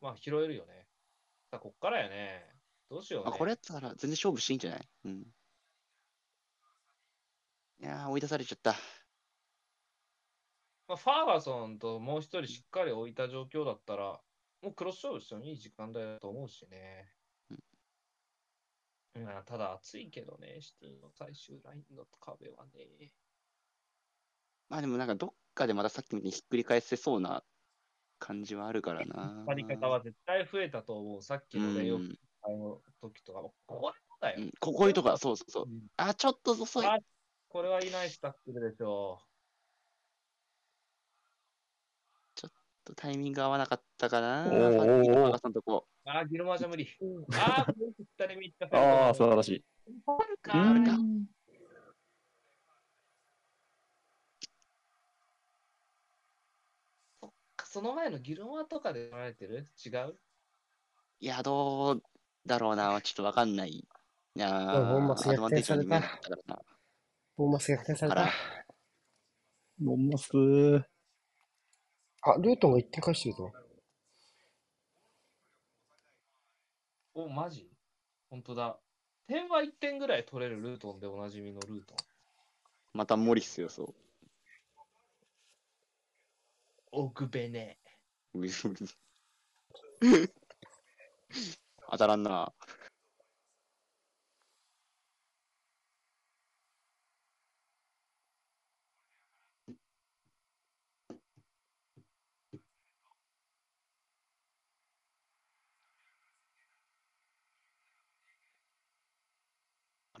[0.00, 0.88] まあ、拾えるよね。
[1.50, 2.44] さあ、こっからやね。
[2.90, 3.30] どうしようね。
[3.32, 4.88] あ、これやったら全然勝負していいんじゃない？
[5.04, 5.34] うん。
[7.80, 8.74] いやー、追い出されちゃった。
[10.88, 14.20] まあ、ファーガソンともう一人しっかり置いた状況だったら、
[14.62, 17.12] もうクロス勝負してもいい時間だと思うしね。
[19.14, 23.10] まあ、ただ暑いけどね、シティの最終ラインの壁はね。
[24.68, 27.42] まあでもなんかどっかでまたさっきみたいにひっくり返せそうな
[28.18, 29.22] 感じはあるからな。
[29.22, 31.22] 引っ張り方は絶対増えたと思う。
[31.22, 32.18] さっきのレイオフうん
[32.50, 33.92] の時とかも、こ
[34.22, 34.42] れだよ。
[34.42, 35.86] うんここういうとこはそうそうそううん。
[35.96, 36.86] あ、ちょっと遅い。
[36.86, 36.98] あ
[37.48, 39.20] これはいないスタッフでしょ
[42.96, 44.44] タイミング合わなかったかな。
[44.44, 46.88] あー、ギルマーじゃ無理。
[47.38, 49.64] あー、これ二人目いったああ、素晴らしい。
[50.06, 50.92] あるか、うあるか。
[50.96, 51.26] ん。
[57.70, 59.66] その前のギルマーとかで取られてる？
[59.84, 60.14] 違う？
[61.20, 62.02] いや、どう
[62.46, 62.98] だろうな。
[63.02, 63.70] ちょっとわかんない。
[63.70, 63.84] い
[64.34, 64.48] や
[64.90, 66.00] ボンマス逆転された？
[67.36, 68.30] ボーマス逆転された？
[69.78, 70.82] ボンマスー。
[72.22, 73.52] あ、ルートンが1点返してるぞ。
[77.14, 77.68] お、マジ？
[78.30, 78.78] 本当だ。
[79.26, 81.96] 点は1点ぐらい取れるルートンでおなじみのルートン。
[82.94, 83.92] またモリスよ、そ
[86.92, 87.78] オグベネ。
[88.34, 88.38] う。
[91.90, 92.52] 当たらんな。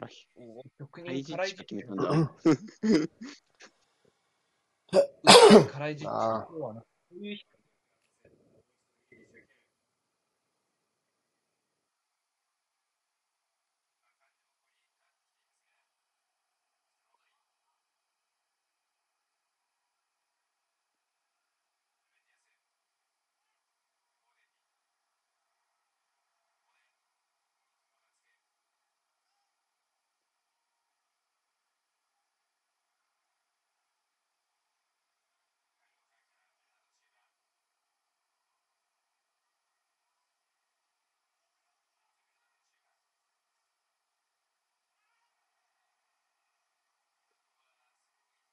[0.00, 1.54] ら、お曲大に辛い
[4.92, 6.46] 辛い時期そ
[7.20, 7.38] ういう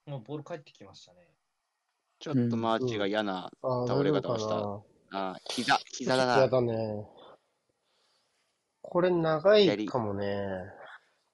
[0.06, 1.28] もうボール返ってきましたね。
[2.20, 6.48] ちょっとマーチが嫌な、倒れ方をしたなあー膝、膝だな。
[6.48, 7.08] だね。
[8.82, 10.48] これ長いかもね。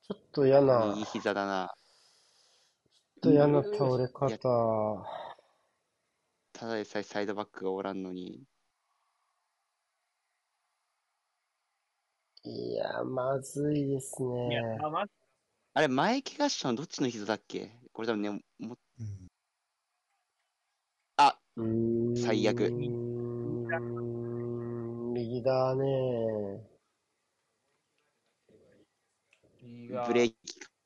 [0.07, 1.75] ちょっと嫌な、右膝だな。
[3.21, 5.05] ちょっと嫌な倒れ方。
[6.53, 8.43] ただでさえサイドバックがおらんのに。
[12.43, 14.79] いや、まずいですね。、
[15.73, 17.80] あれ、前怪我したのどっちの膝だっけ？
[17.93, 19.27] これ多分ね、もうん
[21.17, 22.71] あ、うーん最悪
[25.13, 26.71] 右だね。
[29.61, 30.35] ブレーキ、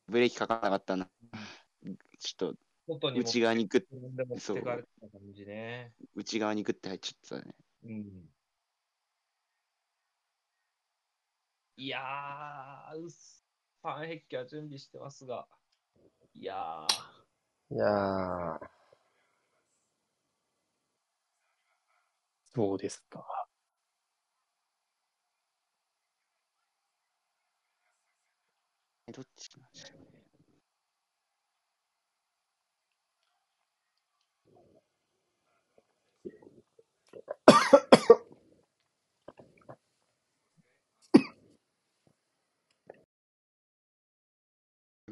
[0.07, 1.09] ブレーキかからなかったな。
[2.19, 5.93] ちょっと内側にグッ、自分で持ってかれてた感じね。
[6.15, 7.55] 内側にグッて入っちゃったね。
[7.83, 8.29] うん。
[11.77, 13.45] いやー、うっす
[13.81, 15.47] ファンヘッキは準備してますが。
[16.35, 18.59] いやー、いやー、
[22.55, 23.23] そうですか。
[29.07, 29.95] えどっちなんでしょ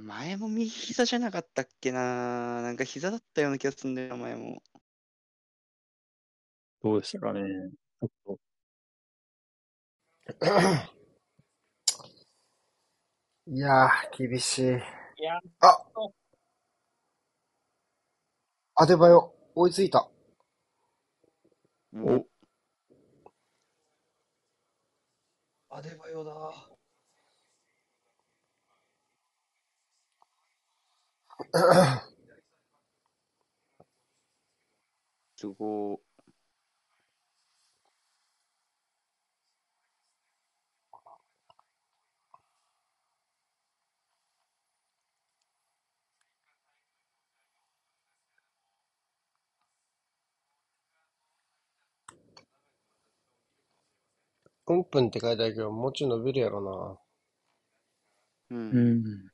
[0.04, 4.62] 前も右膝じゃなかったっけななんか膝だったような気がするんだよな、前も。
[6.82, 7.42] どうでしたかね。
[8.02, 8.40] ちょっと
[13.48, 14.64] いやー、厳しい。
[14.64, 14.68] い
[15.24, 15.78] やあ
[18.76, 20.10] アデバヨ、追いついた。
[21.94, 22.26] お
[25.70, 26.73] アデバヨだ。
[35.38, 36.00] すごい。
[54.68, 57.00] うんぷんって書いてあるけど、もうちょい伸びるやろ
[58.52, 58.66] う。
[58.72, 59.33] うんん。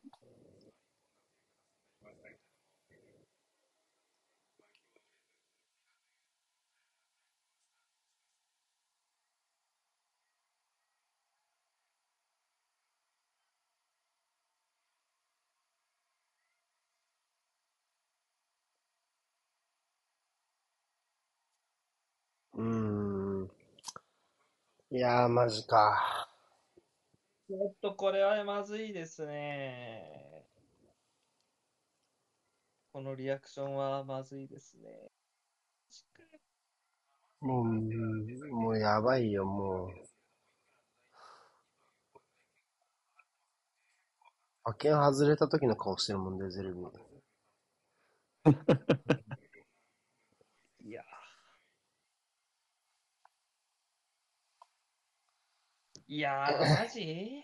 [22.60, 23.50] うーん。
[24.92, 26.30] いやー、マジか。
[27.50, 30.46] ちょっとこれはまずいですね。
[32.94, 35.12] このリアクションはまずいですね。
[37.42, 37.66] もう、
[38.52, 39.90] もうやばいよ、もう。
[44.66, 46.90] 派遣外れた時の顔してるもんね、ゼルビ ー。
[50.86, 51.06] いやー。
[56.12, 57.02] いやー、 マジ？
[57.04, 57.44] い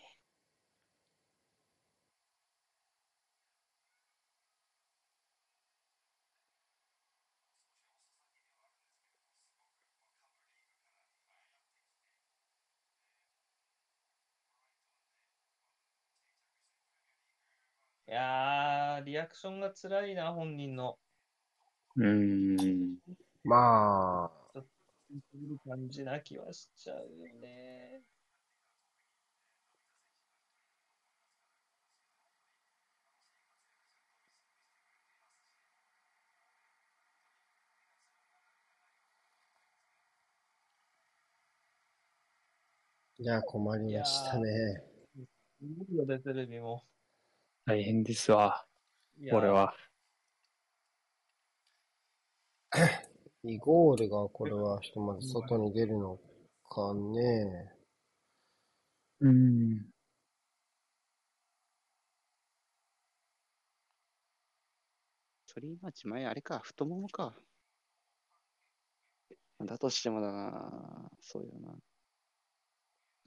[18.08, 20.98] やー、リアクションが辛いな、本人の。
[21.98, 22.98] うん。
[23.44, 24.64] まあ、
[25.68, 28.02] 感じな気はしちゃうよね。
[43.18, 44.84] いや、困りましたね。
[45.62, 46.84] いいよね、テレビも。
[47.66, 48.66] 大変ですわ、
[49.18, 49.74] いやこれは。
[53.46, 56.20] 2ゴールが、これはひとまず外に出るの
[56.70, 57.72] かね。
[59.22, 59.86] うん。
[65.46, 67.34] ソリーマッチ前あれか、太ももか。
[69.64, 71.95] だとしてもだな、そうよな。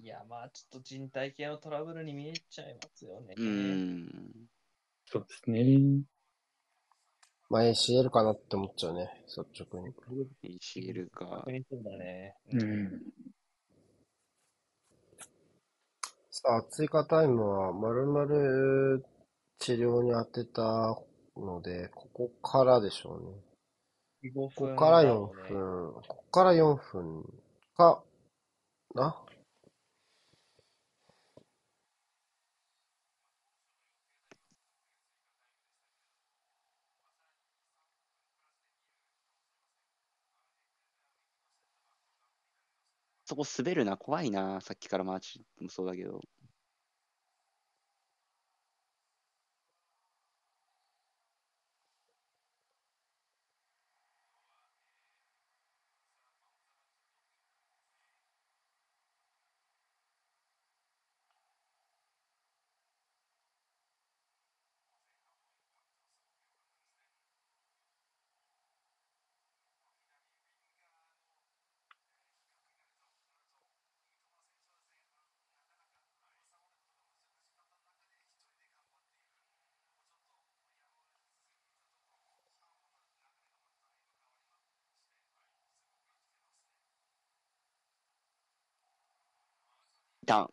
[0.00, 3.34] いや、まあ、ちょっと人体系のトラブルに見えちゃいますよね。
[3.36, 4.08] うーん。
[5.06, 6.02] そうですね。
[7.50, 9.94] まあ ACL かなって思っちゃうね、率直に。
[10.44, 11.50] ACL か確。
[11.50, 12.36] 認そうだね。
[12.52, 13.02] うん。
[16.30, 19.04] さあ、追加タイムは、まるまる
[19.58, 20.62] 治療に当てた
[21.36, 23.42] ので、ここからでしょうね。
[24.32, 27.24] 5こ分こから4だろうね分、ここから4分
[27.76, 28.04] か
[28.94, 29.27] な？
[43.28, 44.62] そこ滑るな、怖いな。
[44.62, 46.22] さっきからマーチもそうだけど。
[90.28, 90.48] ターン。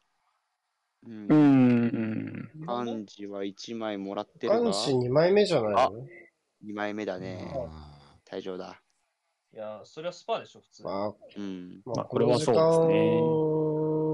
[1.07, 1.35] うんう。
[1.35, 2.65] ん。
[2.65, 5.99] 漢字は1枚もらってるが男子2枚目じゃないあの
[6.65, 7.51] 2枚目だね。
[7.53, 7.95] あ
[8.27, 8.81] 退場だ。
[9.53, 10.83] いや、それはスパでしょ、普通。
[10.83, 11.81] まあ、うん。
[11.85, 13.21] まあ、まあこれはそうですね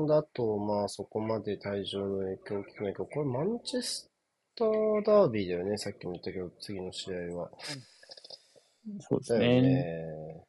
[0.06, 4.12] 間だと、まあ、そこまで退場の影響大きくないけど、これマンチェス
[4.56, 7.52] ターダービーだよね、さっきも言ったけど、次の試合は。
[9.00, 9.62] そうですだよね。
[9.62, 10.44] ね。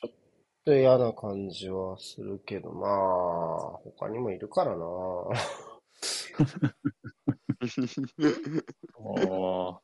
[0.00, 0.10] ちょっ
[0.66, 4.84] と嫌な感じはするけど、まあ、他にもいるからな。
[8.98, 9.82] ああ。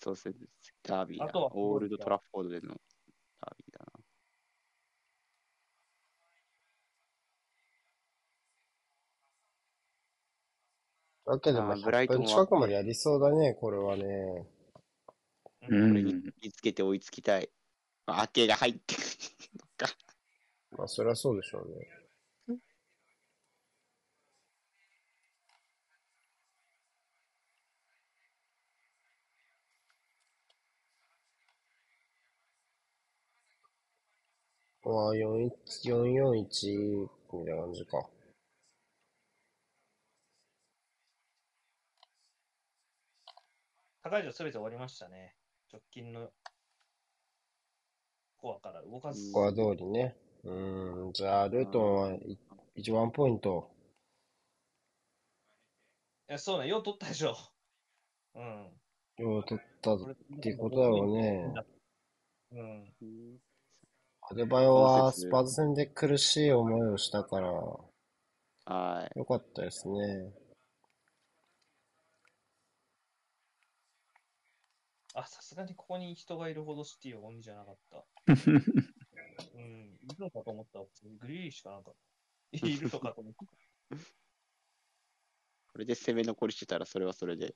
[0.00, 0.34] そうですね。
[0.82, 1.50] ダービーだあとは。
[1.56, 2.68] オールドトラッフォードでの
[3.40, 3.92] ダービーだな。
[11.26, 14.46] わけでもあーブライ100トン近くまでやりそうだね、これはね。
[15.68, 16.32] うこれにん。
[16.42, 17.50] 見つけて追いつきたい。
[18.06, 19.06] まあ、明けが入ってくる
[19.58, 19.96] のか。
[20.78, 21.96] まあ、そりゃそうでしょうね。
[34.84, 35.50] まあ、4-1
[35.90, 38.08] 441みたいな感じか。
[44.04, 45.34] 高い上すべて終わりましたね。
[45.72, 46.30] 直近の
[48.38, 49.32] コアから動かず。
[49.32, 50.16] ここは通りね。
[50.44, 52.38] うーん、じゃあ、ルートンはい
[52.76, 53.70] 1ワンポイント。
[56.28, 57.36] いや、そうね、よう取ったでしょ。
[58.34, 59.24] うん。
[59.24, 59.98] よう取ったっ
[60.42, 61.54] てことだろうね。
[62.52, 62.92] うん。
[64.28, 69.18] アデバヨはスパーズ戦で苦しい思いをしたから、はい。
[69.18, 70.32] よかったですね。
[75.18, 78.04] あ、さすがにここに人がいるほどシティは鬼じゃなかった。
[78.28, 79.98] うん。
[80.02, 80.84] いるのかと思ったら、
[81.18, 81.92] グリーリッシュかなんか。
[82.52, 83.46] いるのかと思った。
[85.72, 87.54] これで攻め残りしてたらそれはそれで。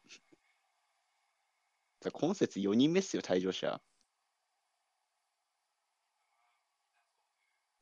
[2.12, 3.82] 今節4人目っすよ、退場者。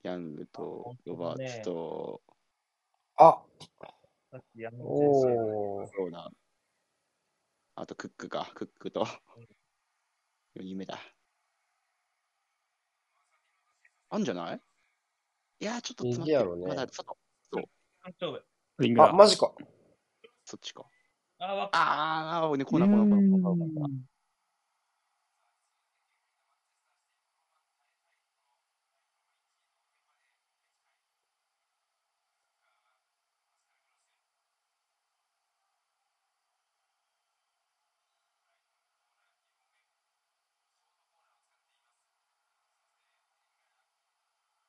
[0.02, 2.20] ヤングとロバーツと、
[3.16, 3.44] あ
[4.32, 5.86] さっき山本先生おー。
[5.86, 6.32] そうだ。
[7.76, 9.06] あとクックか、クックと4
[9.46, 9.57] 人
[10.74, 10.98] 目だ。
[14.10, 14.60] あんじゃない？
[15.60, 16.56] いやー、ちょっと詰まってる。
[16.58, 17.16] ねまだ外、
[18.00, 18.44] 半勝負。
[18.78, 19.52] リあ、マジか。
[20.44, 20.86] そっちか。
[21.38, 23.90] あ、わかあー、ね、コーナーコーナーコーナーコーナーコーナーコーナー。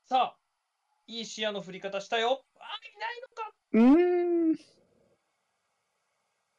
[0.09, 0.37] さあ、
[1.05, 2.43] いい視野の振り方したよ。
[2.55, 3.53] あ、いないのか。
[3.73, 4.57] うーん。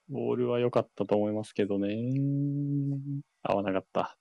[0.08, 1.96] ボールは良かったと思いますけどね。
[3.42, 4.16] 合わなかった。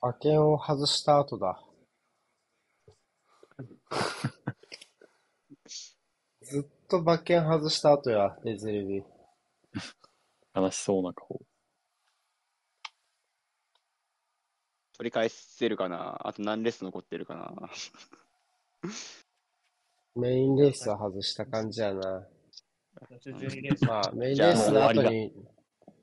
[0.00, 1.60] 馬券を外した後だ。
[6.42, 9.02] ずっと馬券外した後や、レズレビ。
[10.54, 11.47] 悲しそうな顔。
[14.98, 16.20] 取り返せるかな？
[16.26, 17.70] あと何レース残ってるかな？
[20.16, 22.26] メインレースは外した感じやな。
[23.00, 23.84] 私12レース。
[23.84, 25.32] まあ、メインレースの後に、い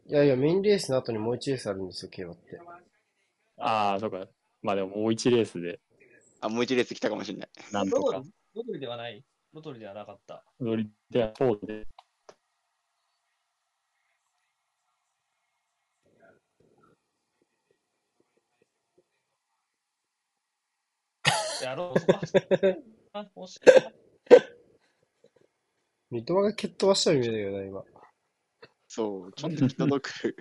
[0.08, 2.60] やいや、メインレースの後にもう1レースあるんですよ、競馬って。
[3.58, 4.26] ああ、そうか。
[4.62, 5.82] まあでももう1レースで。
[6.40, 7.50] あ、もう一列来たかもしれない。
[7.74, 8.24] なんとか
[8.56, 8.80] ロトリ。
[8.80, 9.22] ではない
[9.54, 10.46] ロトリではなかった。
[10.62, 11.86] ノリではそうで。
[21.66, 22.00] やろう。
[23.48, 23.60] しい。
[26.12, 27.84] 三笘が蹴っ飛ばしたように見えたけどな、今。
[28.88, 30.36] そう、ちょっと届く。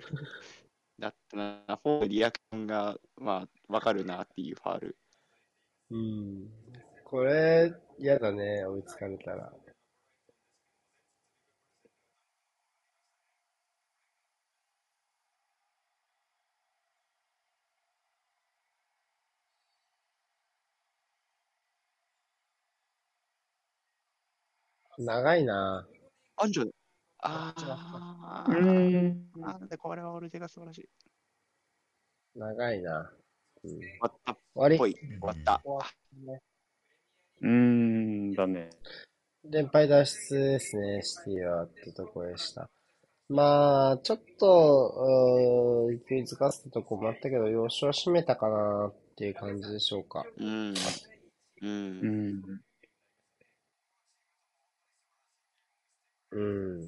[0.99, 4.97] だったな、フォーのリアクションが、まあ、わかるなっていうファール。
[5.91, 6.49] うん。
[7.03, 9.51] これ、嫌だね、追いつかれたら。
[24.97, 25.87] 長いな。
[26.37, 26.69] アンジョ
[27.19, 29.29] あこっちがあうーん。
[29.37, 30.89] なんでこれはオルテが素晴らしい。
[32.35, 33.11] 長いな。
[33.63, 34.93] うん、終終わったっわりぽい。
[34.93, 35.61] 終わった。
[37.41, 38.69] うーんだね。
[39.49, 42.69] 連敗脱出ですね、シティはってとこでした。
[43.27, 50.25] まあ、ちょっと、うー勢いづかせたとこもあったけど、要所は締めたかなっていう感じでしょうか。
[50.37, 50.73] うん。
[50.73, 50.75] う。
[51.61, 52.61] うん
[56.39, 56.81] ん。
[56.81, 56.87] うん。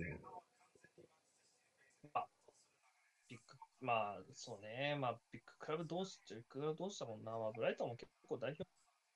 [3.29, 4.97] ビッグ、まあ、そうね。
[4.99, 7.37] まあ、ビッグクラブ同士っちゃビッグクラブ同士だもんな。
[7.37, 8.63] まあ、ブライトンも結構代表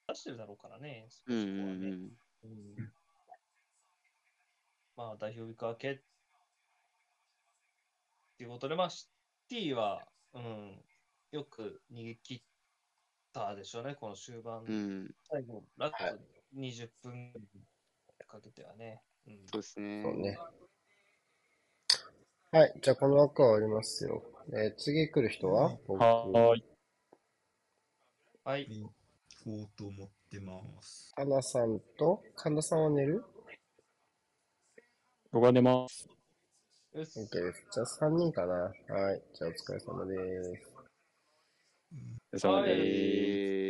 [0.07, 1.07] 出してるだろうからね。
[1.09, 1.37] そこうん。
[1.37, 1.89] うそこはね。
[1.89, 1.91] ん。
[2.43, 2.91] うん
[4.97, 5.99] まあ、代表ウィーク明けっ
[8.37, 9.09] ていうことで、まあ、シ
[9.47, 10.85] ティは、うん、
[11.31, 12.41] よく逃げ切っ
[13.33, 14.63] たでしょうね、この終盤。
[14.63, 15.15] うん。
[15.29, 16.19] 最後、ラスはいト
[16.53, 17.33] 20分
[18.27, 19.01] かけてはね。
[19.27, 20.01] うん、そうですね。
[20.03, 20.37] そうね。
[22.51, 24.23] はい、じゃあこの枠は終わりますよ。
[24.53, 25.77] えー次来る人は？
[25.87, 26.01] 僕。
[26.01, 26.65] はーい。
[28.43, 28.65] はい。
[29.43, 31.11] フォート持ってます。
[31.15, 33.23] 花さんと神田さんは寝る？
[35.31, 36.09] 僕が出ます。
[36.93, 37.65] よし ?OK です。
[37.71, 38.53] じゃあ3人かな。
[38.53, 38.73] はい。
[39.33, 40.15] じゃあお疲れ様で
[40.57, 40.73] す。
[41.93, 42.81] うんお疲れ様はいです。
[42.83, 43.60] え